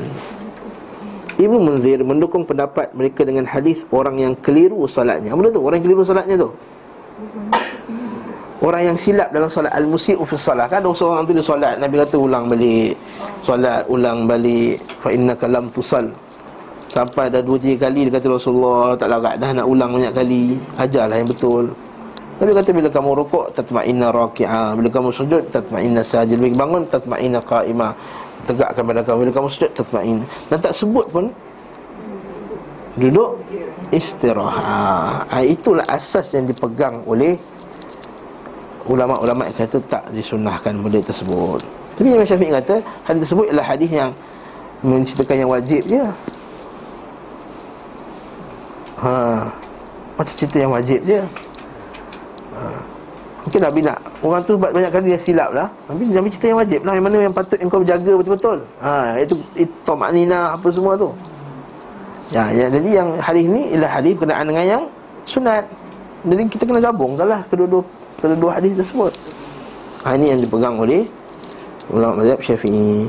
Ibnu 1.36 1.60
Munzir 1.68 2.00
mendukung 2.02 2.48
pendapat 2.48 2.96
mereka 2.96 3.28
dengan 3.28 3.44
hadis 3.44 3.84
orang 3.92 4.24
yang 4.24 4.34
keliru 4.40 4.88
solatnya. 4.88 5.36
Apa 5.36 5.52
tu? 5.52 5.62
Orang 5.62 5.84
yang 5.84 5.86
keliru 5.92 6.02
solatnya 6.08 6.48
tu? 6.48 6.50
Orang 8.58 8.82
yang 8.90 8.98
silap 8.98 9.30
dalam 9.30 9.54
solat 9.54 9.70
Al-Musi'u 9.70 10.26
fi 10.26 10.34
solat. 10.34 10.66
Kan 10.66 10.82
ada 10.82 10.90
seorang 10.90 11.30
tu 11.30 11.32
dia 11.38 11.46
solat 11.46 11.78
Nabi 11.78 12.02
kata 12.02 12.18
ulang 12.18 12.50
balik. 12.50 12.98
Solat 13.46 13.86
ulang 13.86 14.26
balik 14.26 14.82
Fa 14.98 15.14
innaka 15.14 15.46
lam 15.46 15.70
tusal. 15.70 16.10
Sampai 16.90 17.30
dah 17.30 17.44
dua 17.44 17.60
tiga 17.60 17.86
kali 17.86 18.08
Dia 18.08 18.16
kata 18.16 18.32
Rasulullah 18.32 18.96
Tak 18.96 19.12
larat 19.12 19.36
dah 19.38 19.52
nak 19.62 19.68
ulang 19.70 19.94
banyak 19.94 20.10
kali. 20.10 20.58
Ajarlah 20.74 21.22
yang 21.22 21.30
betul. 21.30 21.70
Nabi 22.42 22.52
kata 22.58 22.70
bila 22.74 22.90
kamu 22.90 23.10
rukuk 23.22 23.46
Tatma'inna 23.54 24.08
raki'ah 24.10 24.74
Bila 24.74 24.90
kamu 24.90 25.10
sujud 25.14 25.44
Tatma'inna 25.54 26.02
sajid. 26.02 26.42
Bila 26.42 26.66
bangun 26.66 26.82
Tatma'inna 26.90 27.40
qa'imah 27.46 27.94
Tegakkan 28.50 28.82
pada 28.90 29.06
kamu. 29.06 29.18
Bila 29.30 29.34
kamu 29.38 29.48
sujud 29.54 29.70
Tatma'inna. 29.78 30.26
Dan 30.50 30.58
tak 30.58 30.74
sebut 30.74 31.06
pun 31.14 31.30
Duduk 32.98 33.38
Istirahat. 33.94 35.30
Ha, 35.30 35.46
Itulah 35.46 35.86
asas 35.86 36.34
yang 36.34 36.50
dipegang 36.50 37.06
oleh 37.06 37.38
ulama-ulama 38.88 39.48
yang 39.48 39.58
kata 39.60 39.78
tak 39.92 40.04
disunahkan 40.16 40.74
benda 40.80 41.00
tersebut. 41.04 41.62
Tapi 42.00 42.08
Imam 42.14 42.26
Syafi'i 42.26 42.54
kata 42.54 42.76
hadis 43.04 43.22
tersebut 43.28 43.46
ialah 43.52 43.66
hadis 43.68 43.90
yang 43.92 44.10
menceritakan 44.86 45.36
yang 45.44 45.52
wajib 45.52 45.82
je. 45.86 46.04
Ha. 48.98 49.14
Macam 50.18 50.34
cerita 50.34 50.58
yang 50.58 50.74
wajib 50.74 51.00
je. 51.06 51.22
Ha. 52.58 52.62
Mungkin 53.48 53.64
Nabi 53.64 53.80
nak 53.80 54.04
Orang 54.20 54.44
tu 54.44 54.60
banyak 54.60 54.92
kali 54.92 55.16
dia 55.16 55.20
silap 55.22 55.56
lah 55.56 55.72
Nabi, 55.88 56.12
Nabi 56.12 56.28
cerita 56.36 56.52
yang 56.52 56.60
wajib 56.60 56.84
lah 56.84 57.00
Yang 57.00 57.06
mana 57.08 57.18
yang 57.24 57.32
patut 57.32 57.56
yang 57.56 57.72
kau 57.72 57.80
berjaga 57.80 58.12
betul-betul 58.20 58.58
ha, 58.84 59.16
Itu, 59.24 59.40
itu 59.56 59.72
Tomak 59.88 60.12
Nina 60.12 60.52
apa 60.52 60.68
semua 60.68 61.00
tu 61.00 61.16
ya, 62.36 62.52
ya, 62.52 62.68
Jadi 62.68 62.90
yang 62.92 63.16
hari 63.24 63.48
ini 63.48 63.72
Ialah 63.72 63.92
hadis 64.04 64.20
berkenaan 64.20 64.52
dengan 64.52 64.66
yang 64.68 64.84
Sunat 65.24 65.64
Jadi 66.28 66.44
kita 66.52 66.68
kena 66.68 66.84
gabung 66.84 67.16
lah 67.16 67.40
Kedua-dua 67.48 67.88
kedua 68.22 68.58
hadis 68.58 68.74
tersebut. 68.74 69.14
Ha, 70.06 70.18
ini 70.18 70.34
yang 70.34 70.40
dipegang 70.42 70.78
oleh 70.82 71.06
ulama 71.94 72.24
mazhab 72.24 72.42
Syafi'i. 72.42 73.08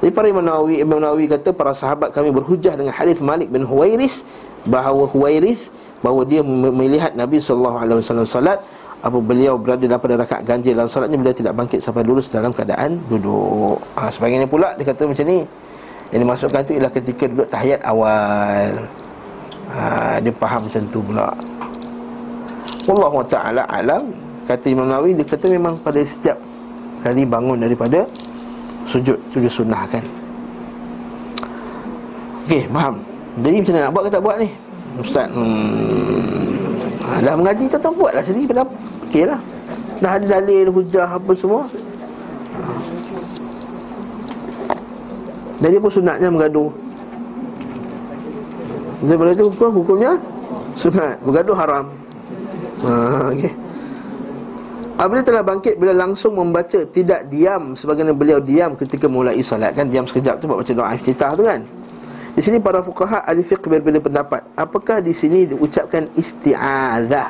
Jadi 0.00 0.10
para 0.16 0.26
Imam 0.32 0.40
Nawawi, 0.40 0.80
Imam 0.80 0.96
Nawawi 0.96 1.28
kata 1.28 1.52
para 1.52 1.76
sahabat 1.76 2.16
kami 2.16 2.32
berhujah 2.32 2.72
dengan 2.72 2.96
hadis 2.96 3.20
Malik 3.20 3.52
bin 3.52 3.68
Huwairis 3.68 4.24
bahawa 4.64 5.04
Huwairis 5.12 5.68
bahawa 6.00 6.24
dia 6.24 6.40
melihat 6.46 7.12
Nabi 7.12 7.36
wasallam 7.36 8.24
salat 8.24 8.64
apa 9.00 9.16
beliau 9.20 9.56
berada 9.56 9.84
dalam 9.84 10.00
pada 10.00 10.16
rakaat 10.16 10.44
ganjil 10.44 10.76
dalam 10.76 10.88
salatnya 10.88 11.16
beliau 11.16 11.36
tidak 11.36 11.52
bangkit 11.56 11.80
sampai 11.80 12.04
lurus 12.04 12.32
dalam 12.32 12.52
keadaan 12.52 13.00
duduk. 13.12 13.80
Ha, 13.96 14.08
sebagainya 14.08 14.48
pula 14.48 14.72
dia 14.76 14.88
kata 14.88 15.08
macam 15.08 15.24
ni. 15.28 15.44
Yang 16.10 16.20
dimasukkan 16.26 16.60
itu 16.66 16.72
ialah 16.80 16.92
ketika 16.92 17.24
duduk 17.28 17.48
tahiyat 17.52 17.80
awal. 17.84 18.68
Ha, 19.72 20.18
dia 20.20 20.32
faham 20.36 20.60
macam 20.64 20.82
tu 20.88 21.00
pula. 21.04 21.28
Wallahu 22.88 23.22
ta'ala 23.26 23.62
alam. 23.68 24.10
Kata 24.50 24.66
Imam 24.66 24.90
Nawawi 24.90 25.14
Dia 25.14 25.22
kata 25.22 25.46
memang 25.46 25.78
pada 25.78 26.02
setiap 26.02 26.34
kali 27.06 27.22
bangun 27.22 27.62
daripada 27.62 28.02
Sujud 28.90 29.14
tu 29.30 29.38
dia 29.38 29.46
sunnahkan. 29.46 30.02
Okey, 32.48 32.66
faham? 32.66 32.98
Jadi 33.38 33.56
macam 33.62 33.72
mana 33.78 33.84
nak 33.86 33.92
buat 33.94 34.02
ke 34.02 34.10
tak 34.10 34.22
buat 34.26 34.36
ni? 34.42 34.48
Ustaz 34.98 35.26
hmm, 35.30 37.22
Dah 37.22 37.34
mengaji 37.38 37.70
tak 37.70 37.78
tahu 37.78 38.02
buat 38.02 38.10
lah 38.10 38.24
sendiri 38.26 38.50
pada 38.50 38.66
Okey 39.06 39.24
lah. 39.30 39.38
Dah 40.02 40.18
ada 40.18 40.26
dalil, 40.26 40.66
hujah 40.74 41.06
apa 41.06 41.32
semua. 41.38 41.70
Jadi 45.60 45.76
pun 45.76 45.92
sunatnya 45.92 46.28
menggaduh 46.32 46.72
Daripada 49.04 49.30
itu 49.36 49.44
hukum, 49.52 49.70
hukumnya 49.84 50.16
Sunat, 50.72 51.20
bergaduh 51.20 51.52
haram 51.52 51.99
Ha, 52.80 53.28
okay. 53.28 53.52
Apabila 55.00 55.24
telah 55.24 55.40
bangkit 55.40 55.80
Bila 55.80 55.96
langsung 55.96 56.36
membaca 56.36 56.84
Tidak 56.84 57.28
diam 57.32 57.72
Sebagaimana 57.72 58.12
beliau 58.12 58.40
diam 58.40 58.76
Ketika 58.76 59.08
mulai 59.08 59.40
solat 59.40 59.72
Kan? 59.72 59.88
Diam 59.88 60.04
sekejap 60.04 60.40
tu 60.40 60.44
Buat 60.44 60.64
baca 60.64 60.72
doa 60.76 60.92
iftitah 60.92 61.32
tu 61.32 61.44
kan? 61.44 61.64
Di 62.36 62.40
sini 62.44 62.60
para 62.60 62.84
fukaha 62.84 63.26
Ahli 63.26 63.42
fiqh 63.42 63.66
berbeza 63.66 63.98
pendapat. 64.00 64.40
Apakah 64.54 65.02
di 65.02 65.10
sini 65.10 65.50
diucapkan 65.50 66.08
Isti'adah 66.14 67.28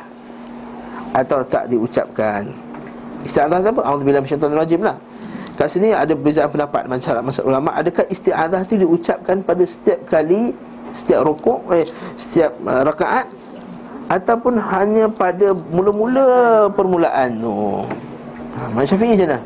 Atau 1.14 1.46
tak 1.46 1.70
diucapkan? 1.70 2.46
Isti'adah 3.22 3.58
apa? 3.62 3.80
Alhamdulillah 3.86 4.22
Masyaitan 4.22 4.54
rajim 4.54 4.82
lah. 4.84 4.96
Kat 5.56 5.68
sini 5.72 5.90
ada 5.90 6.12
perbezaan 6.14 6.52
pendapat. 6.52 6.84
Masyarakat 6.86 7.22
masyarakat 7.26 7.48
ulama 7.48 7.70
Adakah 7.74 8.04
isti'adah 8.12 8.60
tu 8.68 8.76
diucapkan 8.76 9.40
Pada 9.40 9.64
setiap 9.64 10.04
kali 10.04 10.52
Setiap 10.92 11.22
rokok 11.22 11.70
eh, 11.74 11.86
Setiap 12.14 12.54
uh, 12.66 12.82
rakaat 12.84 13.39
ataupun 14.10 14.58
hanya 14.58 15.06
pada 15.06 15.54
mula-mula 15.70 16.66
permulaan 16.74 17.30
tu. 17.38 17.86
Ha, 18.58 18.66
Imam 18.66 18.82
Syafi'i 18.82 19.14
macam 19.14 19.28
mana? 19.30 19.38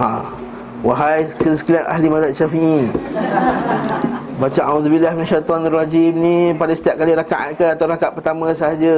Ha. 0.00 0.10
Wahai 0.84 1.28
sekalian 1.28 1.84
ahli 1.84 2.06
mazhab 2.08 2.32
Syafi'i. 2.32 2.88
Baca 4.40 4.60
auzubillah 4.66 5.12
minasyaitonir 5.12 5.72
rajim 5.72 6.12
ni 6.16 6.36
pada 6.56 6.72
setiap 6.72 6.98
kali 6.98 7.12
rakaat 7.12 7.60
ke 7.60 7.64
atau 7.76 7.86
rakaat 7.86 8.12
pertama 8.16 8.56
sahaja. 8.56 8.96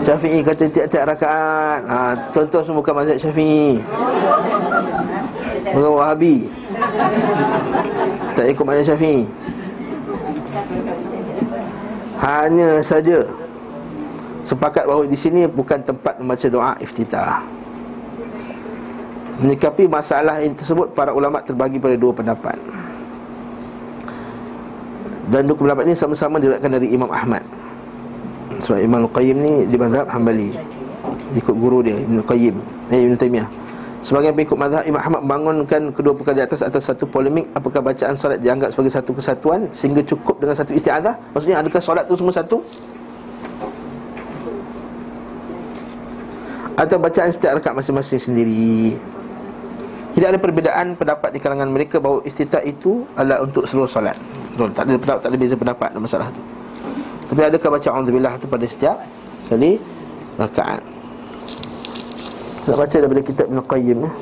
Syafi'i 0.00 0.40
kata 0.40 0.64
tiap-tiap 0.72 1.04
rakaat. 1.12 1.80
Ha, 1.84 1.96
tuan-tuan 2.32 2.64
semua 2.64 2.80
bukan 2.80 2.94
mazhab 3.04 3.20
Syafi'i. 3.20 3.84
Bukan 5.76 5.92
Wahabi. 5.92 6.48
Tak 8.32 8.44
ikut 8.48 8.64
mazhab 8.64 8.96
Syafi'i. 8.96 9.28
Hanya 12.24 12.80
saja 12.80 13.20
Sepakat 14.44 14.84
bahawa 14.84 15.08
di 15.08 15.16
sini 15.16 15.48
bukan 15.48 15.80
tempat 15.80 16.20
membaca 16.20 16.46
doa 16.52 16.76
iftitah. 16.76 17.40
Menyikapi 19.40 19.88
masalah 19.88 20.44
ini 20.44 20.52
tersebut 20.52 20.92
Para 20.92 21.16
ulama 21.16 21.40
terbagi 21.40 21.80
pada 21.80 21.96
dua 21.96 22.12
pendapat. 22.12 22.60
Dan 25.32 25.48
dua 25.48 25.56
pendapat 25.56 25.88
ini 25.88 25.96
sama-sama 25.96 26.36
diriwayatkan 26.36 26.76
dari 26.76 26.92
Imam 26.92 27.08
Ahmad. 27.08 27.40
Sebab 28.60 28.84
Imam 28.84 29.08
Al-Qayyim 29.08 29.36
ni 29.40 29.52
di 29.64 29.76
mazhab 29.80 30.12
Hanbali. 30.12 30.52
Ikut 31.40 31.56
guru 31.56 31.80
dia 31.80 31.96
Ibn 32.04 32.20
Qayyim 32.20 32.56
eh, 32.92 33.00
Ibn 33.00 33.16
Taymiyah 33.16 33.48
Sebagai 34.04 34.36
pengikut 34.36 34.60
mazhab 34.60 34.84
Imam 34.84 35.00
Ahmad 35.00 35.24
bangunkan 35.24 35.88
kedua 35.88 36.12
perkara 36.12 36.36
di 36.36 36.44
atas 36.44 36.60
atas 36.60 36.92
satu 36.92 37.08
polemik 37.08 37.48
apakah 37.56 37.80
bacaan 37.80 38.12
solat 38.12 38.36
dianggap 38.36 38.76
sebagai 38.76 38.92
satu 38.92 39.16
kesatuan 39.16 39.64
sehingga 39.72 40.04
cukup 40.04 40.44
dengan 40.44 40.52
satu 40.52 40.76
isti'adah? 40.76 41.16
Maksudnya 41.32 41.64
adakah 41.64 41.80
solat 41.80 42.04
itu 42.04 42.20
semua 42.20 42.36
satu? 42.36 42.60
Atau 46.76 47.00
bacaan 47.00 47.32
setiap 47.32 47.56
rakaat 47.56 47.80
masing-masing 47.80 48.20
sendiri? 48.20 48.92
Tidak 50.12 50.36
ada 50.36 50.38
perbezaan 50.38 51.00
pendapat 51.00 51.32
di 51.32 51.40
kalangan 51.40 51.72
mereka 51.72 51.96
bahawa 51.96 52.20
istita 52.28 52.60
itu 52.60 53.08
adalah 53.16 53.40
untuk 53.40 53.64
seluruh 53.64 53.88
solat. 53.88 54.20
Betul, 54.52 54.68
tak 54.76 54.84
ada 54.84 55.00
pendapat, 55.00 55.20
tak 55.24 55.30
ada 55.32 55.38
beza 55.40 55.56
pendapat 55.56 55.88
dalam 55.96 56.04
masalah 56.04 56.28
itu. 56.28 56.42
Tapi 57.32 57.40
adakah 57.40 57.68
baca 57.80 57.88
auzubillah 57.88 58.32
itu 58.36 58.46
pada 58.52 58.66
setiap 58.68 58.96
kali 59.48 59.80
rakaat? 60.36 60.93
Nak 62.64 62.80
baca 62.80 62.96
daripada 62.96 63.20
kitab 63.20 63.52
Ibn 63.52 63.60
Qayyim 63.68 64.08
ya. 64.08 64.12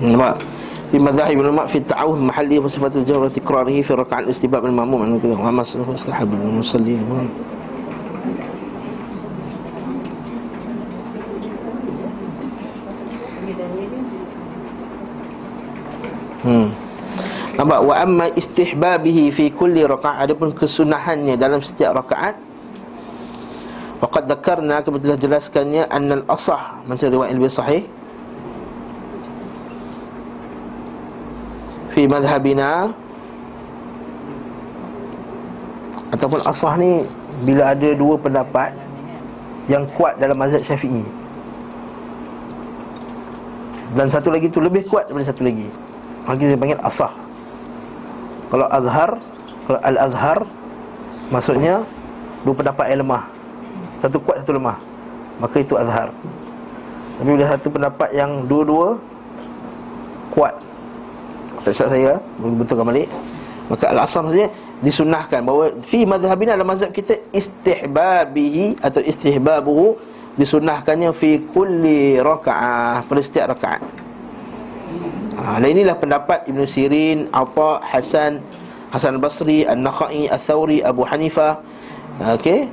Nampak? 0.00 0.36
Fi 1.20 1.36
madhahib 1.36 1.44
ulama 1.44 1.68
fi 1.68 1.84
ta'awudh 1.84 2.16
mahalli 2.32 2.56
wa 2.56 2.64
sifat 2.64 2.96
al-jawr 2.96 3.28
wa 3.28 3.30
tikrarihi 3.30 3.84
fi 3.84 3.92
raka'at 3.92 4.24
al-istibab 4.24 4.64
al-mamum 4.64 5.04
an 5.04 5.20
kadha 5.20 5.36
wa 5.36 5.52
masruf 5.52 5.84
istihab 5.92 6.32
al-musallin. 6.32 6.96
Hmm. 16.40 16.72
Nampak 17.60 17.80
wa 17.84 17.94
amma 18.00 18.26
istihbabihi 18.32 19.28
fi 19.28 19.52
kulli 19.52 19.84
raka'at 19.84 20.24
adapun 20.24 20.56
kesunahannya 20.56 21.36
dalam 21.36 21.60
setiap 21.60 22.00
rakaat 22.00 22.40
faqad 24.00 24.24
dzakarna 24.24 24.80
kami 24.80 25.04
telah 25.04 25.20
jelaskannya 25.20 25.84
annal 25.92 26.24
asah 26.32 26.80
macam 26.88 27.12
riwayat 27.12 27.36
lebih 27.36 27.52
sahih 27.52 27.84
fi 32.00 32.08
madhhabina. 32.08 32.96
Ataupun 36.16 36.40
asah 36.48 36.74
ni 36.80 37.04
bila 37.44 37.76
ada 37.76 37.92
dua 37.92 38.16
pendapat 38.16 38.72
yang 39.68 39.84
kuat 39.92 40.16
dalam 40.16 40.40
mazhab 40.40 40.64
Syafi'i. 40.64 41.04
Dan 43.94 44.08
satu 44.08 44.32
lagi 44.32 44.48
tu 44.48 44.64
lebih 44.64 44.88
kuat 44.88 45.12
daripada 45.12 45.28
satu 45.28 45.44
lagi. 45.44 45.68
Lagi 46.24 46.44
dia 46.48 46.56
panggil 46.56 46.80
asah 46.80 47.12
kalau 48.50 48.66
azhar 48.66 49.10
kalau 49.70 49.80
al-azhar 49.86 50.38
maksudnya 51.30 51.86
dua 52.42 52.54
pendapat 52.56 52.90
yang 52.90 53.06
lemah. 53.06 53.22
Satu 54.02 54.18
kuat 54.18 54.42
satu 54.42 54.58
lemah. 54.58 54.76
Maka 55.38 55.56
itu 55.62 55.78
azhar. 55.78 56.10
Tapi 57.20 57.28
bila 57.30 57.46
satu 57.46 57.68
pendapat 57.70 58.08
yang 58.16 58.48
dua-dua 58.50 58.98
kuat 60.34 60.56
tak 61.64 61.74
saya 61.76 62.16
Betulkan 62.38 62.86
balik. 62.88 63.08
Maka 63.70 63.92
al-asam 63.92 64.26
maksudnya 64.26 64.50
Disunahkan 64.80 65.40
bahawa 65.44 65.76
Fi 65.84 66.08
madhabina 66.08 66.56
dalam 66.56 66.68
mazhab 66.68 66.90
kita 66.90 67.16
Istihbabihi 67.30 68.80
Atau 68.80 69.04
istihbabuhu 69.04 69.94
Disunahkannya 70.34 71.10
Fi 71.12 71.42
kulli 71.52 72.18
raka'ah 72.18 73.04
Pada 73.04 73.20
setiap 73.20 73.52
raka'at. 73.56 73.82
Ha, 75.40 75.56
inilah 75.62 75.96
pendapat 75.96 76.44
Ibn 76.50 76.60
Sirin 76.68 77.30
Apa 77.32 77.80
Hasan 77.80 78.42
Hasan 78.90 79.22
Basri 79.22 79.62
An-Nakhai 79.64 80.26
Al-Thawri 80.26 80.82
Abu 80.82 81.06
Hanifah 81.06 81.62
Okey 82.36 82.68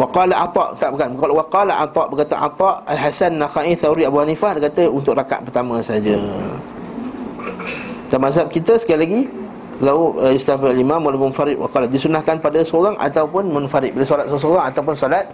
Waqala 0.00 0.32
Atha 0.48 0.72
tak 0.80 0.96
bukan 0.96 1.12
kalau 1.20 1.34
waqala 1.36 1.84
Atha 1.84 2.08
berkata 2.08 2.32
Atha 2.40 2.80
Al-Hasan 2.88 3.36
Nakhai 3.36 3.76
Thawri 3.76 4.08
Abu 4.08 4.24
Hanifah 4.24 4.56
dia 4.56 4.72
kata 4.72 4.88
untuk 4.88 5.12
rakaat 5.12 5.44
pertama 5.44 5.76
saja. 5.84 6.16
Dan 8.08 8.16
mazhab 8.16 8.48
kita 8.48 8.80
sekali 8.80 8.98
lagi 9.04 9.20
lau 9.84 10.16
uh, 10.16 10.32
istighfar 10.32 10.72
imam 10.72 11.04
wal 11.04 11.20
munfarid 11.20 11.60
waqala 11.60 11.84
disunahkan 11.84 12.40
pada 12.40 12.64
seorang 12.64 12.96
ataupun 12.96 13.52
munfarid 13.52 13.92
bila 13.92 14.08
solat 14.08 14.24
seorang 14.32 14.72
ataupun 14.72 14.96
solat 14.96 15.28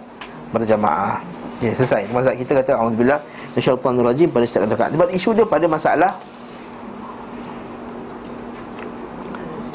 berjamaah. 0.51 1.15
Okay, 1.63 1.71
selesai. 1.71 2.03
Mazhab 2.11 2.35
kita 2.35 2.59
kata 2.59 2.75
auzubillah 2.75 3.19
minasyaitanir 3.55 4.03
rajim 4.03 4.27
pada 4.27 4.43
setiap 4.43 4.67
rakaat. 4.75 4.91
Sebab 4.99 5.09
isu 5.15 5.29
dia 5.31 5.45
pada 5.47 5.65
masalah 5.71 6.11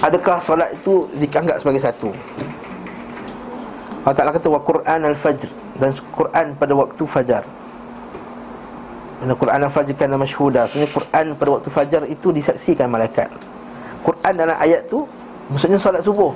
adakah 0.05 0.37
solat 0.37 0.69
itu 0.77 1.09
dianggap 1.17 1.65
sebagai 1.65 1.81
satu? 1.81 2.13
Allah 4.03 4.17
Ta'ala 4.19 4.33
kata 4.35 4.51
wa 4.51 4.59
Quran 4.59 5.01
al-Fajr 5.15 5.51
Dan 5.79 5.95
Quran 6.11 6.47
pada 6.59 6.73
waktu 6.75 7.03
Fajar. 7.07 7.47
Dan 9.23 9.31
Quran 9.39 9.61
al-Fajr 9.63 9.95
kerana 9.95 10.19
masyhuda 10.19 10.67
Sebenarnya 10.67 10.91
Quran 10.91 11.25
pada 11.39 11.51
waktu 11.55 11.69
Fajar 11.71 12.03
itu 12.11 12.35
disaksikan 12.35 12.91
malaikat. 12.91 13.31
Quran 14.03 14.33
dalam 14.35 14.59
ayat 14.59 14.91
tu 14.91 15.07
Maksudnya 15.51 15.79
solat 15.79 16.03
subuh. 16.03 16.33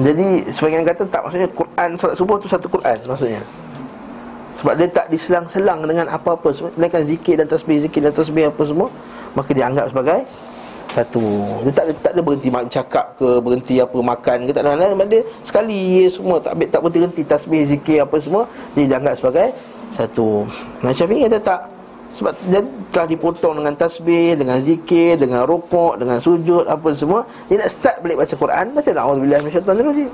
Jadi 0.00 0.48
sebagian 0.52 0.84
kata 0.84 1.02
tak 1.12 1.20
Maksudnya 1.28 1.48
Quran 1.52 1.88
solat 2.00 2.16
subuh 2.16 2.36
tu 2.40 2.48
satu 2.48 2.66
Quran 2.72 2.96
Maksudnya. 3.04 3.42
Sebab 4.56 4.72
dia 4.80 4.88
tak 4.88 5.12
diselang-selang 5.12 5.84
dengan 5.84 6.08
apa-apa. 6.08 6.48
Melainkan 6.80 7.04
zikir 7.04 7.36
dan 7.36 7.44
tasbih, 7.44 7.76
zikir 7.84 8.00
dan 8.00 8.16
tasbih 8.16 8.48
apa 8.48 8.62
semua 8.64 8.88
Maka 9.36 9.52
dianggap 9.52 9.92
sebagai 9.92 10.24
satu. 10.96 11.24
Dia 11.68 11.72
tak 11.76 11.84
ada, 11.84 11.92
tak 12.00 12.12
ada 12.16 12.20
berhenti 12.24 12.48
cakap 12.72 13.06
ke 13.20 13.28
berhenti 13.44 13.76
apa 13.76 13.98
makan 14.00 14.48
ke 14.48 14.50
tak 14.56 14.64
ada. 14.64 14.96
Dia 15.04 15.20
sekali 15.44 16.08
semua 16.08 16.40
tak 16.40 16.56
tak 16.72 16.80
berhenti 16.80 17.00
berhenti 17.04 17.22
tasbih 17.28 17.62
zikir 17.68 18.00
apa 18.00 18.16
semua 18.16 18.48
dia 18.72 18.88
dianggap 18.88 19.20
sebagai 19.20 19.52
satu. 19.92 20.48
Nah 20.80 20.96
Syafi'i 20.96 21.28
kata 21.28 21.40
tak. 21.44 21.62
Sebab 22.16 22.32
dia 22.48 22.64
telah 22.96 23.12
dipotong 23.12 23.60
dengan 23.60 23.76
tasbih 23.76 24.40
dengan 24.40 24.56
zikir 24.64 25.20
dengan 25.20 25.44
rukuk 25.44 26.00
dengan 26.00 26.16
sujud 26.16 26.64
apa 26.64 26.88
semua. 26.96 27.28
Dia 27.52 27.60
nak 27.60 27.68
start 27.68 27.96
balik 28.00 28.16
baca 28.24 28.32
Quran. 28.32 28.64
Baca 28.72 28.90
auzubillahi 28.96 29.40
minasyaitanir 29.44 30.08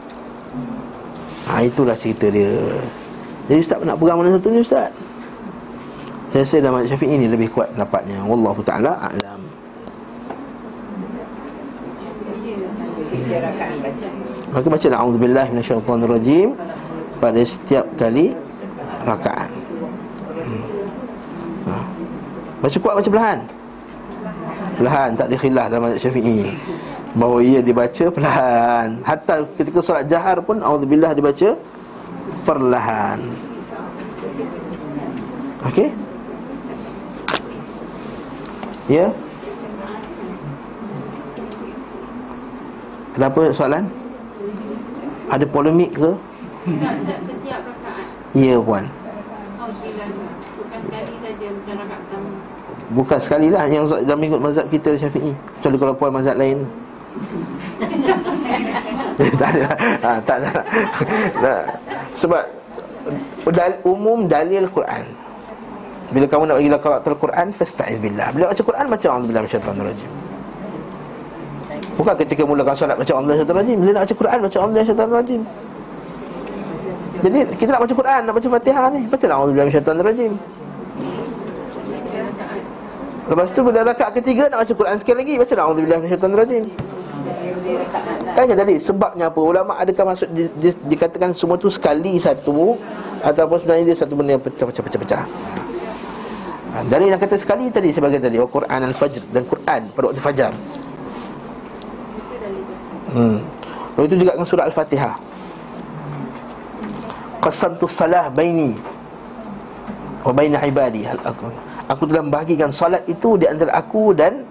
ha 1.42 1.62
itulah 1.62 1.94
cerita 1.94 2.26
dia. 2.26 2.58
Jadi 3.46 3.58
ustaz 3.62 3.78
nak 3.86 3.98
pegang 4.02 4.18
mana 4.18 4.34
satu 4.34 4.50
ni 4.50 4.66
ustaz? 4.66 4.90
Saya 6.32 6.42
rasa 6.42 6.56
dalam 6.58 6.82
Syafi'i 6.90 7.14
ini 7.14 7.26
lebih 7.30 7.54
kuat 7.54 7.70
pendapatnya. 7.76 8.18
Wallahu 8.26 8.64
taala 8.66 8.98
a'lam 8.98 9.51
Maka 14.52 14.66
baca 14.68 14.86
la 14.92 14.98
auzubillahi 15.00 15.48
minasyaitonirrajim 15.56 16.48
pada 17.16 17.40
setiap 17.40 17.86
kali 17.96 18.36
rakaat. 19.08 19.50
Hmm. 20.28 20.62
Ha. 21.70 21.74
Baca 22.60 22.76
kuat 22.76 22.94
baca 23.00 23.08
perlahan. 23.08 23.38
Perlahan 24.76 25.10
tak 25.16 25.26
ada 25.30 25.36
khilaf 25.36 25.66
dalam 25.70 25.82
mazhab 25.88 26.00
Syafi'i. 26.08 26.56
Bahawa 27.12 27.38
ia 27.44 27.60
dibaca 27.60 28.04
perlahan. 28.08 28.88
Hatta 29.04 29.44
ketika 29.56 29.78
solat 29.84 30.04
jahar 30.08 30.40
pun 30.40 30.60
auzubillah 30.64 31.12
dibaca 31.12 31.56
perlahan. 32.44 33.18
Okey? 35.68 35.88
Ya? 38.90 39.06
Kenapa 43.12 43.52
soalan? 43.52 43.84
Ada 45.28 45.44
polemik 45.44 45.92
ke? 45.92 46.10
Setiap 46.64 47.60
rakaat. 47.60 48.06
Ya 48.32 48.56
puan. 48.56 48.84
Oh, 49.60 49.68
Bukan 52.92 53.18
sekali 53.20 53.48
macam 53.48 53.56
lah 53.56 53.64
yang 53.68 53.84
dalam 54.04 54.18
mengikut 54.20 54.40
mazhab 54.40 54.66
kita 54.72 54.96
Syafi'i. 54.96 55.32
Kecuali 55.60 55.76
kalau 55.76 55.94
puan 55.96 56.12
mazhab 56.12 56.36
lain. 56.40 56.64
Tak 59.12 59.48
ada 59.52 59.68
ha, 60.00 60.10
Tak 60.24 60.36
ada 60.40 60.50
nah, 61.44 61.60
Sebab 62.16 62.42
dal, 63.52 63.76
Umum 63.84 64.24
dalil 64.24 64.64
Quran. 64.72 65.04
Bila 66.16 66.24
kamu 66.24 66.48
nak 66.48 66.56
bagi 66.56 66.72
karakter 66.80 67.12
Quran 67.20 67.46
Fasta'iz 67.52 68.00
billah. 68.00 68.32
Bila 68.32 68.48
baca 68.48 68.62
Quran 68.64 68.84
Baca 68.88 69.06
Allah 69.12 69.28
Bila 69.28 69.38
Masyaitanir 69.44 69.84
Rajim 69.92 70.31
Bukan 71.92 72.14
ketika 72.24 72.42
mulakan 72.48 72.72
solat 72.72 72.96
baca 72.96 73.12
Allah 73.12 73.34
syaitan 73.36 73.56
rajim. 73.56 73.76
Bila 73.76 73.90
nak 73.92 74.02
baca 74.08 74.14
Quran 74.16 74.38
baca 74.40 74.58
Allah 74.58 74.80
syaitan 74.84 75.08
rajim. 75.12 75.42
Jadi 77.22 77.38
kita 77.54 77.70
nak 77.78 77.82
baca 77.86 77.94
Quran 77.94 78.20
Nak 78.26 78.34
baca 78.34 78.48
Fatihah 78.58 78.86
ni. 78.90 79.00
Baca 79.06 79.26
lah 79.30 79.36
Allah 79.38 79.70
syaitan 79.70 79.96
rajim. 80.02 80.32
Lepas 83.22 83.48
tu 83.54 83.60
bila 83.62 83.80
rakaat 83.86 84.12
ketiga 84.18 84.50
Nak 84.50 84.58
baca 84.66 84.72
Quran 84.74 84.96
sekali 84.98 85.18
lagi 85.22 85.34
Baca 85.38 85.54
lah 85.54 85.64
Allah 85.70 86.02
syaitan 86.08 86.32
rajim. 86.34 86.64
Tanya 88.34 88.54
tadi 88.58 88.74
sebabnya 88.80 89.30
apa? 89.30 89.38
Ulama 89.38 89.72
adakah 89.78 90.04
maksud 90.10 90.28
di, 90.34 90.50
di, 90.58 90.74
dikatakan 90.90 91.30
semua 91.30 91.54
tu 91.54 91.70
sekali 91.70 92.18
satu 92.18 92.74
Ataupun 93.22 93.62
sebenarnya 93.62 93.94
dia 93.94 93.96
satu 94.02 94.18
benda 94.18 94.34
yang 94.34 94.42
pecah-pecah-pecah 94.42 95.22
Dalil 96.90 97.14
yang 97.14 97.20
kata 97.20 97.36
sekali 97.38 97.68
tadi 97.70 97.94
sebagai 97.94 98.18
tadi 98.18 98.40
Al-Quran 98.40 98.80
Al-Fajr 98.90 99.22
dan 99.30 99.44
Quran 99.46 99.80
pada 99.92 100.04
waktu 100.10 100.22
Fajar 100.24 100.52
Hmm. 103.12 103.38
Begitu 103.96 104.24
juga 104.24 104.32
dengan 104.34 104.48
surah 104.48 104.64
Al-Fatihah. 104.72 105.14
Qasamtu 107.42 107.84
salah 107.90 108.32
baini 108.32 108.78
wa 110.22 110.32
baina 110.32 110.62
ibadi. 110.64 111.04
Aku, 111.04 111.50
aku 111.90 112.02
telah 112.08 112.22
membahagikan 112.24 112.70
salat 112.72 113.02
itu 113.04 113.36
di 113.36 113.44
antara 113.44 113.74
aku 113.76 114.16
dan 114.16 114.46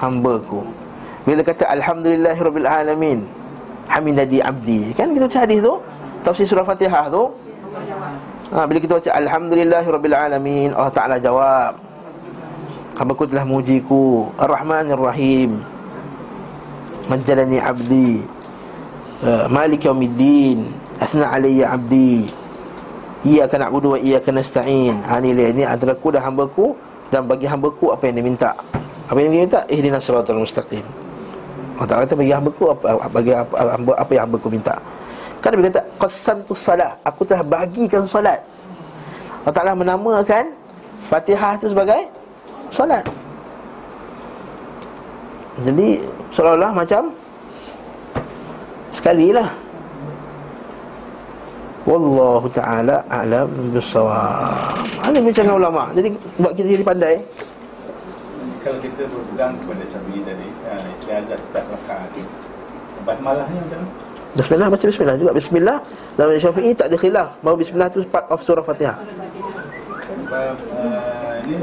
hamba-ku. 0.00 0.64
Bila 1.28 1.44
kata 1.44 1.68
alhamdulillahirabbil 1.68 2.68
alamin. 2.68 3.26
Hamidadi 3.88 4.44
abdi. 4.44 4.92
Kan 4.92 5.16
kita 5.16 5.24
baca 5.28 5.38
hadis 5.44 5.58
tu? 5.64 5.74
Tafsir 6.20 6.44
surah 6.48 6.64
Fatihah 6.64 7.08
tu. 7.08 7.32
Ha, 8.52 8.64
bila 8.64 8.78
kita 8.80 8.96
baca 8.96 9.10
alhamdulillahirabbil 9.16 10.16
alamin, 10.16 10.68
Allah 10.72 10.92
Taala 10.92 11.16
jawab. 11.20 11.76
Hamba-ku 12.96 13.28
telah 13.28 13.44
mujiku. 13.44 14.32
Ar-Rahmanir 14.40 14.96
Rahim 14.96 15.60
majjalani 17.08 17.58
abdi 17.58 18.22
uh, 19.24 19.48
malik 19.50 19.84
yaumiddin 19.88 20.68
asna 21.00 21.32
alayya 21.32 21.72
abdi 21.72 22.28
Iyyaka 23.26 23.58
na'budu 23.58 23.92
wa 23.92 23.98
iyyaka 23.98 24.30
nasta'in. 24.30 25.02
Ha 25.02 25.18
ni 25.18 25.34
ni 25.34 25.66
antara 25.66 25.98
aku 25.98 26.14
dan 26.14 26.22
hamba-ku 26.22 26.78
dan 27.10 27.26
bagi 27.26 27.50
hamba-ku 27.50 27.90
apa 27.90 28.06
yang 28.06 28.22
dia 28.22 28.26
minta. 28.30 28.50
Apa 29.10 29.18
yang 29.18 29.34
dia 29.34 29.42
minta? 29.42 29.60
Ihdinas 29.66 30.06
siratal 30.06 30.38
mustaqim. 30.38 30.86
Allah 31.78 31.88
Ta'ala 31.90 32.02
kata 32.06 32.14
bagi 32.14 32.34
hamba-ku 32.34 32.62
apa, 32.70 32.86
bagi 33.10 33.32
apa, 33.34 33.54
apa, 33.74 34.10
yang 34.14 34.22
hamba-ku 34.30 34.46
minta. 34.46 34.78
Kan 35.42 35.58
dia 35.58 35.66
kata 35.66 35.82
qasamtu 35.98 36.54
salat. 36.54 36.94
Aku 37.02 37.26
telah 37.26 37.42
bagikan 37.42 38.06
solat. 38.06 38.38
Allah 39.42 39.54
Ta'ala 39.54 39.74
menamakan 39.74 40.54
Fatihah 41.02 41.58
itu 41.58 41.74
sebagai 41.74 42.06
solat. 42.70 43.02
Jadi 45.66 46.06
seolah-olah 46.32 46.72
macam 46.74 47.12
sekali 48.92 49.30
lah 49.30 49.48
Wallahu 51.88 52.44
ta'ala 52.52 53.00
a'lam 53.08 53.48
bisawab 53.72 54.76
Ini 55.08 55.24
bincang 55.24 55.56
ulama? 55.56 55.88
Jadi 55.96 56.12
buat 56.36 56.52
kita 56.52 56.68
jadi 56.76 56.84
pandai. 56.84 57.16
Kalau 58.60 58.76
kita 58.84 59.08
berpegang 59.08 59.56
kepada 59.56 59.84
Syafi'i 59.88 60.20
tadi 60.20 60.48
uh, 60.68 60.84
Istiadat 61.00 61.40
start 61.48 61.64
rakaat 61.72 62.12
Basmalahnya 63.08 63.60
macam 63.64 63.78
mana? 63.80 63.92
Bismillah 64.36 64.68
baca 64.68 64.84
bismillah 64.84 65.16
juga. 65.16 65.32
Bismillah 65.32 65.78
Dalam 66.20 66.36
syafi'i 66.36 66.76
tak 66.76 66.92
ada 66.92 66.96
khilaf. 67.00 67.40
Bahawa 67.40 67.56
bismillah 67.56 67.88
tu 67.88 68.04
part 68.04 68.28
of 68.28 68.44
surah 68.44 68.60
fatihah 68.60 69.00
Sebab 70.28 70.56
uh, 70.76 71.40
ni 71.48 71.56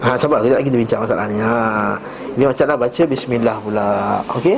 Ha, 0.00 0.16
sabar, 0.16 0.38
kejap 0.40 0.56
lagi 0.60 0.68
kita 0.68 0.78
bincang 0.78 1.00
masalah 1.04 1.24
ni 1.28 1.38
ha. 1.42 1.96
Ini 2.38 2.44
macam 2.48 2.64
nak 2.68 2.78
baca 2.80 3.02
Bismillah 3.04 3.56
pula 3.60 3.88
Okey 4.36 4.56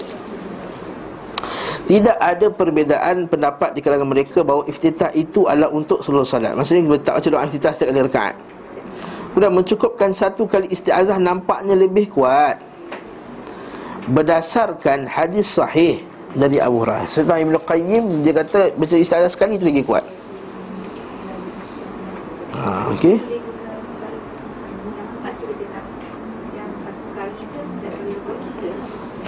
tidak 1.89 2.21
ada 2.21 2.53
perbezaan 2.53 3.25
pendapat 3.33 3.73
di 3.73 3.81
kalangan 3.81 4.13
mereka 4.13 4.45
bahawa 4.45 4.69
iftitah 4.69 5.09
itu 5.17 5.49
adalah 5.49 5.73
untuk 5.73 6.05
seluruh 6.05 6.21
salat. 6.21 6.53
Maksudnya 6.53 6.85
kita 6.85 7.01
tak 7.01 7.15
baca 7.17 7.29
doa 7.33 7.43
iftitah 7.49 7.73
setiap 7.73 7.89
kali 7.89 8.05
rakaat. 8.05 8.37
Kemudian 9.33 9.53
mencukupkan 9.57 10.11
satu 10.13 10.45
kali 10.45 10.69
isti'azah 10.69 11.17
nampaknya 11.17 11.73
lebih 11.73 12.13
kuat 12.13 12.61
berdasarkan 14.13 15.09
hadis 15.09 15.49
sahih 15.49 16.05
dari 16.37 16.61
Abu 16.61 16.85
Hurairah. 16.85 17.09
Sedang 17.09 17.41
Ibn 17.41 17.57
Qayyim 17.57 18.21
dia 18.21 18.37
kata 18.37 18.77
baca 18.77 18.93
isti'azah 18.93 19.33
sekali 19.33 19.57
itu 19.57 19.65
lagi 19.73 19.81
kuat. 19.81 20.05
Ha, 22.57 22.89
okey. 22.97 23.17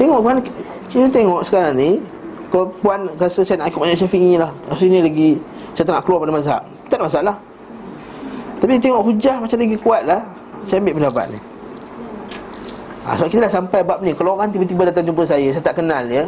Tengok 0.00 0.20
kan 0.24 0.36
kita 0.88 1.06
tengok 1.12 1.44
sekarang 1.44 1.76
ni 1.76 2.00
kalau 2.50 2.66
puan 2.80 3.06
rasa 3.20 3.44
saya 3.44 3.62
nak 3.62 3.70
ikut 3.70 3.80
banyak 3.84 3.98
syafi'i 4.00 4.34
lah. 4.40 4.50
Sini 4.74 5.04
lagi 5.04 5.38
Saya 5.76 5.86
tak 5.86 5.94
nak 6.00 6.04
keluar 6.08 6.24
pada 6.24 6.32
mazhab. 6.34 6.62
Tak 6.90 6.98
ada 6.98 7.04
masalah. 7.06 7.36
Tapi 8.58 8.80
tengok 8.80 9.02
hujah 9.06 9.36
macam 9.38 9.56
lagi 9.60 9.76
kuat 9.78 10.02
lah. 10.08 10.20
Saya 10.66 10.82
ambil 10.82 10.98
pendapat 10.98 11.26
ni. 11.30 11.38
Ha, 13.06 13.16
Sebab 13.16 13.28
kita 13.30 13.40
dah 13.46 13.52
sampai 13.52 13.80
bab 13.86 14.02
ni. 14.02 14.12
Kalau 14.16 14.34
orang 14.34 14.50
tiba-tiba 14.50 14.88
datang 14.88 15.08
jumpa 15.08 15.22
saya 15.24 15.48
Saya 15.52 15.62
tak 15.62 15.78
kenal 15.78 16.04
ya. 16.10 16.26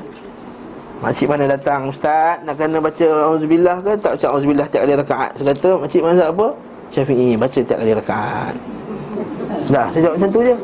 Makcik 1.02 1.26
mana 1.26 1.50
datang 1.50 1.90
Ustaz 1.90 2.38
Nak 2.46 2.54
kena 2.54 2.78
baca 2.78 3.06
Auzubillah 3.34 3.82
ke? 3.82 3.92
Tak 3.98 4.16
baca 4.16 4.26
Auzubillah 4.38 4.66
tiap 4.70 4.86
kali 4.86 4.94
rakaat. 4.94 5.30
Saya 5.34 5.46
kata 5.52 5.68
Makcik 5.82 6.00
mana 6.06 6.30
apa 6.30 6.46
Syafi'i 6.92 7.34
Baca 7.34 7.58
tiap 7.58 7.78
kali 7.80 7.92
rakaat. 7.96 8.54
Dah 9.72 9.88
saya 9.90 10.00
jawab 10.06 10.14
macam 10.20 10.30
tu 10.30 10.40
je. 10.44 10.54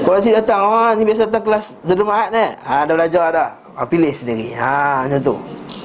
Kalau 0.00 0.18
cik 0.18 0.34
datang, 0.42 0.60
oh, 0.64 0.90
ni 0.96 1.02
biasa 1.06 1.28
datang 1.28 1.44
kelas 1.44 1.66
Zermaat 1.86 2.28
ni. 2.34 2.46
Ha, 2.66 2.82
Dah 2.88 2.94
belajar 2.98 3.24
dah. 3.30 3.48
Ha, 3.78 3.86
Pilih 3.86 4.10
sendiri. 4.10 4.50
Ha, 4.56 5.06
Macam 5.06 5.20
tu. 5.22 5.34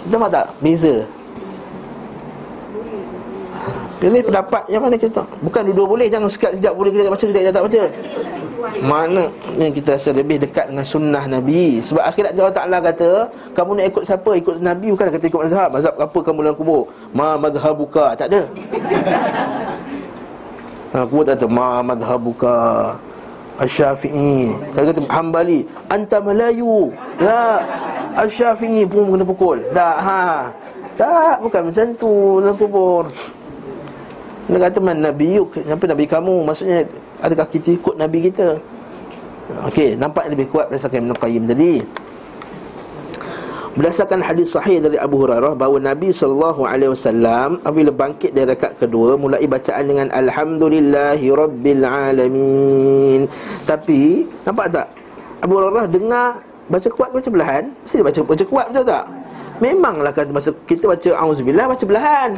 Betul 0.08 0.30
tak? 0.34 0.46
Beza 0.62 0.96
Pilih 4.06 4.22
pendapat 4.22 4.70
yang 4.70 4.86
mana 4.86 5.02
kita 5.02 5.26
Bukan 5.42 5.66
dua-dua 5.66 5.88
boleh 5.98 6.06
Jangan 6.14 6.30
sekejap 6.30 6.74
boleh 6.78 6.94
kita 6.94 7.10
baca 7.10 7.26
Sekejap 7.26 7.54
tak 7.58 7.64
baca. 7.66 7.82
Mana 8.86 9.24
yang 9.58 9.74
kita 9.74 9.98
rasa 9.98 10.10
lebih 10.14 10.38
dekat 10.46 10.70
dengan 10.70 10.86
sunnah 10.86 11.26
Nabi. 11.26 11.82
Sebab 11.82 12.06
akhirat 12.06 12.38
Allah 12.38 12.54
Ta'ala 12.54 12.78
kata 12.86 13.10
Kamu 13.58 13.82
nak 13.82 13.86
ikut 13.90 14.04
siapa? 14.06 14.30
Ikut 14.38 14.62
Nabi? 14.62 14.94
Bukan 14.94 15.10
kata 15.10 15.26
ikut 15.26 15.42
mazhab. 15.50 15.70
Mazhab 15.74 15.94
apa 15.98 16.20
kamu 16.22 16.38
dalam 16.46 16.54
kubur? 16.54 16.86
Ma 17.18 17.34
madhabuka 17.34 18.14
Tak 18.14 18.30
ada. 18.30 18.42
Ha, 20.94 21.02
Kubur 21.10 21.26
tak 21.26 21.42
kata 21.42 21.48
Ma 21.50 21.82
madhabuka 21.82 22.58
Asy-Syafi'i 23.58 24.54
Kalau 24.70 24.86
kata 24.86 25.02
Hambali. 25.10 25.66
Anta 25.90 26.22
Melayu 26.22 26.94
Tak 27.18 27.60
Asy-Syafi'i 28.22 28.86
pun 28.86 29.18
kena 29.18 29.26
pukul. 29.26 29.66
Tak 29.74 29.98
ha. 29.98 30.54
Tak 30.94 31.42
Bukan 31.42 31.74
macam 31.74 31.86
tu 31.98 32.14
Dalam 32.46 32.54
kubur 32.54 33.10
Dia 34.46 34.58
kata 34.70 34.78
man 34.78 35.02
Nabi 35.02 35.42
yuk 35.42 35.58
Sampai 35.66 35.90
Nabi 35.90 36.06
kamu 36.06 36.46
Maksudnya 36.46 36.86
Adakah 37.18 37.50
kita 37.50 37.74
ikut 37.74 37.96
Nabi 37.98 38.30
kita 38.30 38.62
Okey 39.66 39.98
Nampak 39.98 40.30
lebih 40.30 40.50
kuat 40.54 40.70
Berdasarkan 40.70 41.02
Ibn 41.06 41.12
Qayyim 41.18 41.44
tadi 41.50 41.74
Berdasarkan 43.76 44.24
hadis 44.24 44.56
sahih 44.56 44.80
dari 44.80 44.96
Abu 44.96 45.20
Hurairah 45.20 45.52
bahawa 45.52 45.84
Nabi 45.84 46.08
sallallahu 46.08 46.64
alaihi 46.64 46.96
wasallam 46.96 47.60
apabila 47.60 47.92
bangkit 47.92 48.32
dari 48.32 48.48
rakaat 48.56 48.80
kedua 48.80 49.20
mulai 49.20 49.44
bacaan 49.44 49.84
dengan 49.84 50.08
alhamdulillahi 50.16 51.28
rabbil 51.28 51.84
alamin. 51.84 53.28
Tapi 53.68 54.32
nampak 54.48 54.72
tak? 54.72 54.88
Abu 55.44 55.60
Hurairah 55.60 55.92
dengar 55.92 56.40
baca 56.72 56.88
kuat 56.88 57.10
baca 57.12 57.28
belahan, 57.28 57.68
mesti 57.84 58.00
baca 58.00 58.20
baca 58.24 58.44
kuat 58.48 58.66
betul 58.72 58.86
tak? 58.88 59.06
Memanglah 59.60 60.12
kata 60.16 60.32
masa 60.32 60.56
kita 60.64 60.88
baca 60.88 61.10
auzubillah 61.20 61.68
baca 61.68 61.84
belahan. 61.84 62.32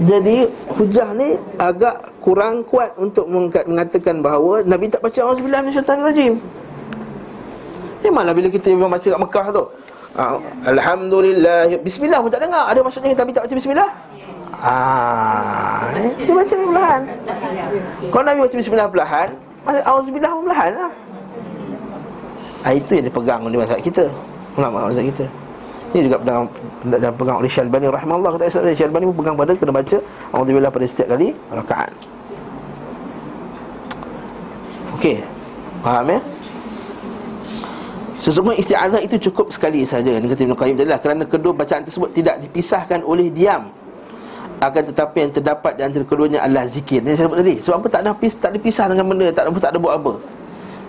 Jadi 0.00 0.48
hujah 0.80 1.12
ni 1.12 1.36
agak 1.60 2.16
kurang 2.24 2.64
kuat 2.64 2.96
untuk 2.96 3.28
mengatakan 3.28 4.24
bahawa 4.24 4.64
Nabi 4.64 4.88
tak 4.88 5.04
baca 5.04 5.20
auzubillah 5.20 5.60
minasyaitanir 5.60 6.08
rajim. 6.08 6.34
Memanglah 8.00 8.32
bila 8.32 8.48
kita 8.48 8.72
memang 8.72 8.88
baca 8.88 9.04
kat 9.04 9.20
Mekah 9.20 9.46
tu. 9.52 9.64
Uh, 10.10 10.42
Alhamdulillah 10.66 11.70
Bismillah 11.84 12.18
pun 12.24 12.32
tak 12.32 12.42
dengar. 12.48 12.64
Ada 12.72 12.80
maksudnya 12.80 13.12
Nabi 13.12 13.30
tak 13.36 13.44
baca 13.44 13.54
Bismillah? 13.54 13.90
Ah, 14.60 15.88
eh, 15.94 16.12
dia 16.26 16.34
baca 16.34 16.54
perlahan. 16.56 17.02
Kalau 18.08 18.24
Nabi 18.24 18.38
baca 18.44 18.56
Bismillah 18.56 18.88
perlahan 18.88 19.28
Auzubillah 19.68 20.30
pun 20.32 20.42
perlahan 20.48 20.72
lah. 20.80 20.92
Ah, 22.64 22.72
Itu 22.72 22.96
yang 22.96 23.04
dipegang 23.04 23.40
oleh 23.44 23.60
masyarakat 23.60 23.84
kita. 23.84 24.04
Ulama 24.56 24.88
masyarakat 24.88 25.12
kita. 25.12 25.26
Ini 25.92 26.00
juga 26.08 26.16
pegang, 26.22 26.44
dan 26.88 27.12
pegang 27.12 27.44
oleh 27.44 27.50
Syalbani 27.52 27.86
rahimahullah 27.92 28.40
kata 28.40 28.44
Islam 28.48 28.72
Syalbani 28.72 29.04
pun 29.12 29.16
pegang 29.20 29.36
pada 29.36 29.52
kena 29.52 29.72
baca 29.72 29.98
Alhamdulillah 30.32 30.70
pada 30.72 30.84
setiap 30.88 31.08
kali 31.12 31.36
rakaat. 31.52 31.92
Okey. 34.96 35.16
Faham 35.80 36.12
ya? 36.12 36.20
Sesungguhnya 38.20 38.60
isti'adzah 38.60 39.00
itu 39.00 39.16
cukup 39.32 39.48
sekali 39.48 39.80
saja 39.80 40.12
Ini 40.12 40.28
kata 40.28 40.44
Ibn 40.44 40.52
Qayyim 40.52 40.76
tadi 40.76 40.88
lah 40.92 41.00
Kerana 41.00 41.24
kedua 41.24 41.56
bacaan 41.56 41.88
tersebut 41.88 42.12
tidak 42.12 42.36
dipisahkan 42.44 43.00
oleh 43.00 43.32
diam 43.32 43.72
Akan 44.60 44.84
tetapi 44.84 45.24
yang 45.24 45.32
terdapat 45.32 45.80
di 45.80 45.82
antara 45.88 46.04
keduanya 46.04 46.44
adalah 46.44 46.68
zikir 46.68 47.00
Ini 47.00 47.16
saya 47.16 47.32
sebut 47.32 47.40
tadi 47.40 47.54
Sebab 47.64 47.76
apa 47.80 47.88
tak 47.88 48.00
ada 48.04 48.12
tak 48.12 48.52
dipisah 48.60 48.92
dengan 48.92 49.08
benda 49.08 49.32
Tak 49.32 49.48
ada, 49.48 49.50
tak 49.56 49.70
ada 49.72 49.78
buat 49.80 49.94
apa 49.96 50.12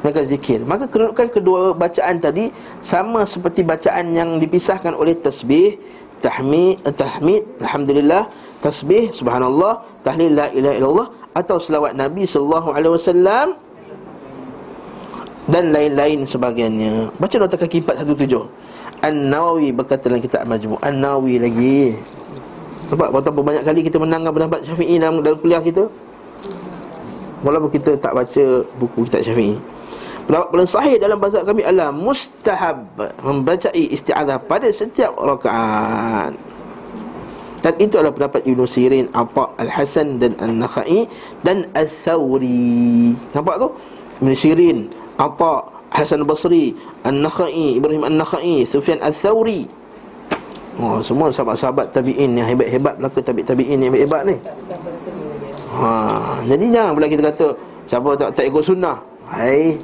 Mereka 0.01 0.25
zikir 0.25 0.59
Maka 0.65 0.89
kedudukan 0.89 1.29
kedua 1.29 1.73
bacaan 1.77 2.17
tadi 2.17 2.49
Sama 2.81 3.25
seperti 3.25 3.61
bacaan 3.61 4.13
yang 4.13 4.41
dipisahkan 4.41 4.97
oleh 4.97 5.17
tasbih 5.17 5.77
Tahmid, 6.21 6.81
eh, 6.85 6.93
tahmid 6.93 7.41
Alhamdulillah 7.61 8.29
Tasbih, 8.61 9.09
subhanallah 9.09 9.81
Tahlil 10.05 10.37
la 10.37 10.49
ilaha 10.53 10.75
illallah 10.77 11.07
Atau 11.33 11.57
selawat 11.57 11.97
Nabi 11.97 12.25
sallallahu 12.25 12.69
alaihi 12.73 12.93
wasallam 12.93 13.47
dan 15.49 15.73
lain-lain 15.73 16.21
sebagainya. 16.23 17.09
Baca 17.17 17.35
nota 17.41 17.57
kaki 17.57 17.81
417. 17.81 18.45
An-Nawawi 19.01 19.73
berkata 19.73 20.07
dalam 20.07 20.21
kitab 20.21 20.45
Majmu' 20.45 20.77
An-Nawawi 20.79 21.41
lagi. 21.41 21.97
Nampak 22.93 23.09
betapa 23.09 23.39
banyak 23.41 23.63
kali 23.65 23.79
kita 23.81 23.97
menangkan 23.97 24.31
pendapat 24.35 24.59
Syafi'i 24.67 24.95
dalam, 25.01 25.25
dalam 25.25 25.39
kuliah 25.41 25.63
kita? 25.63 25.89
Walaupun 27.41 27.71
kita 27.73 27.97
tak 27.97 28.13
baca 28.13 28.45
buku 28.77 29.09
kitab 29.09 29.25
Syafi'i. 29.25 29.70
Pendapat 30.32 30.47
paling 30.47 30.71
sahih 30.71 30.95
dalam 30.95 31.19
bahasa 31.19 31.43
kami 31.43 31.59
adalah 31.59 31.91
mustahab 31.91 32.88
membaca 33.19 33.67
isti'adzah 33.75 34.39
pada 34.47 34.71
setiap 34.71 35.11
rakaat. 35.19 36.32
Dan 37.59 37.73
itu 37.84 37.99
adalah 37.99 38.15
pendapat 38.15 38.39
Ibn 38.47 38.63
Sirin, 38.63 39.11
Atha 39.11 39.51
Al-Hasan 39.59 40.23
dan 40.23 40.32
An-Nakhai 40.39 41.03
dan 41.43 41.67
Al-Thawri. 41.75 43.11
Nampak 43.36 43.59
tu? 43.59 43.75
Ibn 44.23 44.32
Sirin, 44.32 44.88
Atha 45.19 45.67
Hasan 45.91 46.23
Basri 46.23 46.79
An-Nakhai 47.03 47.75
Ibrahim 47.75 48.07
An-Nakhai 48.07 48.63
Sufyan 48.63 49.03
Al-Thawri 49.03 49.67
Oh, 50.79 51.03
semua 51.03 51.27
sahabat-sahabat 51.27 51.91
tabi'in 51.91 52.39
yang 52.39 52.47
hebat-hebat 52.47 52.95
belaka 52.95 53.19
tabi' 53.19 53.43
tabi'in 53.43 53.84
yang 53.84 53.91
hebat-hebat 53.91 54.23
ni. 54.23 54.36
Ha, 55.75 56.39
jadi 56.47 56.65
jangan 56.71 56.91
pula 56.95 57.07
kita 57.11 57.23
kata 57.27 57.47
siapa 57.91 58.09
tak 58.15 58.29
tak 58.32 58.47
ikut 58.47 58.63
sunnah. 58.63 58.95
Hai. 59.27 59.75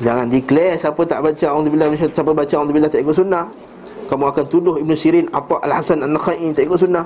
Jangan 0.00 0.32
declare 0.32 0.80
siapa 0.80 1.04
tak 1.04 1.20
baca 1.20 1.46
minasyaitanir 1.60 2.16
siapa 2.16 2.32
baca 2.32 2.54
auzubillah 2.56 2.88
tak 2.88 3.04
ikut 3.04 3.16
sunnah. 3.16 3.44
Kamu 4.08 4.24
akan 4.32 4.44
tuduh 4.48 4.74
Ibn 4.80 4.92
Sirin, 4.96 5.28
Atha 5.30 5.60
Al-Hasan 5.60 6.02
An-Nakhai 6.02 6.50
tak 6.56 6.64
ikut 6.66 6.80
sunnah. 6.80 7.04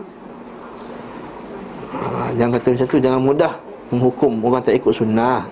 Ha, 1.94 2.32
jangan 2.38 2.56
kata 2.56 2.66
macam 2.72 2.86
tu, 2.88 2.98
jangan 3.02 3.20
mudah 3.20 3.52
menghukum 3.92 4.32
orang 4.46 4.62
tak 4.62 4.78
ikut 4.78 4.94
sunnah. 4.94 5.44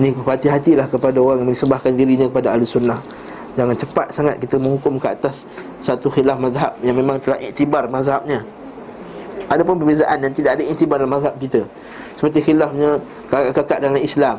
Ini 0.00 0.14
hati-hatilah 0.14 0.86
kepada 0.88 1.18
orang 1.20 1.44
yang 1.44 1.48
menisbahkan 1.52 1.92
dirinya 1.94 2.26
kepada 2.26 2.56
ahli 2.56 2.64
sunnah. 2.64 2.98
Jangan 3.58 3.74
cepat 3.74 4.06
sangat 4.14 4.36
kita 4.38 4.54
menghukum 4.54 4.96
ke 5.02 5.08
atas 5.10 5.42
satu 5.82 6.06
khilaf 6.06 6.38
mazhab 6.38 6.72
yang 6.80 6.94
memang 6.94 7.18
telah 7.18 7.38
iktibar 7.42 7.90
mazhabnya. 7.90 8.46
Ada 9.48 9.64
pun 9.64 9.80
perbezaan 9.80 10.22
dan 10.22 10.30
tidak 10.30 10.60
ada 10.60 10.62
iktibar 10.62 11.02
dalam 11.02 11.12
mazhab 11.18 11.34
kita. 11.40 11.66
Seperti 12.20 12.50
khilafnya 12.50 13.02
kakak-kakak 13.26 13.78
dalam 13.82 13.98
Islam. 13.98 14.36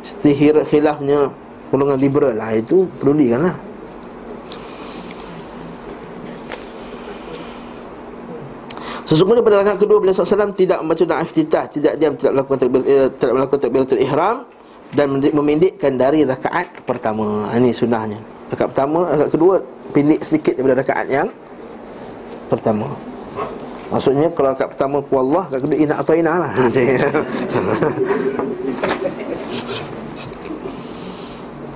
Seperti 0.00 0.54
khilafnya 0.68 1.28
golongan 1.72 1.96
liberal 1.96 2.36
lah 2.36 2.52
itu 2.52 2.84
pedulikanlah. 3.00 3.56
Sesungguhnya 9.08 9.40
pada 9.44 9.60
rakaat 9.60 9.76
kedua 9.80 10.00
beliau 10.00 10.16
SAW 10.16 10.56
tidak 10.56 10.80
membaca 10.84 11.04
doa 11.04 11.20
iftitah, 11.20 11.68
tidak 11.68 12.00
diam, 12.00 12.16
tidak 12.16 12.32
melakukan 12.32 12.58
takbir, 12.64 12.80
eh, 12.88 13.08
tidak 13.16 13.32
melakukan 13.36 13.60
takbiratul 13.60 14.00
ihram 14.00 14.36
dan 14.92 15.06
memendekkan 15.12 15.92
dari 15.96 16.24
rakaat 16.24 16.68
pertama. 16.84 17.48
Ini 17.52 17.72
sunnahnya. 17.76 18.20
Rakaat 18.52 18.68
pertama, 18.72 19.00
rakaat 19.08 19.30
kedua 19.32 19.54
pendek 19.92 20.20
sedikit 20.24 20.56
daripada 20.56 20.80
rakaat 20.80 21.06
yang 21.12 21.28
pertama. 22.48 22.88
Maksudnya 23.92 24.32
kalau 24.32 24.48
rakaat 24.56 24.70
pertama 24.76 24.96
ku 25.04 25.12
Allah, 25.20 25.44
rakaat 25.48 25.60
kedua 25.60 25.76
ina 25.76 25.94
atau 26.00 26.14
ina 26.16 26.32
lah. 26.36 26.52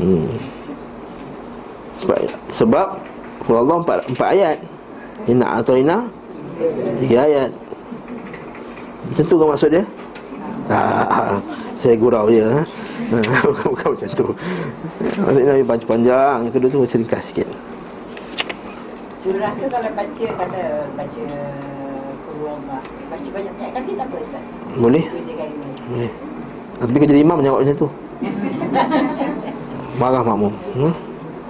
hmm. 0.01 0.27
Sebab 2.03 2.19
sebab 2.53 2.87
ku 3.47 3.51
Allah 3.57 3.77
empat, 3.81 3.99
empat 4.11 4.29
ayat. 4.37 4.57
Ina 5.27 5.47
atau 5.61 5.75
ina 5.75 6.07
tiga 7.03 7.27
ayat. 7.27 7.51
Macam 9.07 9.25
tu 9.25 9.35
kan 9.39 9.47
maksud 9.55 9.71
dia? 9.71 9.85
Tak, 10.67 11.39
saya 11.79 11.95
gurau 11.95 12.27
je 12.27 12.43
ha? 12.43 12.63
bukan, 13.47 13.67
bukan 13.71 13.87
macam 13.95 14.09
tu 14.19 14.27
Maksudnya 14.99 15.55
Nabi 15.55 15.63
panjang-panjang 15.63 16.37
Yang 16.43 16.53
kedua 16.59 16.69
tu 16.75 16.79
macam 16.83 16.99
ringkas 17.07 17.23
sikit 17.31 17.49
Surah 19.15 19.53
tu 19.55 19.67
kalau 19.71 19.91
baca 19.95 20.25
kata 20.27 20.63
baca 20.99 21.23
baca 23.07 23.29
banyak-banyak 23.31 23.73
kan 23.75 23.83
kita 23.87 23.99
tak 24.03 24.07
apa 24.11 24.17
Ustaz? 24.19 24.43
Boleh? 24.75 25.05
Boleh 25.07 26.11
Tapi 26.83 26.97
kerja 26.99 27.15
imam 27.15 27.39
jawab 27.47 27.63
macam 27.63 27.77
tu 27.79 27.89
Marah 29.97 30.21
makmum. 30.21 30.53
Hmm? 30.77 30.93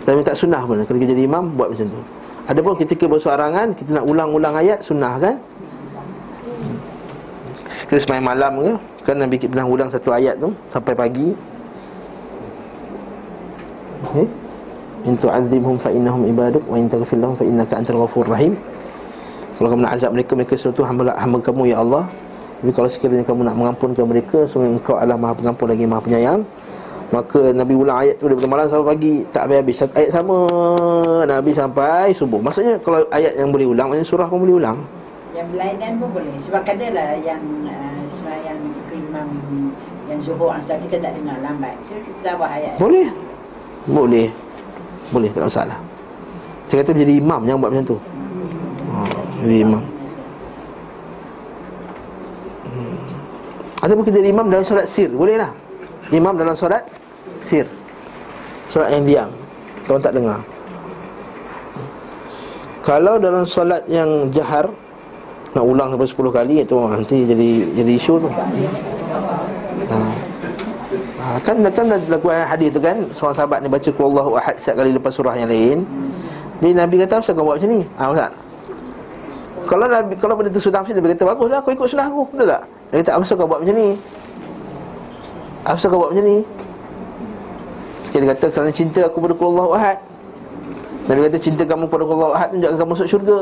Tapi 0.07 0.23
tak 0.23 0.39
sunnah 0.39 0.63
pun 0.63 0.79
Kalau 0.87 0.99
kerja 1.03 1.19
imam 1.19 1.59
buat 1.59 1.75
macam 1.75 1.87
tu. 1.91 2.01
Ada 2.47 2.59
pun 2.63 2.79
ketika 2.79 3.05
bersuarangan 3.11 3.75
Kita 3.75 3.99
nak 3.99 4.05
ulang-ulang 4.07 4.55
ayat 4.55 4.79
sunnah 4.79 5.19
kan? 5.19 5.35
Kita 7.91 7.99
semain 7.99 8.23
malam 8.23 8.53
ke? 8.63 8.73
Kan 9.03 9.19
Nabi 9.19 9.43
pernah 9.43 9.67
ulang 9.67 9.91
satu 9.91 10.15
ayat 10.15 10.39
tu 10.39 10.55
Sampai 10.71 10.95
pagi. 10.95 11.35
Okay. 14.07 14.27
In 15.07 15.15
tu'adzibhum 15.19 15.75
fa 15.83 15.91
innahum 15.91 16.23
ibaduk 16.31 16.63
Wa 16.71 16.79
in 16.79 16.87
taghfir 16.87 17.19
lahum 17.19 17.35
fa 17.35 17.43
innaka 17.43 17.75
antal 17.83 18.07
ghafur 18.07 18.27
rahim. 18.31 18.55
Kalau 19.59 19.75
kamu 19.75 19.83
nak 19.91 19.95
azab 19.99 20.11
mereka 20.15 20.39
Mereka 20.39 20.55
sesuatu 20.55 20.87
hamba, 20.87 21.19
hamba 21.19 21.39
kamu 21.43 21.75
ya 21.75 21.83
Allah. 21.83 22.07
Tapi 22.63 22.71
kalau 22.71 22.87
sekiranya 22.87 23.27
kamu 23.27 23.43
nak 23.43 23.59
mengampunkan 23.59 24.07
mereka 24.07 24.47
Sungguh 24.47 24.79
engkau 24.79 24.95
adalah 24.95 25.19
maha 25.19 25.35
pengampun 25.35 25.67
lagi 25.67 25.83
maha 25.83 26.03
penyayang 26.07 26.47
Maka 27.15 27.55
Nabi 27.55 27.75
ulang 27.79 28.03
ayat 28.03 28.19
tu 28.19 28.27
daripada 28.27 28.51
malam 28.51 28.67
sampai 28.67 28.87
pagi. 28.91 29.15
Tak 29.31 29.47
habis-habis 29.47 29.77
Ayat 29.95 30.11
sama. 30.11 30.39
Nabi 31.23 31.51
sampai 31.55 32.11
subuh. 32.11 32.43
Maksudnya 32.43 32.75
kalau 32.83 33.07
ayat 33.15 33.39
yang 33.39 33.55
boleh 33.55 33.67
ulang 33.71 33.87
Maksudnya 33.95 34.11
surah 34.11 34.27
pun 34.27 34.43
boleh 34.43 34.59
ulang. 34.59 34.79
Yang 35.31 35.47
berlainan 35.55 35.93
pun 36.03 36.09
boleh. 36.11 36.35
Sebab 36.35 36.63
adalah 36.67 37.15
yang 37.23 37.43
uh, 37.71 38.03
Semayang 38.11 38.59
imam 38.91 39.29
Yang 40.11 40.19
zuhur 40.31 40.51
asal 40.51 40.83
kita 40.83 40.99
tak 40.99 41.15
dengar 41.15 41.39
lambat. 41.47 41.79
So 41.87 41.95
kita 41.95 42.35
tambah 42.35 42.51
ayat. 42.51 42.75
Boleh. 42.83 43.07
Boleh. 43.87 44.27
Boleh 45.15 45.31
tak 45.31 45.47
masalah. 45.47 45.79
Saya 46.67 46.83
kata 46.83 46.99
jadi 46.99 47.23
imam 47.23 47.47
Jangan 47.47 47.61
buat 47.63 47.71
macam 47.71 47.87
tu. 47.87 47.99
Ha, 48.91 48.99
Jadi 49.47 49.57
imam. 49.63 49.83
Hmm. 52.67 52.99
Ataupun 53.79 54.03
kita 54.11 54.19
jadi 54.19 54.31
imam 54.35 54.51
dalam 54.51 54.67
solat 54.67 54.91
sir 54.91 55.07
Boleh 55.15 55.39
lah 55.39 55.66
Imam 56.15 56.35
dalam 56.39 56.55
solat 56.55 56.87
sir 57.43 57.67
Solat 58.71 58.95
yang 58.95 59.03
diam 59.07 59.31
Tuan 59.87 60.03
tak 60.03 60.15
dengar 60.15 60.43
Kalau 62.87 63.19
dalam 63.19 63.43
solat 63.47 63.83
yang 63.91 64.31
jahar 64.31 64.71
Nak 65.55 65.65
ulang 65.65 65.91
sampai 65.91 66.07
10 66.07 66.39
kali 66.39 66.55
Itu 66.63 66.79
nanti 66.87 67.27
jadi 67.27 67.49
jadi 67.75 67.93
isu 67.99 68.15
tu 68.23 68.29
ha. 68.31 69.99
Ha, 71.27 71.43
kan 71.43 71.59
kan 71.75 71.91
lagu 71.91 72.31
hadis 72.31 72.71
tu 72.71 72.79
kan 72.79 73.03
seorang 73.11 73.35
sahabat 73.35 73.59
ni 73.59 73.67
baca 73.67 73.91
Allahu 73.91 74.39
ahad 74.39 74.55
setiap 74.63 74.79
kali 74.79 74.95
lepas 74.95 75.11
surah 75.11 75.35
yang 75.35 75.51
lain. 75.51 75.83
Jadi 76.63 76.73
Nabi 76.73 77.03
kata 77.03 77.19
apa 77.19 77.35
kau 77.35 77.43
buat 77.43 77.59
macam 77.59 77.71
ni? 77.75 77.81
Ha 77.99 78.03
Ustaz. 78.15 78.33
Kalau 79.67 79.87
Nabi 79.91 80.15
kalau 80.15 80.35
benda 80.39 80.55
tu 80.55 80.63
sudah 80.63 80.87
mesti 80.87 80.95
Nabi 80.95 81.19
kata 81.19 81.27
baguslah 81.27 81.59
aku 81.59 81.75
ikut 81.75 81.87
sunnah 81.91 82.07
aku. 82.07 82.23
Betul 82.31 82.47
tak? 82.47 82.63
Dia 82.95 82.97
kata 83.03 83.11
apa 83.19 83.25
kau 83.27 83.47
buat 83.51 83.59
macam 83.59 83.75
ni? 83.75 83.89
Apa 85.67 85.83
kau 85.91 85.99
buat 85.99 86.15
macam 86.15 86.25
ni? 86.31 86.39
Sekali 88.07 88.23
dia 88.23 88.39
kata 88.39 88.47
kerana 88.55 88.71
cinta 88.71 89.03
aku 89.03 89.19
pada 89.19 89.35
Allahu 89.35 89.71
ahad. 89.75 89.99
Nabi 91.11 91.27
kata 91.27 91.39
cinta 91.43 91.63
kamu 91.67 91.91
pada 91.91 92.07
Allahu 92.07 92.33
ahad 92.39 92.55
menunjukkan 92.55 92.77
kamu 92.79 92.91
masuk 92.95 93.09
syurga. 93.11 93.39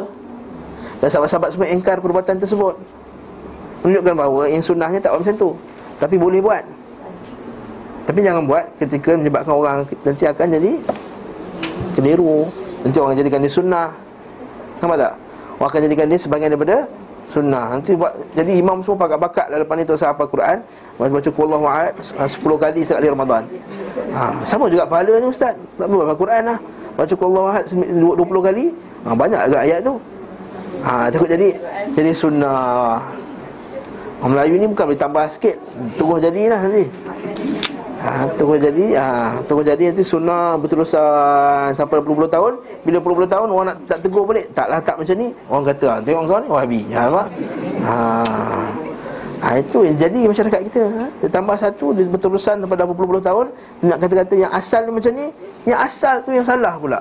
Dan 1.04 1.08
sahabat-sahabat 1.12 1.52
semua 1.52 1.68
engkar 1.68 2.00
perbuatan 2.00 2.40
tersebut. 2.40 2.80
Menunjukkan 3.84 4.14
bahawa 4.16 4.42
yang 4.48 4.64
sunnahnya 4.64 5.04
tak 5.04 5.12
buat 5.12 5.20
macam 5.20 5.36
tu. 5.36 5.50
Tapi 6.00 6.16
boleh 6.16 6.40
buat. 6.40 6.64
Tapi 8.08 8.18
jangan 8.24 8.48
buat 8.48 8.64
ketika 8.80 9.20
menyebabkan 9.20 9.52
orang 9.52 9.76
nanti 9.84 10.24
akan 10.24 10.46
jadi 10.48 10.72
keliru. 11.92 12.48
Nanti 12.88 12.96
orang 13.04 13.20
jadikan 13.20 13.44
dia 13.44 13.52
sunnah. 13.52 13.92
Nampak 14.80 14.96
tak? 14.96 15.12
Orang 15.60 15.68
akan 15.68 15.80
jadikan 15.92 16.06
dia 16.08 16.16
sebagian 16.16 16.56
daripada 16.56 16.88
sunnah. 17.34 17.64
Nanti 17.74 17.98
buat 17.98 18.14
jadi 18.38 18.62
imam 18.62 18.78
semua 18.86 19.02
pakat-pakat 19.02 19.46
dalam 19.50 19.66
lepas 19.66 19.74
ni 19.74 19.82
tu 19.82 19.94
apa 19.98 20.24
Quran, 20.30 20.56
baca 20.94 21.30
qul 21.34 21.44
Allahu 21.50 21.66
ahad 21.66 21.92
10 21.98 22.38
kali 22.38 22.80
sekali 22.86 23.06
Ramadan. 23.10 23.42
Ha, 24.14 24.46
sama 24.46 24.70
juga 24.70 24.86
pahala 24.86 25.18
ni 25.18 25.26
ustaz. 25.26 25.58
Tak 25.74 25.86
perlu 25.90 26.06
baca 26.06 26.14
Quran 26.14 26.42
lah. 26.46 26.58
Baca 26.94 27.12
qul 27.18 27.26
Allahu 27.34 27.48
ahad 27.50 27.64
20 27.66 28.48
kali. 28.48 28.64
Ha, 29.02 29.08
banyak 29.12 29.40
agak 29.50 29.60
ayat 29.66 29.80
tu. 29.82 29.94
Ha, 30.86 31.10
takut 31.10 31.26
jadi 31.26 31.48
jadi 31.98 32.10
sunnah. 32.14 33.02
Orang 34.24 34.40
Melayu 34.40 34.56
ni 34.56 34.64
bukan 34.72 34.88
boleh 34.88 34.96
tambah 34.96 35.28
sikit 35.28 35.60
Terus 36.00 36.16
jadilah 36.24 36.56
nanti 36.56 36.88
ha, 38.04 38.28
Terus 38.36 38.58
jadi 38.60 38.84
ha, 39.00 39.08
Terus 39.48 39.64
jadi 39.64 39.82
nanti 39.88 40.04
sunnah 40.04 40.60
berterusan 40.60 41.72
Sampai 41.72 42.04
puluh-puluh 42.04 42.28
tahun. 42.28 42.60
Bila 42.84 43.00
puluh-puluh 43.00 43.26
tahun 43.26 43.48
orang 43.48 43.66
nak 43.72 43.76
tak 43.88 43.98
tegur 44.04 44.28
balik. 44.28 44.52
Taklah 44.52 44.78
tak 44.84 45.00
macam 45.00 45.16
ni. 45.16 45.28
Orang 45.48 45.64
kata 45.72 45.86
ha, 45.88 45.96
Tengok 46.04 46.22
kau 46.28 46.38
ni 46.38 46.48
wahabi 46.52 46.80
ha? 46.92 47.02
Ha, 47.84 47.94
ha, 49.40 49.48
Itu 49.56 49.78
yang 49.88 49.96
jadi 49.96 50.20
masyarakat 50.28 50.60
kita. 50.68 50.82
Ha? 50.84 51.04
Dia 51.24 51.28
tambah 51.32 51.56
satu 51.56 51.96
Dia 51.96 52.04
berterusan 52.04 52.60
daripada 52.60 52.84
puluh-puluh 52.84 53.24
tahun. 53.24 53.48
Dia 53.80 53.96
nak 53.96 53.98
kata-kata 54.04 54.34
yang 54.36 54.52
asal 54.52 54.84
macam 54.92 55.12
ni 55.16 55.26
Yang 55.64 55.80
asal 55.88 56.14
tu 56.20 56.30
yang 56.36 56.44
salah 56.44 56.76
pula. 56.76 57.00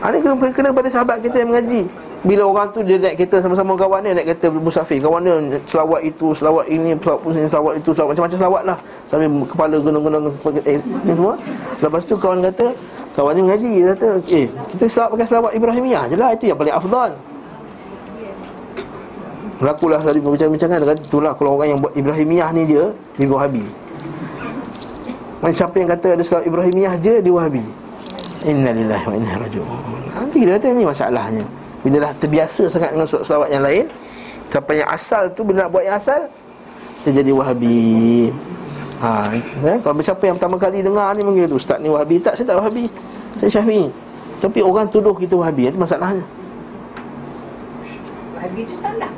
Ha, 0.00 0.12
ni 0.12 0.20
kena, 0.20 0.36
kena 0.52 0.68
pada 0.76 0.88
sahabat 0.92 1.24
kita 1.24 1.40
yang 1.40 1.48
mengaji 1.48 1.88
Bila 2.26 2.42
orang 2.42 2.66
tu 2.74 2.82
dia 2.82 2.98
naik 2.98 3.22
kereta 3.22 3.38
sama-sama 3.38 3.78
kawan 3.78 4.02
dia 4.02 4.18
Naik 4.18 4.34
kereta 4.34 4.50
musafir 4.50 4.98
Kawan 4.98 5.22
dia 5.22 5.62
selawat 5.70 6.00
itu, 6.02 6.34
selawat 6.34 6.66
ini, 6.66 6.98
selawat 6.98 7.20
pusing, 7.22 7.46
selawat 7.46 7.72
itu 7.78 7.90
selawat, 7.94 8.10
Macam-macam 8.10 8.38
selawat 8.42 8.62
lah. 8.66 8.78
Sambil 9.06 9.28
kepala 9.46 9.74
gunung-gunung 9.78 10.22
eh, 10.66 10.78
Ni 10.82 11.12
semua. 11.14 11.34
Lepas 11.78 12.02
tu 12.02 12.18
kawan 12.18 12.42
kata 12.50 12.66
Kawan 13.14 13.30
dia 13.38 13.42
mengaji 13.46 13.70
Dia 13.78 13.88
kata 13.94 14.06
Eh 14.26 14.46
kita 14.74 14.84
selawat 14.90 15.10
pakai 15.14 15.26
selawat 15.30 15.50
Ibrahimiyah 15.54 16.02
je 16.10 16.16
lah 16.18 16.28
Itu 16.34 16.44
yang 16.50 16.58
paling 16.58 16.74
afdal. 16.74 17.10
Berlakulah 19.62 20.00
tadi 20.02 20.18
bincang-bincangan 20.18 20.76
Dia 20.82 20.88
kata 20.90 21.00
itulah 21.06 21.32
kalau 21.38 21.50
orang 21.54 21.78
yang 21.78 21.78
buat 21.78 21.94
Ibrahimiyah 21.94 22.48
ni 22.58 22.62
dia 22.66 22.90
Dia 23.22 23.30
Wahabi. 23.30 23.62
Macam 25.46 25.54
siapa 25.54 25.76
yang 25.78 25.90
kata 25.94 26.18
ada 26.18 26.22
selawat 26.26 26.44
Ibrahimiyah 26.50 26.94
je 26.98 27.14
Dia 27.22 27.32
Wahabi. 27.32 27.62
Inna 28.50 28.74
lillahi 28.74 29.04
wa 29.06 29.14
inna 29.14 29.32
raji'un. 29.38 29.78
Nanti 30.10 30.38
dia 30.42 30.58
kata 30.58 30.66
ni 30.74 30.82
masalahnya 30.82 31.46
Bila 31.86 32.02
dah 32.02 32.12
terbiasa 32.18 32.66
sangat 32.66 32.98
dengan 32.98 33.06
selawat 33.06 33.46
yang 33.54 33.62
lain 33.62 33.86
Sampai 34.50 34.82
yang 34.82 34.90
asal 34.90 35.30
tu 35.38 35.46
Bila 35.46 35.62
nak 35.62 35.70
buat 35.70 35.86
yang 35.86 35.94
asal 36.02 36.26
Dia 37.06 37.22
jadi 37.22 37.30
wahabi. 37.30 38.34
Ha, 38.98 39.30
eh? 39.38 39.78
Kalau 39.78 39.94
siapa 40.02 40.26
yang 40.26 40.34
pertama 40.34 40.58
kali 40.58 40.82
dengar 40.82 41.14
ni 41.14 41.22
Mungkin 41.22 41.46
tu 41.46 41.62
Ustaz 41.62 41.78
ni 41.78 41.86
wahabi. 41.86 42.18
Tak 42.18 42.34
saya 42.34 42.50
tak 42.50 42.58
wahabi. 42.58 42.90
Saya 43.38 43.62
syafi'i. 43.62 43.86
Tapi 44.42 44.58
orang 44.66 44.90
tuduh 44.90 45.14
kita 45.14 45.38
wahabi 45.38 45.70
Itu 45.70 45.78
masalahnya 45.78 46.26
Wahabi 48.34 48.60
tu 48.66 48.74
salah 48.74 49.10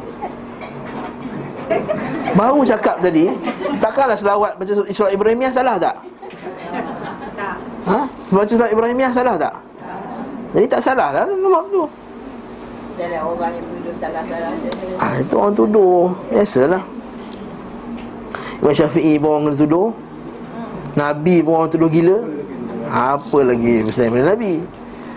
Baru 2.37 2.61
cakap 2.69 3.01
tadi 3.01 3.33
Takkanlah 3.81 4.17
selawat 4.21 4.61
Baca 4.61 4.73
surat 4.93 5.13
Ibrahimiyah 5.17 5.53
salah 5.57 5.81
tak? 5.81 5.97
Baca 8.29 8.53
surat 8.53 8.69
Ibrahimiyah 8.77 9.13
salah 9.17 9.41
tak? 9.41 9.57
Jadi 10.53 10.67
tak 10.69 10.81
salah 10.85 11.09
lah 11.17 11.25
nama 11.25 11.65
tu 11.73 11.89
Dalam 12.99 13.23
orang 13.31 13.55
yang 13.55 13.67
tuduh 13.71 13.95
salah-salah 13.95 14.51
ah, 14.99 15.13
Itu 15.23 15.35
orang 15.39 15.55
tuduh. 15.55 16.11
Biasalah. 16.35 16.83
Imam 18.59 18.75
Syafi'i 18.75 19.23
pun 19.23 19.29
orang 19.31 19.43
kena 19.47 19.57
tuduh. 19.63 19.89
Nabi 20.99 21.35
pun 21.47 21.53
orang 21.63 21.71
tuduh 21.71 21.87
gila. 21.87 22.19
Apa 22.91 23.39
lagi 23.47 23.87
selain 23.95 24.11
daripada 24.11 24.35
Nabi? 24.35 24.53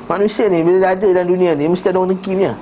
Manusia 0.05 0.45
ni 0.51 0.59
bila 0.61 0.91
ada 0.91 1.07
dalam 1.07 1.23
dunia 1.23 1.55
ni 1.55 1.71
Mesti 1.71 1.87
ada 1.87 2.03
orang 2.03 2.19
dengki 2.19 2.35
punya. 2.35 2.53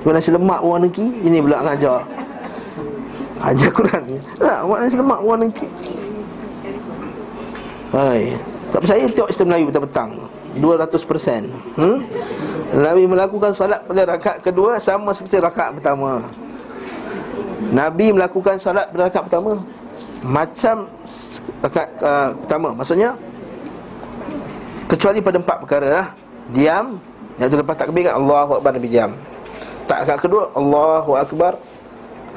Kalau 0.00 0.12
nasi 0.16 0.32
lemak 0.32 0.60
orang 0.64 0.88
dengki 0.88 1.04
Ini 1.20 1.44
pula 1.44 1.60
ngajar 1.60 2.00
Ajar 3.44 3.70
Quran. 3.76 4.02
Tak, 4.40 4.58
buat 4.64 4.78
nasi 4.80 4.96
lemak 4.96 5.20
orang 5.20 5.38
dengki 5.44 5.68
Hai. 7.92 8.40
Tak 8.70 8.86
percaya 8.86 9.02
tengok 9.10 9.30
Islam 9.34 9.46
Melayu 9.50 9.64
petang-petang. 9.68 10.10
200% 10.58 11.78
hmm? 11.78 11.98
Nabi 12.70 13.02
melakukan 13.10 13.50
salat 13.50 13.82
pada 13.82 14.02
rakaat 14.06 14.38
kedua 14.46 14.78
Sama 14.78 15.10
seperti 15.10 15.42
rakaat 15.42 15.74
pertama. 15.74 16.22
Nabi 17.74 18.14
melakukan 18.14 18.56
salat 18.62 18.86
pada 18.94 19.10
rakaat 19.10 19.24
pertama. 19.26 19.52
Macam 20.22 20.76
rakaat 21.66 21.88
uh, 21.98 22.28
pertama. 22.46 22.68
Maksudnya 22.78 23.10
Kecuali 24.86 25.18
pada 25.18 25.38
empat 25.42 25.56
perkara 25.66 25.88
lah 25.90 26.06
Diam 26.50 26.98
Yang 27.42 27.48
tu 27.54 27.56
lepas 27.58 27.76
takbir 27.78 28.06
kan 28.06 28.14
Allahu 28.18 28.62
Akbar 28.62 28.70
Nabi 28.78 28.88
diam. 28.90 29.12
Tak 29.90 30.06
rakaat 30.06 30.20
kedua 30.22 30.42
Allahu 30.54 31.18
Akbar 31.18 31.58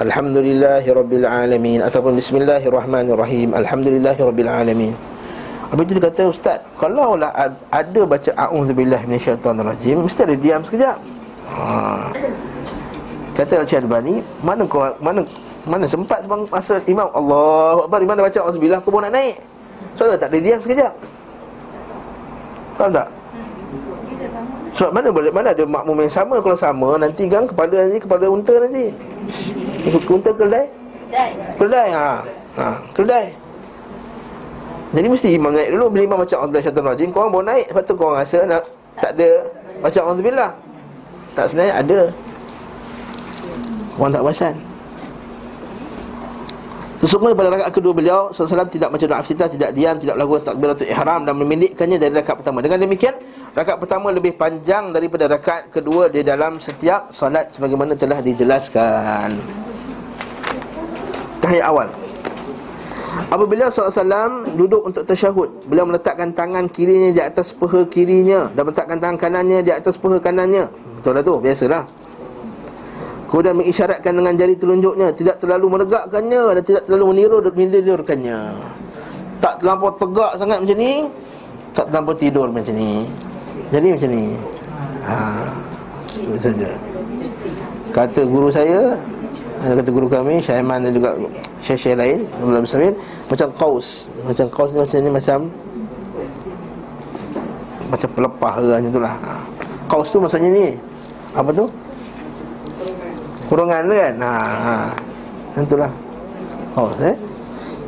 Alhamdulillahi 0.01 0.89
Rabbil 0.89 1.25
Alamin 1.29 1.85
Ataupun 1.85 2.17
Bismillahirrahmanirrahim 2.17 3.53
Alhamdulillahi 3.53 4.17
Rabbil 4.17 4.49
Alamin 4.49 4.93
Habis 5.73 5.83
tu 5.89 5.93
dia 5.97 6.03
kata 6.05 6.21
Ustaz 6.29 6.59
Kalau 6.77 7.17
lah 7.17 7.33
ada 7.73 8.01
baca 8.05 8.29
A'udzubillah 8.37 9.01
minasyaitanirrajim 9.09 10.05
Mesti 10.05 10.21
ada 10.21 10.35
diam 10.37 10.61
sekejap 10.61 10.97
ha. 11.49 12.13
Kata 13.33 13.65
Al-Cik 13.65 13.81
Albani 13.81 14.21
Mana 14.45 14.69
kau 14.69 14.85
Mana 15.01 15.25
mana 15.63 15.87
sempat 15.87 16.21
sebang 16.21 16.43
masa 16.51 16.77
imam 16.85 17.07
Allah 17.15 17.87
Akbar 17.87 18.03
Imam 18.03 18.19
dah 18.19 18.27
baca 18.29 18.39
Alhamdulillah 18.45 18.79
Kau 18.85 18.93
pun 18.93 19.01
nak 19.01 19.17
naik 19.17 19.41
So 19.97 20.05
tak 20.13 20.29
ada 20.29 20.37
diam 20.37 20.61
sekejap 20.61 20.93
Faham 22.77 22.91
tak? 22.93 23.07
Sebab 24.73 24.89
mana 24.89 25.07
boleh 25.13 25.29
mana 25.29 25.53
ada 25.53 25.63
makmum 25.69 26.01
yang 26.01 26.09
sama 26.09 26.41
kalau 26.41 26.57
sama 26.57 26.89
nanti 26.97 27.29
kan 27.29 27.45
kepala 27.45 27.85
nanti 27.85 28.01
kepala 28.01 28.25
unta 28.25 28.53
nanti. 28.57 28.89
Unta 30.09 30.29
keledai? 30.33 30.65
Keledai 31.61 31.89
ha. 31.93 32.09
Ha, 32.57 32.65
keledai. 32.97 33.25
Jadi 34.93 35.07
mesti 35.09 35.29
imam 35.33 35.49
naik 35.49 35.73
dulu 35.73 35.85
Bila 35.89 36.03
imam 36.05 36.17
baca 36.21 36.35
Alhamdulillah 36.37 36.65
syaitan 36.69 36.85
rajim 36.85 37.09
Korang 37.09 37.29
baru 37.33 37.45
naik. 37.49 37.65
Sebab 37.73 37.83
tu 37.83 37.93
korang 37.97 38.17
rasa 38.21 38.39
nak 38.45 38.61
Tak 39.01 39.11
ada 39.17 39.29
Baca 39.81 39.99
Alhamdulillah 40.05 40.49
Tak 41.33 41.45
sebenarnya 41.49 41.75
ada. 41.81 41.99
Orang 43.93 44.09
tak 44.09 44.25
perasan. 44.25 44.55
Sesungguhnya 46.97 47.35
pada 47.35 47.49
rakaat 47.51 47.73
kedua 47.75 47.93
beliau 47.93 48.21
SAW 48.33 48.65
tidak 48.69 48.89
macam 48.89 49.05
doa 49.11 49.21
iftitah 49.21 49.49
Tidak 49.49 49.69
diam, 49.73 49.97
tidak 49.97 50.15
melakukan 50.17 50.41
takbiratul 50.53 50.87
ihram 50.87 51.21
Dan 51.25 51.35
memindikkannya 51.41 51.97
dari 51.97 52.13
rakaat 52.13 52.37
pertama. 52.45 52.61
Dengan 52.61 52.79
demikian 52.85 53.17
Rakaat 53.53 53.77
pertama 53.81 54.07
lebih 54.13 54.37
panjang 54.37 54.93
daripada 54.93 55.25
rakaat 55.25 55.73
kedua 55.73 56.09
Di 56.13 56.21
dalam 56.21 56.61
setiap 56.61 57.09
salat 57.09 57.49
Sebagaimana 57.49 57.97
telah 57.97 58.21
dijelaskan. 58.21 59.41
Tahiyat 61.41 61.65
awal 61.65 62.02
Apabila 63.13 63.69
SAW 63.69 64.49
duduk 64.57 64.81
untuk 64.89 65.05
tasyahud 65.05 65.69
Beliau 65.69 65.85
meletakkan 65.85 66.33
tangan 66.33 66.65
kirinya 66.65 67.13
di 67.13 67.21
atas 67.21 67.53
peha 67.53 67.85
kirinya 67.85 68.49
Dan 68.53 68.65
meletakkan 68.65 68.97
tangan 68.97 69.17
kanannya 69.21 69.59
di 69.61 69.69
atas 69.69 70.01
peha 70.01 70.17
kanannya. 70.17 70.65
Betul 70.97 71.13
lah 71.19 71.23
tu, 71.25 71.35
biasalah. 71.37 71.83
Kemudian 73.29 73.57
mengisyaratkan 73.57 74.13
dengan 74.13 74.33
jari 74.37 74.55
telunjuknya 74.57 75.07
Tidak 75.13 75.35
terlalu 75.41 75.77
menegakkannya 75.77 76.41
Dan 76.57 76.63
tidak 76.65 76.83
terlalu 76.89 77.05
meniru 77.13 77.37
dan 77.41 77.53
menilirkannya 77.53 78.39
Tak 79.41 79.53
terlampau 79.61 79.93
tegak 79.97 80.31
sangat 80.37 80.57
macam 80.65 80.77
ni 80.77 80.93
Tak 81.73 81.85
terlampau 81.89 82.13
tidur 82.17 82.47
macam 82.49 82.73
ni. 82.77 83.05
Jadi 83.73 83.87
macam 83.89 84.09
ni. 84.13 84.23
Ha, 85.05 85.17
Itu 86.13 86.37
saja. 86.37 86.69
Kata 87.89 88.21
guru 88.25 88.53
saya 88.53 88.93
Kata 89.61 89.89
guru 89.89 90.05
kami 90.09 90.37
Syaiman 90.41 90.85
dan 90.85 90.93
juga 90.93 91.17
syekh-syekh 91.63 91.95
lain 91.95 92.27
bin 92.27 92.67
Samir 92.67 92.93
Macam 93.31 93.47
kaus 93.55 94.11
Macam 94.27 94.45
kaus 94.51 94.69
ni 94.75 94.79
macam 94.83 94.97
ni 94.99 95.09
macam 95.09 95.39
Macam 97.89 98.09
pelepah 98.11 98.53
ke 98.59 98.63
macam 98.77 98.91
tu 98.91 99.01
lah 99.01 99.15
ha. 99.23 99.33
Kaus 99.87 100.07
tu 100.11 100.17
maksudnya 100.19 100.49
ni 100.51 100.67
Apa 101.33 101.49
tu? 101.55 101.65
Kurungan 103.47 103.87
kan? 103.87 104.13
Ha, 104.19 104.31
ha. 104.35 104.75
Macam 105.55 105.77
lah 105.79 105.91
Kaus 106.75 106.97
eh 107.01 107.17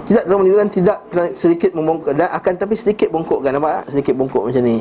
tidak 0.05 0.29
terlalu 0.29 0.39
menunjukkan 0.45 0.69
tidak 0.69 0.97
sedikit 1.33 1.71
membongkok 1.73 2.13
dan 2.13 2.29
akan 2.29 2.53
tapi 2.61 2.77
sedikit 2.77 3.09
bongkok 3.09 3.41
kan 3.41 3.57
nampak 3.57 3.89
sedikit 3.89 4.13
bongkok 4.13 4.45
macam 4.45 4.61
ni 4.61 4.77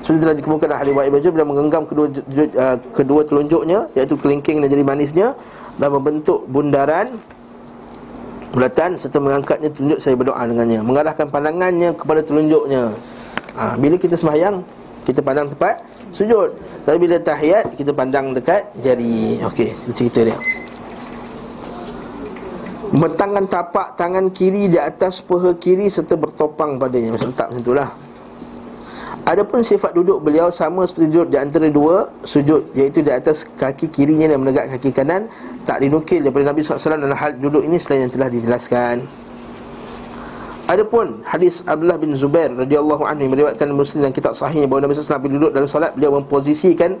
seperti 0.00 0.18
telah 0.20 0.36
dikemukakan 0.36 0.68
dalam 0.68 0.80
hadis 0.80 0.92
Ibnu 0.92 1.20
Jabir 1.20 1.34
bila 1.40 1.46
menggenggam 1.48 1.82
kedua 1.88 2.06
uh, 2.08 2.76
kedua 2.92 3.20
telunjuknya 3.24 3.88
iaitu 3.96 4.16
kelingking 4.20 4.60
dan 4.60 4.68
jari 4.68 4.84
manisnya 4.84 5.32
dan 5.80 5.88
membentuk 5.92 6.44
bundaran 6.48 7.16
bulatan 8.50 8.98
serta 8.98 9.18
mengangkatnya 9.22 9.70
telunjuk 9.70 9.98
saya 10.02 10.14
berdoa 10.18 10.42
dengannya. 10.46 10.80
Mengarahkan 10.82 11.26
pandangannya 11.30 11.94
kepada 11.94 12.20
telunjuknya. 12.22 12.90
Ha, 13.54 13.74
bila 13.78 13.96
kita 13.98 14.14
sembahyang 14.18 14.62
kita 15.06 15.20
pandang 15.22 15.48
tepat 15.50 15.82
sujud. 16.10 16.54
Tapi 16.86 16.96
bila 16.98 17.16
tahiyat 17.18 17.78
kita 17.78 17.94
pandang 17.94 18.34
dekat 18.34 18.66
jari. 18.82 19.38
Okey 19.46 19.74
cerita 19.94 20.26
dia. 20.26 20.38
Mentangkan 22.90 23.46
tapak 23.46 23.94
tangan 23.94 24.34
kiri 24.34 24.66
di 24.66 24.78
atas 24.78 25.22
peha 25.22 25.54
kiri 25.54 25.86
serta 25.86 26.18
bertopang 26.18 26.74
padanya. 26.74 27.14
Macam 27.14 27.30
tak 27.30 27.54
macam 27.54 27.62
itulah 27.62 27.88
Adapun 29.28 29.60
sifat 29.60 29.92
duduk 29.92 30.24
beliau 30.24 30.48
sama 30.48 30.88
seperti 30.88 31.12
duduk 31.12 31.28
di 31.28 31.38
antara 31.38 31.68
dua 31.68 32.08
sujud 32.24 32.72
Iaitu 32.72 33.04
di 33.04 33.12
atas 33.12 33.44
kaki 33.44 33.92
kirinya 33.92 34.32
dan 34.32 34.40
menegak 34.40 34.72
kaki 34.72 34.96
kanan 34.96 35.28
Tak 35.68 35.84
dinukil 35.84 36.24
daripada 36.24 36.50
Nabi 36.50 36.64
SAW 36.64 36.96
dalam 36.96 37.12
hal 37.12 37.36
duduk 37.36 37.60
ini 37.60 37.76
selain 37.76 38.08
yang 38.08 38.12
telah 38.12 38.32
dijelaskan. 38.32 39.04
Adapun 40.70 41.20
hadis 41.26 41.66
Abdullah 41.66 41.98
bin 41.98 42.14
Zubair 42.14 42.48
radhiyallahu 42.54 43.02
anhu 43.02 43.26
meriwayatkan 43.26 43.74
Muslim 43.74 44.06
dan 44.06 44.14
kitab 44.14 44.38
sahihnya 44.38 44.70
bahawa 44.70 44.86
Nabi 44.86 44.94
SAW 44.96 45.18
duduk 45.26 45.50
dalam 45.50 45.66
solat 45.66 45.98
beliau 45.98 46.14
memposisikan 46.16 46.96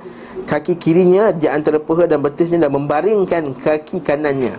kaki 0.50 0.74
kirinya 0.74 1.30
di 1.30 1.46
antara 1.46 1.78
peha 1.78 2.10
dan 2.10 2.18
betisnya 2.18 2.66
dan 2.66 2.74
membaringkan 2.74 3.54
kaki 3.62 4.02
kanannya. 4.02 4.58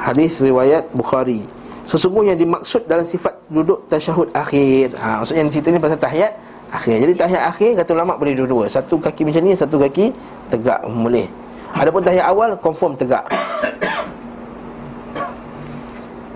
Hadis 0.00 0.40
riwayat 0.40 0.88
Bukhari 0.96 1.55
Sesungguhnya 1.86 2.34
dimaksud 2.34 2.90
dalam 2.90 3.06
sifat 3.06 3.30
duduk 3.46 3.86
tasyahud 3.86 4.26
akhir. 4.34 4.90
Ha, 4.98 5.22
Maksudnya 5.22 5.46
cerita 5.46 5.70
ni 5.70 5.78
pasal 5.78 5.98
tahiyat 6.02 6.34
akhir. 6.74 6.96
Jadi 6.98 7.12
tahiyat 7.14 7.44
akhir 7.46 7.70
kata 7.78 7.90
ulama 7.94 8.18
boleh 8.18 8.34
dua-dua. 8.34 8.66
Satu 8.66 8.98
kaki 8.98 9.22
macam 9.22 9.46
ni, 9.46 9.54
satu 9.54 9.78
kaki 9.78 10.10
tegak 10.50 10.82
boleh. 10.82 11.30
Adapun 11.78 12.02
tahiyat 12.02 12.26
awal 12.26 12.58
confirm 12.58 12.98
tegak. 12.98 13.22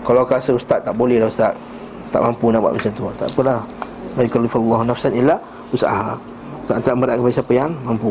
Kalau 0.06 0.22
rasa 0.22 0.54
ustaz 0.54 0.78
tak 0.86 0.94
boleh 0.94 1.18
lah 1.18 1.26
ustaz. 1.26 1.50
Tak 2.14 2.22
mampu 2.22 2.54
nak 2.54 2.62
buat 2.62 2.74
macam 2.78 2.90
tu. 2.94 3.02
Tak 3.18 3.26
apalah. 3.34 3.60
La 4.18 4.22
yukallifallahu 4.26 4.82
nafsan 4.82 5.14
illa 5.14 5.38
usaha 5.70 6.18
Tak 6.66 6.82
tak 6.82 6.98
berat 6.98 7.14
kepada 7.18 7.34
siapa 7.34 7.52
yang 7.54 7.70
mampu. 7.86 8.10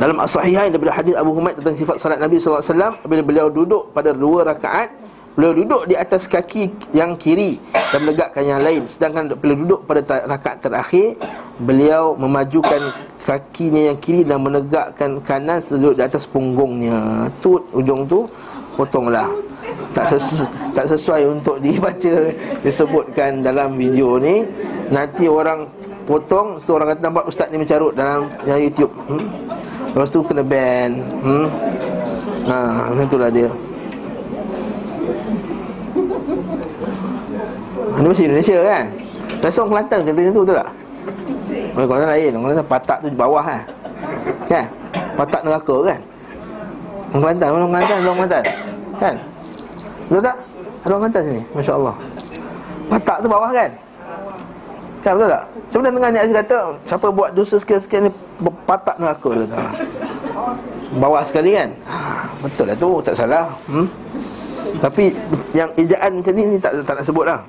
Dalam 0.00 0.16
as-sahihain 0.22 0.72
daripada 0.72 0.94
hadis 0.94 1.16
Abu 1.16 1.36
Humaid 1.36 1.58
tentang 1.58 1.74
sifat 1.74 1.96
salat 1.98 2.22
Nabi 2.22 2.38
SAW 2.38 2.62
Bila 3.02 3.20
beliau 3.24 3.50
duduk 3.50 3.90
pada 3.90 4.14
dua 4.14 4.46
rakaat 4.46 4.94
Beliau 5.38 5.54
duduk 5.54 5.82
di 5.86 5.94
atas 5.94 6.26
kaki 6.26 6.90
yang 6.90 7.14
kiri 7.14 7.62
Dan 7.70 8.10
menegakkan 8.10 8.42
yang 8.42 8.58
lain. 8.58 8.90
Sedangkan 8.90 9.30
bila 9.38 9.54
duduk 9.54 9.86
pada 9.86 10.02
rakaat 10.26 10.58
terakhir 10.66 11.14
Beliau 11.62 12.18
memajukan 12.18 12.90
kakinya 13.22 13.86
yang 13.86 13.98
kiri 14.02 14.26
Dan 14.26 14.42
menegakkan 14.42 15.22
kanan 15.22 15.62
Duduk 15.62 15.94
di 15.94 16.02
atas 16.02 16.26
punggungnya. 16.26 17.30
Tu 17.38 17.54
ujung 17.70 18.02
tu 18.02 18.26
potonglah. 18.74 19.30
Tak, 19.94 20.10
sesu, 20.10 20.42
tak 20.74 20.90
sesuai 20.90 21.22
untuk 21.30 21.58
dibaca 21.62 22.34
Disebutkan 22.66 23.38
dalam 23.38 23.78
video 23.78 24.18
ni. 24.18 24.42
Nanti 24.90 25.30
orang 25.30 25.70
potong 26.02 26.58
tu 26.66 26.74
orang 26.74 26.98
kata 26.98 27.00
nampak 27.06 27.30
ustaz 27.30 27.46
ni 27.54 27.62
mencarut 27.62 27.94
dalam 27.94 28.26
YouTube. 28.42 28.90
Hmm? 29.06 29.22
Lepas 29.94 30.10
tu 30.10 30.18
kena 30.26 30.42
ban. 30.42 30.98
Hmm? 31.22 31.46
Ha, 32.50 32.56
macam 32.90 33.06
itulah 33.06 33.30
dia 33.30 33.67
Masih 37.98 38.24
Indonesia 38.30 38.58
kan 38.62 38.84
orang 39.42 39.68
Kelantan 39.70 39.98
kata 40.02 40.10
macam 40.18 40.32
tu 40.32 40.42
betul 40.42 40.56
tak? 40.56 40.68
Orang 41.74 41.86
Kelantan 41.88 42.08
lain 42.10 42.30
Orang 42.34 42.44
Kelantan 42.46 42.66
patak 42.66 42.98
tu 43.02 43.08
di 43.10 43.18
bawah 43.18 43.42
kan 43.42 43.62
Kan? 44.46 44.64
Patak 45.18 45.40
neraka 45.42 45.76
kan? 45.82 46.00
Orang 47.10 47.22
Kelantan, 47.22 47.48
orang 47.50 47.70
Kelantan, 47.70 47.96
orang 47.98 48.16
Kelantan 48.18 48.44
Kan? 48.98 49.14
Betul 50.08 50.22
tak? 50.22 50.36
Ada 50.38 50.90
orang 50.90 51.00
Kelantan 51.02 51.22
sini, 51.26 51.42
Masya 51.54 51.72
Allah 51.74 51.96
Patak 52.88 53.16
tu 53.20 53.28
bawah 53.28 53.50
kan? 53.50 53.70
Kan 55.04 55.12
betul 55.14 55.28
tak? 55.30 55.44
Macam 55.46 55.78
mana 55.78 55.88
dengan 55.92 56.10
ayat 56.16 56.34
kata 56.42 56.58
Siapa 56.88 57.06
buat 57.12 57.30
dosa 57.36 57.56
sekian-sekian 57.60 58.02
ni 58.08 58.10
Patak 58.66 58.96
neraka 58.98 59.28
dia 59.34 59.44
kata 59.46 59.58
Bawah 60.88 61.22
sekali 61.26 61.52
kan? 61.52 61.68
Ha, 61.84 61.96
betul 62.40 62.64
lah 62.64 62.76
tu, 62.80 62.90
tak 63.04 63.14
salah 63.14 63.46
hmm? 63.68 63.86
Tapi 64.80 65.10
yang 65.56 65.68
ejaan 65.80 66.20
macam 66.20 66.32
ni, 66.32 66.42
ni 66.44 66.56
tak, 66.60 66.76
tak 66.84 66.94
nak 66.96 67.04
sebut 67.04 67.24
lah 67.28 67.40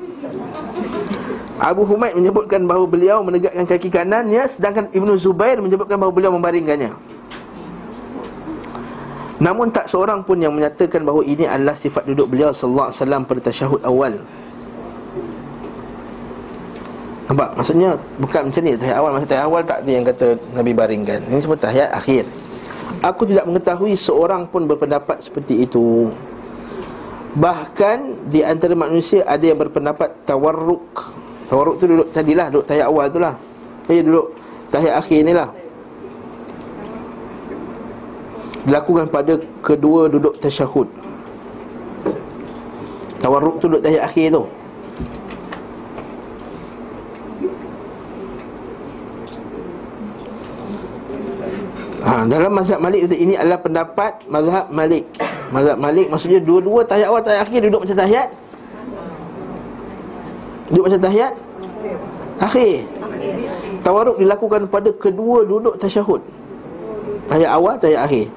Abu 1.60 1.84
Humaid 1.84 2.16
menyebutkan 2.16 2.64
bahawa 2.64 2.88
beliau 2.88 3.20
menegakkan 3.20 3.68
kaki 3.68 3.91
kanannya 3.91 4.47
Sedangkan 4.47 4.88
Ibnu 4.95 5.20
Zubair 5.20 5.60
menyebutkan 5.60 5.99
bahawa 5.99 6.16
beliau 6.16 6.32
membaringkannya. 6.32 6.95
Namun 9.39 9.72
tak 9.72 9.88
seorang 9.88 10.24
pun 10.24 10.39
yang 10.39 10.51
menyatakan 10.51 11.03
bahawa 11.03 11.24
ini 11.24 11.47
adalah 11.47 11.76
sifat 11.76 12.03
duduk 12.07 12.28
beliau 12.28 12.51
Sallallahu 12.51 12.91
Alaihi 12.91 12.99
Wasallam 12.99 13.22
pada 13.24 13.39
tasyahud 13.43 13.82
awal. 13.88 14.14
Nampak? 17.32 17.49
Maksudnya 17.55 17.95
bukan 18.20 18.41
macam 18.51 18.62
ni. 18.68 18.76
Tahiyat 18.76 18.97
awal, 18.99 19.12
masa 19.16 19.28
tahiyat 19.32 19.47
awal 19.47 19.62
tak 19.64 19.80
ada 19.86 19.91
yang 19.95 20.05
kata 20.07 20.28
Nabi 20.60 20.72
baringkan. 20.76 21.20
Ini 21.32 21.39
semua 21.39 21.60
tahiyat 21.60 21.91
akhir. 21.95 22.24
Aku 22.99 23.24
tidak 23.24 23.47
mengetahui 23.47 23.95
seorang 23.95 24.43
pun 24.43 24.68
berpendapat 24.68 25.24
seperti 25.24 25.64
itu. 25.64 26.12
Bahkan 27.39 28.28
di 28.28 28.43
antara 28.43 28.76
manusia 28.76 29.24
ada 29.24 29.45
yang 29.45 29.55
berpendapat 29.55 30.28
tawarruk 30.28 31.16
Tawarruk 31.50 31.82
tu 31.82 31.89
duduk 31.89 32.14
tadilah, 32.14 32.47
duduk 32.54 32.70
tahiyat 32.70 32.88
awal 32.93 33.10
tu 33.10 33.18
lah 33.18 33.34
Saya 33.89 34.06
duduk 34.06 34.38
tahiyat 34.70 34.95
akhir 35.02 35.20
ni 35.26 35.34
lah 35.34 35.50
Dilakukan 38.70 39.10
pada 39.10 39.34
kedua 39.66 40.06
duduk 40.14 40.38
tasyahud 40.38 40.86
Tawarruk 43.18 43.58
tu 43.58 43.66
duduk 43.66 43.82
tahiyat 43.82 44.06
akhir 44.06 44.38
tu 44.38 44.45
Ha, 52.00 52.26
dalam 52.26 52.56
mazhab 52.56 52.80
Malik 52.80 53.12
ini 53.12 53.36
adalah 53.38 53.60
pendapat 53.62 54.24
mazhab 54.32 54.72
Malik. 54.74 55.06
Mazhab 55.54 55.78
Malik 55.78 56.08
maksudnya 56.10 56.39
dua-dua 56.41 56.82
tahiyat 56.88 57.12
awal 57.12 57.22
tahiyat 57.22 57.43
akhir 57.43 57.60
duduk 57.70 57.86
macam 57.86 57.97
tahiyat. 58.02 58.30
Duduk 60.70 60.86
macam 60.86 61.02
tahiyat 61.02 61.34
akhir. 62.40 62.86
Tawarruk 63.82 64.18
dilakukan 64.22 64.70
pada 64.70 64.90
kedua 64.94 65.42
duduk 65.44 65.76
tasyahud. 65.82 66.22
Tahiyat 67.26 67.52
awal, 67.52 67.76
tahiyat 67.82 68.06
akhir. 68.06 68.28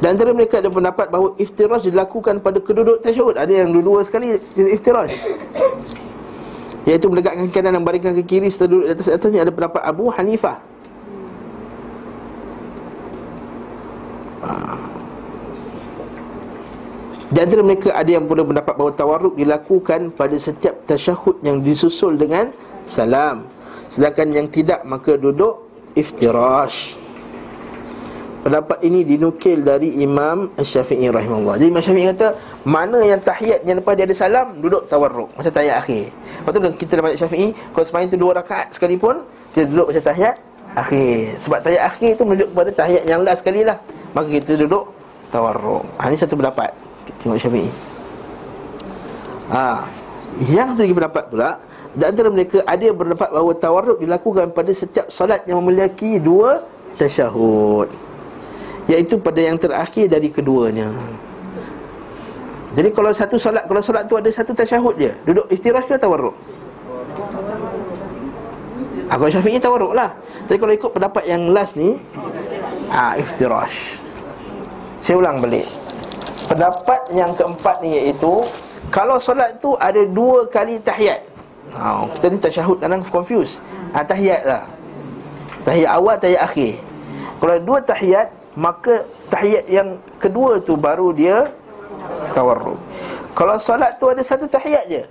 Dan 0.00 0.16
antara 0.16 0.32
mereka 0.32 0.64
ada 0.64 0.72
pendapat 0.72 1.12
bahawa 1.12 1.36
iftiraj 1.36 1.84
dilakukan 1.84 2.40
pada 2.40 2.58
kedua 2.58 2.82
duduk 2.82 3.00
tasyahud. 3.04 3.36
Ada 3.38 3.64
yang 3.64 3.70
dua-dua 3.70 4.02
sekali 4.02 4.34
iftiraj. 4.56 5.12
Iaitu 6.88 7.06
melegatkan 7.12 7.46
kanan 7.52 7.76
dan 7.76 7.84
baringkan 7.84 8.16
ke 8.18 8.24
kiri 8.24 8.48
setelah 8.48 8.70
duduk 8.72 8.84
di 8.88 8.92
atas 8.96 9.08
atasnya 9.12 9.44
ada 9.44 9.52
pendapat 9.52 9.82
Abu 9.84 10.08
Hanifah. 10.10 10.58
Di 17.30 17.38
antara 17.38 17.62
mereka 17.62 17.94
ada 17.94 18.10
yang 18.10 18.26
pula 18.26 18.42
mendapat 18.42 18.74
bahawa 18.74 18.90
tawarruk 18.90 19.38
dilakukan 19.38 20.10
pada 20.18 20.34
setiap 20.34 20.82
tasyahud 20.82 21.38
yang 21.46 21.62
disusul 21.62 22.18
dengan 22.18 22.50
salam. 22.90 23.46
Sedangkan 23.86 24.34
yang 24.34 24.50
tidak 24.50 24.82
maka 24.82 25.14
duduk 25.14 25.62
iftirash. 25.94 26.98
Pendapat 28.42 28.82
ini 28.82 29.06
dinukil 29.06 29.62
dari 29.62 30.02
Imam 30.02 30.50
Syafi'i 30.58 31.06
rahimahullah. 31.06 31.54
Jadi 31.54 31.68
Imam 31.70 31.82
Syafi'i 31.84 32.10
kata 32.10 32.28
mana 32.66 32.98
yang 33.06 33.22
tahiyat 33.22 33.62
yang 33.62 33.78
lepas 33.78 33.94
dia 33.94 34.10
ada 34.10 34.16
salam 34.16 34.58
duduk 34.58 34.90
tawarruk 34.90 35.30
macam 35.38 35.52
tahiyat 35.54 35.76
akhir. 35.86 36.10
Lepas 36.10 36.50
tu 36.50 36.60
kita 36.82 36.92
dapat 36.98 37.10
Syafi'i 37.14 37.54
kalau 37.70 37.84
sembahyang 37.86 38.10
tu 38.10 38.18
dua 38.18 38.32
rakaat 38.42 38.74
sekalipun 38.74 39.22
kita 39.54 39.70
duduk 39.70 39.94
macam 39.94 40.02
tahiyat 40.02 40.34
akhir. 40.74 41.18
Sebab 41.46 41.58
tahiyat 41.62 41.84
akhir 41.94 42.10
tu 42.18 42.22
menunjuk 42.26 42.48
kepada 42.50 42.70
tahiyat 42.74 43.04
yang 43.06 43.20
last 43.22 43.38
sekali 43.46 43.62
lah. 43.62 43.78
Maka 44.18 44.26
kita 44.34 44.52
duduk 44.66 44.90
tawarruk. 45.30 45.86
Ha, 46.02 46.10
ini 46.10 46.18
satu 46.18 46.34
pendapat. 46.34 46.89
Tengok 47.18 47.38
Syafi'i 47.40 47.70
ha. 49.50 49.84
Yang 50.46 50.68
tu 50.78 50.80
lagi 50.86 50.94
pendapat 50.94 51.24
pula 51.26 51.50
Dan 51.98 52.06
antara 52.14 52.28
mereka 52.30 52.62
ada 52.62 52.82
yang 52.82 52.96
berpendapat 52.96 53.28
bahawa 53.34 53.52
tawarruk 53.58 53.98
dilakukan 53.98 54.46
pada 54.54 54.70
setiap 54.70 55.06
solat 55.10 55.42
yang 55.50 55.58
memiliki 55.58 56.22
dua 56.22 56.62
tasyahud 56.94 57.90
Iaitu 58.86 59.18
pada 59.18 59.40
yang 59.42 59.58
terakhir 59.58 60.06
dari 60.06 60.30
keduanya 60.30 60.90
Jadi 62.78 62.88
kalau 62.94 63.10
satu 63.10 63.36
solat 63.36 63.66
Kalau 63.66 63.82
solat 63.82 64.06
tu 64.06 64.14
ada 64.14 64.30
satu 64.30 64.54
tasyahud 64.54 64.94
je 64.96 65.10
Duduk 65.26 65.46
iftirash 65.50 65.86
ke 65.90 65.98
tawarruk? 65.98 66.34
Ha, 69.10 69.18
kalau 69.18 69.26
Syafi'i 69.26 69.58
tawarruk 69.58 69.90
lah 69.90 70.14
Tapi 70.46 70.56
kalau 70.62 70.70
ikut 70.70 70.90
pendapat 70.94 71.26
yang 71.26 71.50
last 71.50 71.74
ni 71.74 71.98
ha, 72.94 73.18
Iftirash 73.18 73.98
Saya 75.02 75.18
ulang 75.18 75.42
balik 75.42 75.66
Pendapat 76.50 77.14
yang 77.14 77.30
keempat 77.38 77.78
ni 77.78 77.94
iaitu 77.94 78.42
Kalau 78.90 79.22
solat 79.22 79.62
tu 79.62 79.78
ada 79.78 80.02
dua 80.02 80.50
kali 80.50 80.82
tahiyat. 80.82 81.22
Ha, 81.70 82.10
Kita 82.18 82.26
ni 82.26 82.42
tasyahud 82.42 82.82
kadang 82.82 83.06
confuse 83.06 83.62
ha, 83.94 84.02
Tahiyat 84.02 84.42
lah. 84.42 84.66
Tahiyat 85.62 85.90
awal, 85.94 86.18
tahiyat 86.18 86.42
akhir. 86.42 86.74
Kalau 87.38 87.54
dua 87.62 87.78
tahiyat 87.86 88.34
Maka 88.58 89.06
tahiyat 89.30 89.70
yang 89.70 89.94
kedua 90.18 90.58
tu 90.58 90.74
baru 90.74 91.14
dia 91.14 91.54
Tawarruk. 92.34 92.82
Kalau 93.38 93.54
solat 93.62 93.94
tu 94.02 94.10
ada 94.10 94.22
satu 94.26 94.50
tahiyat 94.50 94.84
je. 94.90 95.02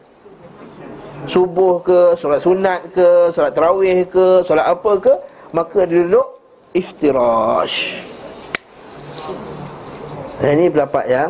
Subuh 1.23 1.79
ke, 1.79 2.19
solat 2.19 2.43
sunat 2.43 2.83
ke, 2.91 3.31
solat 3.31 3.55
terawih 3.55 4.03
ke, 4.11 4.43
solat 4.43 4.67
apa 4.67 4.91
ke 4.99 5.13
Maka 5.55 5.87
dia 5.87 6.03
duduk 6.03 6.27
iftirash 6.75 8.08
dan 10.39 10.55
ini 10.55 10.71
pendapat 10.71 11.05
yang 11.11 11.29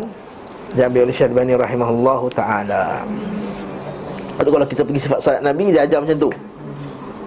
diambil 0.77 1.09
oleh 1.09 1.15
Syarbani 1.15 1.53
rahimahullahu 1.57 2.29
taala. 2.29 3.01
Atau 4.37 4.53
kalau 4.53 4.65
kita 4.69 4.85
pergi 4.85 5.01
sifat 5.09 5.19
salat 5.19 5.41
Nabi 5.41 5.73
dia 5.73 5.83
ajar 5.83 5.99
macam 5.99 6.29
tu. 6.29 6.29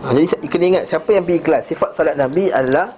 Ha, 0.02 0.14
jadi 0.14 0.26
kena 0.46 0.64
ingat 0.74 0.84
siapa 0.86 1.10
yang 1.10 1.26
pergi 1.26 1.40
kelas 1.42 1.62
sifat 1.74 1.90
salat 1.90 2.14
Nabi 2.14 2.54
adalah 2.54 2.94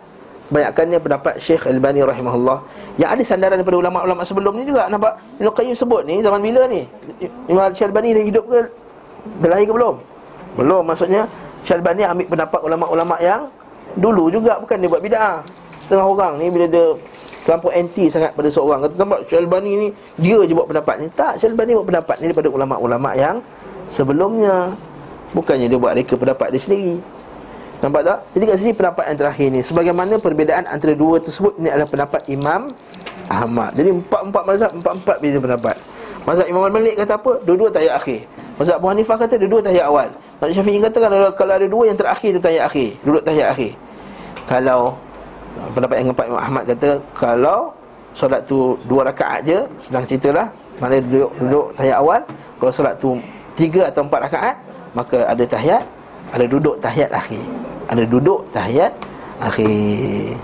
banyakkannya 0.53 1.01
pendapat 1.01 1.35
Syekh 1.41 1.65
Al-Bani 1.65 2.05
rahimahullah 2.05 2.61
yang 3.01 3.17
ada 3.17 3.23
sandaran 3.25 3.57
daripada 3.57 3.81
ulama-ulama 3.81 4.21
sebelum 4.29 4.53
ni 4.61 4.69
juga 4.69 4.93
nampak 4.93 5.17
Ibnu 5.41 5.51
Qayyim 5.57 5.73
sebut 5.73 6.05
ni 6.05 6.21
zaman 6.21 6.45
bila 6.45 6.69
ni 6.69 6.85
Imam 7.49 7.73
Syekh 7.73 7.89
Al-Bani 7.89 8.13
dah 8.13 8.25
hidup 8.29 8.45
ke 8.53 8.61
dah 9.41 9.49
lahir 9.49 9.65
ke 9.65 9.73
belum 9.73 9.97
belum 10.61 10.83
maksudnya 10.85 11.25
Syekh 11.65 11.81
Al-Bani 11.81 12.03
ambil 12.05 12.27
pendapat 12.29 12.61
ulama-ulama 12.61 13.17
yang 13.25 13.49
dulu 13.97 14.29
juga 14.29 14.61
bukan 14.61 14.77
dia 14.77 14.89
buat 14.93 15.01
bid'ah 15.01 15.41
setengah 15.81 16.07
orang 16.13 16.33
ni 16.37 16.47
bila 16.53 16.67
dia 16.69 16.87
terlampau 17.45 17.71
anti 17.71 18.09
sangat 18.09 18.33
pada 18.33 18.49
seorang. 18.49 18.89
Kata 18.89 18.95
nampak 18.97 19.29
Syalbani 19.29 19.73
ni 19.77 19.89
dia 20.17 20.41
je 20.43 20.53
buat 20.57 20.67
pendapat 20.67 21.05
ni. 21.05 21.07
Tak 21.13 21.39
Syalbani 21.39 21.77
buat 21.77 21.87
pendapat 21.87 22.17
ni 22.25 22.33
daripada 22.33 22.49
ulama-ulama 22.49 23.13
yang 23.15 23.45
sebelumnya. 23.93 24.73
Bukannya 25.37 25.69
dia 25.69 25.79
buat 25.79 25.93
reka 25.93 26.17
pendapat 26.17 26.51
dia 26.57 26.61
sendiri. 26.63 26.97
Nampak 27.85 28.01
tak? 28.07 28.19
Jadi 28.33 28.45
kat 28.49 28.57
sini 28.57 28.73
pendapat 28.73 29.05
yang 29.13 29.19
terakhir 29.21 29.47
ni 29.53 29.61
sebagaimana 29.61 30.15
perbezaan 30.17 30.65
antara 30.65 30.97
dua 30.97 31.21
tersebut 31.21 31.61
ini 31.61 31.69
adalah 31.69 31.91
pendapat 31.91 32.23
Imam 32.33 32.73
Ahmad. 33.29 33.77
Jadi 33.77 33.93
empat-empat 33.93 34.43
mazhab 34.49 34.71
empat-empat 34.73 35.17
beza 35.21 35.39
pendapat. 35.43 35.77
Mazhab 36.25 36.47
Imam 36.49 36.65
Malik 36.73 36.97
kata 36.97 37.21
apa? 37.21 37.45
Dua-dua 37.45 37.69
tahiyat 37.69 38.01
akhir. 38.01 38.25
Mazhab 38.57 38.81
Abu 38.81 38.87
Hanifah 38.89 39.17
kata 39.21 39.35
dua-dua 39.37 39.61
tahiyat 39.61 39.85
awal. 39.85 40.09
Mazhab 40.41 40.55
Syafi'i 40.57 40.81
kata 40.81 40.97
kalau, 40.97 41.19
kalau 41.37 41.53
ada 41.61 41.67
dua 41.69 41.83
yang 41.93 41.99
terakhir 41.99 42.31
tu 42.33 42.41
tahiyat 42.41 42.65
akhir. 42.65 42.89
Duduk 43.05 43.23
tahiyat 43.27 43.49
akhir. 43.53 43.73
Kalau 44.49 44.97
Pendapat 45.73 45.97
yang 46.03 46.07
keempat 46.13 46.27
Imam 46.29 46.43
Ahmad 46.43 46.63
kata 46.69 46.91
Kalau 47.17 47.73
solat 48.13 48.45
tu 48.45 48.77
dua 48.85 49.09
rakaat 49.09 49.41
je 49.47 49.59
Sedang 49.81 50.05
ceritalah 50.05 50.51
Mana 50.83 51.01
duduk, 51.01 51.31
duduk 51.41 51.67
tahiyat 51.79 51.97
awal 51.97 52.21
Kalau 52.61 52.73
solat 52.75 52.95
tu 53.01 53.17
tiga 53.57 53.89
atau 53.89 54.05
empat 54.05 54.21
rakaat 54.29 54.57
Maka 54.93 55.25
ada 55.25 55.45
tahiyat 55.47 55.85
Ada 56.35 56.45
duduk 56.51 56.77
tahiyat 56.83 57.11
akhir. 57.15 57.45
Ada 57.85 58.03
duduk 58.11 58.41
tahiyat 58.51 58.93
akhir. 59.39 60.35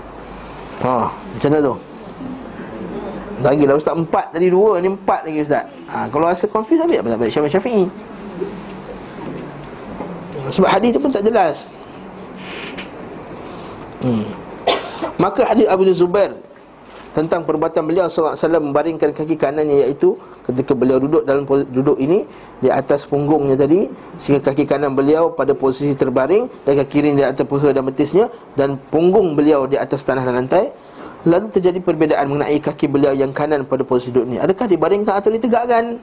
Ha, 0.81 1.09
macam 1.09 1.49
mana 1.51 1.59
tu? 1.59 1.75
Lagi 3.41 3.63
lah 3.65 3.75
Ustaz 3.75 3.97
empat 3.97 4.25
tadi 4.31 4.47
dua 4.47 4.79
Ni 4.79 4.87
empat 4.87 5.27
lagi 5.27 5.39
Ustaz. 5.43 5.65
Ha, 5.91 6.07
Kalau 6.07 6.25
rasa 6.31 6.45
confused 6.47 6.85
ambil 6.85 7.03
pendapat 7.03 7.27
Syafi'i. 7.27 7.85
Sebab 10.51 10.69
hadis 10.69 10.89
tu 10.95 10.99
pun 10.99 11.11
tak 11.11 11.23
jelas. 11.27 11.67
Hmm 14.01 14.50
Maka 15.17 15.45
hadis 15.49 15.67
Abu 15.69 15.85
Zubair 15.93 16.33
tentang 17.11 17.43
perbuatan 17.43 17.83
beliau 17.83 18.07
SAW 18.07 18.39
membaringkan 18.39 19.11
kaki 19.11 19.35
kanannya 19.35 19.83
iaitu 19.83 20.15
ketika 20.47 20.71
beliau 20.71 20.95
duduk 20.95 21.27
dalam 21.27 21.43
duduk 21.67 21.99
ini 21.99 22.23
di 22.63 22.71
atas 22.71 23.03
punggungnya 23.03 23.59
tadi 23.59 23.91
sehingga 24.15 24.51
kaki 24.51 24.63
kanan 24.63 24.95
beliau 24.95 25.35
pada 25.35 25.51
posisi 25.51 25.91
terbaring 25.91 26.47
dan 26.63 26.73
kaki 26.79 26.87
kiri 26.87 27.11
di 27.11 27.23
atas 27.23 27.43
peha 27.43 27.69
dan 27.75 27.83
betisnya 27.83 28.25
dan 28.55 28.79
punggung 28.89 29.35
beliau 29.35 29.67
di 29.67 29.75
atas 29.75 30.07
tanah 30.07 30.23
dan 30.23 30.35
lantai. 30.43 30.71
Lalu 31.21 31.53
terjadi 31.53 31.77
perbezaan 31.85 32.33
mengenai 32.33 32.57
kaki 32.57 32.89
beliau 32.89 33.13
yang 33.13 33.29
kanan 33.29 33.61
pada 33.69 33.85
posisi 33.85 34.09
duduk 34.09 34.25
ini. 34.25 34.37
Adakah 34.41 34.65
dibaringkan 34.65 35.13
atau 35.21 35.29
ditegakkan 35.29 36.01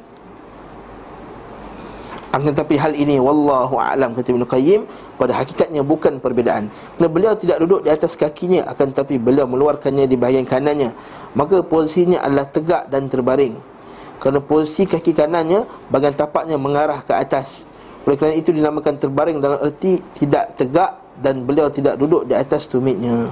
akan 2.29 2.53
tetapi 2.53 2.77
hal 2.77 2.93
ini 2.93 3.17
wallahu 3.17 3.81
a'lam 3.81 4.13
kata 4.13 4.37
Ibn 4.37 4.45
Qayyim 4.45 4.85
pada 5.17 5.33
hakikatnya 5.41 5.81
bukan 5.81 6.21
perbezaan. 6.21 6.69
Kerana 6.69 7.09
beliau 7.09 7.33
tidak 7.33 7.57
duduk 7.65 7.81
di 7.81 7.89
atas 7.89 8.21
kakinya 8.21 8.69
akan 8.69 8.93
tetapi 8.93 9.17
beliau 9.17 9.49
meluarkannya 9.49 10.05
di 10.05 10.21
bahagian 10.21 10.45
kanannya. 10.45 10.93
Maka 11.33 11.65
posisinya 11.65 12.21
adalah 12.21 12.45
tegak 12.53 12.93
dan 12.93 13.09
terbaring. 13.09 13.57
Kerana 14.21 14.45
posisi 14.45 14.85
kaki 14.85 15.17
kanannya 15.17 15.65
bagian 15.89 16.13
tapaknya 16.13 16.61
mengarah 16.61 17.01
ke 17.01 17.17
atas. 17.17 17.65
Oleh 18.05 18.21
kerana 18.21 18.37
itu 18.37 18.53
dinamakan 18.53 19.01
terbaring 19.01 19.41
dalam 19.41 19.65
erti 19.65 19.97
tidak 20.21 20.53
tegak 20.61 21.01
dan 21.25 21.49
beliau 21.49 21.73
tidak 21.73 21.97
duduk 21.97 22.29
di 22.29 22.37
atas 22.37 22.69
tumitnya. 22.69 23.25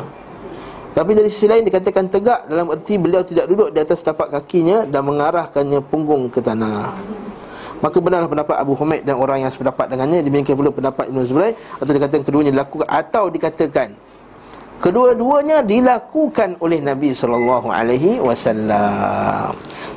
Tapi 0.97 1.13
dari 1.13 1.29
sisi 1.29 1.45
lain 1.45 1.69
dikatakan 1.69 2.09
tegak 2.09 2.49
dalam 2.49 2.73
erti 2.73 2.97
beliau 2.97 3.21
tidak 3.21 3.45
duduk 3.45 3.77
di 3.77 3.79
atas 3.85 4.01
tapak 4.01 4.33
kakinya 4.33 4.89
dan 4.89 5.05
mengarahkannya 5.05 5.85
punggung 5.85 6.33
ke 6.33 6.41
tanah. 6.41 6.97
Maka 7.85 7.97
benarlah 8.01 8.31
pendapat 8.31 8.57
Abu 8.57 8.73
Humaid 8.73 9.05
dan 9.05 9.21
orang 9.21 9.45
yang 9.45 9.53
sependapat 9.53 9.93
dengannya. 9.93 10.25
Demikian 10.25 10.57
pula 10.57 10.73
pendapat 10.73 11.13
Ibn 11.13 11.21
Zubair 11.29 11.53
Atau 11.77 11.93
dikatakan 11.93 12.25
keduanya 12.25 12.51
dilakukan 12.53 12.89
Atau 12.89 13.25
dikatakan 13.29 13.89
Kedua-duanya 14.77 15.65
dilakukan 15.65 16.61
oleh 16.61 16.85
Nabi 16.85 17.17
SAW 17.17 17.73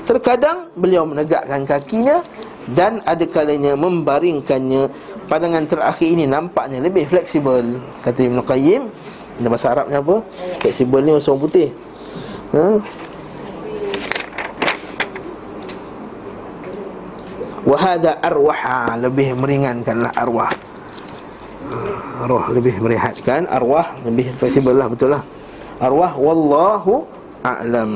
Terkadang 0.07 0.71
beliau 0.75 1.03
menegakkan 1.03 1.63
kakinya 1.67 2.23
Dan 2.67 2.99
ada 3.07 3.23
kalanya 3.27 3.75
membaringkannya. 3.75 4.83
Pandangan 5.29 5.65
terakhir 5.69 6.07
ini 6.09 6.25
nampaknya 6.25 6.81
lebih 6.81 7.05
fleksibel 7.05 7.79
Kata 8.01 8.19
Ibn 8.23 8.41
Qayyim. 8.43 8.81
Dalam 9.39 9.55
bahasa 9.55 9.71
Arabnya 9.71 10.03
apa? 10.03 10.19
Fleksibel 10.59 10.99
ni 10.99 11.15
orang 11.15 11.39
putih. 11.39 11.71
Ha? 12.51 12.81
Wahada 17.69 18.17
arwah 18.25 18.97
Lebih 18.97 19.37
meringankanlah 19.37 20.09
arwah. 20.17 20.49
Ah, 21.69 22.25
Arwah 22.25 22.49
lebih 22.49 22.81
merehatkan 22.81 23.45
Arwah 23.45 23.93
lebih 24.01 24.33
fleksibel 24.41 24.73
lah 24.73 24.89
betul 24.89 25.13
lah. 25.13 25.21
Arwah 25.77 26.11
wallahu 26.17 27.05
a'lam. 27.45 27.93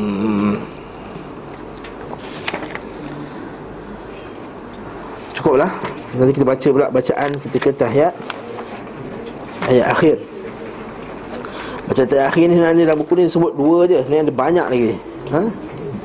Cukuplah. 5.36 5.72
Nanti 6.16 6.32
kita 6.32 6.46
baca 6.48 6.68
pula 6.70 6.88
bacaan 6.88 7.30
ketika 7.50 7.70
tahiyat. 7.84 8.14
Ayat 9.68 9.88
akhir. 9.92 10.18
Bacaan 11.92 12.08
tahiyat 12.08 12.28
akhir 12.32 12.44
ni 12.48 12.54
sebenarnya 12.56 12.84
dalam 12.88 13.00
buku 13.04 13.14
ni 13.20 13.24
sebut 13.28 13.52
dua 13.58 13.90
je. 13.90 14.00
Sebenarnya 14.06 14.24
ada 14.32 14.36
banyak 14.38 14.66
lagi. 14.72 14.88
Ha? 15.34 15.42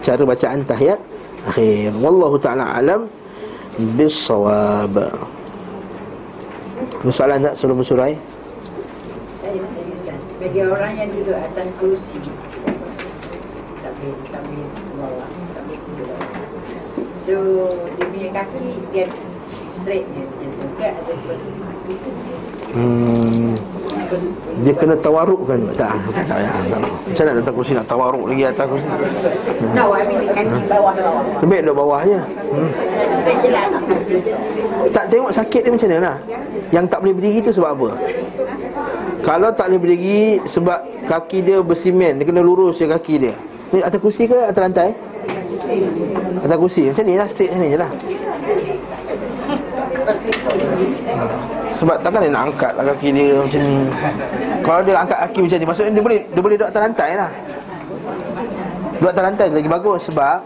Cara 0.02 0.22
bacaan 0.26 0.58
tahiyat 0.66 1.00
akhir. 1.46 1.94
Wallahu 2.02 2.34
ta'ala 2.42 2.64
alam 2.74 3.06
Bisawab 3.78 4.90
soalan 7.14 7.46
tak 7.46 7.54
sebelum 7.54 7.78
bersurai? 7.78 8.18
Saya 9.38 9.54
nak 9.62 9.70
tanya 9.70 10.18
Bagi 10.42 10.60
orang 10.66 10.92
yang 10.98 11.14
duduk 11.14 11.38
atas 11.38 11.70
kerusi 11.78 12.18
Tak 13.78 13.92
boleh, 14.02 14.18
tak 14.34 14.42
boleh 14.42 14.66
bawah 14.98 15.30
Tak 15.54 15.62
boleh 15.62 15.78
sudut 15.78 16.10
So, 17.22 17.34
dia 17.94 18.04
punya 18.10 18.28
kaki 18.34 18.70
Dia 18.90 19.06
straight 19.70 20.06
dia 20.10 20.26
macam 20.26 20.50
tu. 20.58 20.66
Ke 20.74 20.88
Hmm, 22.74 23.27
dia 24.64 24.72
kena 24.72 24.96
tawaruk 24.96 25.44
kan? 25.44 25.60
Tak, 25.76 25.92
tak, 26.16 26.24
tak. 26.24 26.80
Macam 26.80 27.24
mana 27.28 27.36
datang 27.44 27.54
kursi 27.54 27.72
nak 27.76 27.86
tawaruk 27.86 28.24
lagi 28.32 28.42
atas 28.48 28.66
kursi? 28.66 28.88
No, 29.76 29.92
I 29.92 30.02
mean 30.08 30.20
kaki 30.32 30.60
bawah 30.64 30.92
bawah 30.96 31.22
Lebih 31.44 31.58
duduk 31.68 31.76
bawah 31.76 32.00
je 32.08 32.20
hmm. 32.20 32.70
Straight 33.04 33.38
je 33.44 33.50
lah 33.52 33.64
Tak 34.96 35.04
tengok 35.12 35.32
sakit 35.32 35.60
dia 35.60 35.70
macam 35.72 35.88
mana 35.92 36.00
lah 36.00 36.16
Yang 36.72 36.84
tak 36.88 36.98
boleh 37.04 37.14
berdiri 37.20 37.38
tu 37.44 37.52
sebab 37.52 37.70
apa? 37.76 37.88
Kalau 39.20 39.48
tak 39.52 39.66
boleh 39.68 39.80
berdiri 39.80 40.20
sebab 40.48 40.78
kaki 41.04 41.38
dia 41.44 41.58
bersimen 41.60 42.16
Dia 42.16 42.24
kena 42.24 42.40
lurus 42.40 42.80
je 42.80 42.88
kaki 42.88 43.14
dia 43.28 43.34
Ni 43.76 43.84
atas 43.84 44.00
kursi 44.00 44.24
ke 44.24 44.36
atas 44.48 44.60
lantai? 44.64 44.90
Atas 46.40 46.56
kursi 46.56 46.88
Macam 46.88 47.04
ni 47.04 47.14
lah 47.20 47.28
straight 47.28 47.52
macam 47.52 47.64
ni 47.68 47.76
je 47.76 47.80
lah 47.80 47.92
Ha. 51.08 51.57
Sebab 51.78 51.96
takkan 52.02 52.26
dia 52.26 52.32
nak 52.34 52.50
angkat 52.50 52.72
lah 52.74 52.84
kaki 52.90 53.08
dia 53.14 53.38
macam 53.38 53.60
ni. 53.62 53.78
Kalau 54.66 54.80
dia 54.82 54.98
angkat 54.98 55.18
kaki 55.30 55.38
macam 55.46 55.58
ni 55.62 55.66
Maksudnya 55.70 55.92
dia 55.94 56.02
boleh 56.02 56.18
dia 56.26 56.40
boleh 56.42 56.56
duduk 56.58 56.68
atas 56.74 56.82
lantai 56.82 57.10
lah. 57.14 57.30
Duduk 58.98 59.10
atas 59.14 59.22
lantai 59.22 59.46
lagi 59.54 59.70
bagus 59.70 60.00
Sebab 60.10 60.36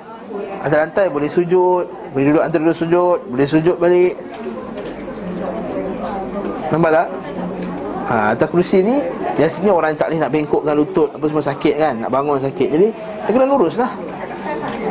atas 0.60 0.78
lantai 0.78 1.06
boleh 1.08 1.28
sujud 1.32 1.84
Boleh 2.12 2.24
duduk 2.28 2.42
antara 2.44 2.62
dua 2.68 2.76
sujud 2.76 3.18
Boleh 3.32 3.46
sujud 3.48 3.76
balik. 3.80 4.14
Nampak 6.68 6.90
tak? 7.00 7.08
Ha, 8.12 8.14
atas 8.36 8.46
kerusi 8.52 8.84
ni 8.84 9.00
Biasanya 9.40 9.72
orang 9.72 9.96
tak 9.96 10.12
boleh 10.12 10.20
nak 10.20 10.30
bengkokkan 10.36 10.74
lutut 10.76 11.08
Apa 11.16 11.24
semua 11.32 11.44
sakit 11.48 11.74
kan 11.80 11.94
Nak 11.96 12.10
bangun 12.12 12.36
sakit. 12.44 12.68
Jadi 12.68 12.88
dia 12.92 13.30
kena 13.32 13.48
lurus 13.48 13.80
lah. 13.80 13.88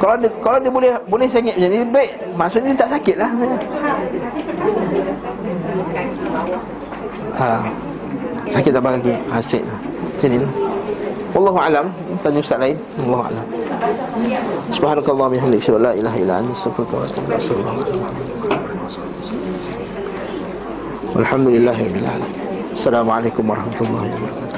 Kalau 0.01 0.17
dia, 0.17 0.29
kalau 0.41 0.57
dia 0.57 0.71
boleh 0.73 0.91
boleh 1.05 1.27
sengit 1.29 1.53
macam 1.53 1.69
ni 1.69 1.85
baik. 1.93 2.11
Maksudnya 2.33 2.73
dia 2.73 2.81
tak 2.81 2.91
sakit 2.97 3.15
lah 3.21 3.29
ha. 7.37 7.63
sakit 8.51 8.71
tak 8.73 8.83
ha, 8.83 9.35
straight 9.41 9.65
lah 9.65 9.91
macam 10.21 10.37
ni 10.37 10.37
lah. 10.37 10.53
Wallahu 11.33 11.57
alam. 11.57 11.85
Tanya 12.21 12.39
ustaz 12.45 12.61
lain. 12.61 12.77
Wallahu 13.01 13.25
alam. 13.25 13.45
Subhanakallah 14.69 15.33
bihamdik 15.33 15.57
syukur 15.57 15.81
la 15.81 15.97
ilaha 15.97 16.17
illa 16.21 16.33
anta 16.37 16.53
astaghfiruka 16.53 16.93
wa 16.93 17.09
atubu 17.09 17.25
ilaik 17.33 17.49
Alhamdulillahirabbil 21.17 22.05
alamin. 22.05 22.33
Assalamualaikum 22.77 23.43
warahmatullahi 23.49 24.13
wabarakatuh 24.13 24.50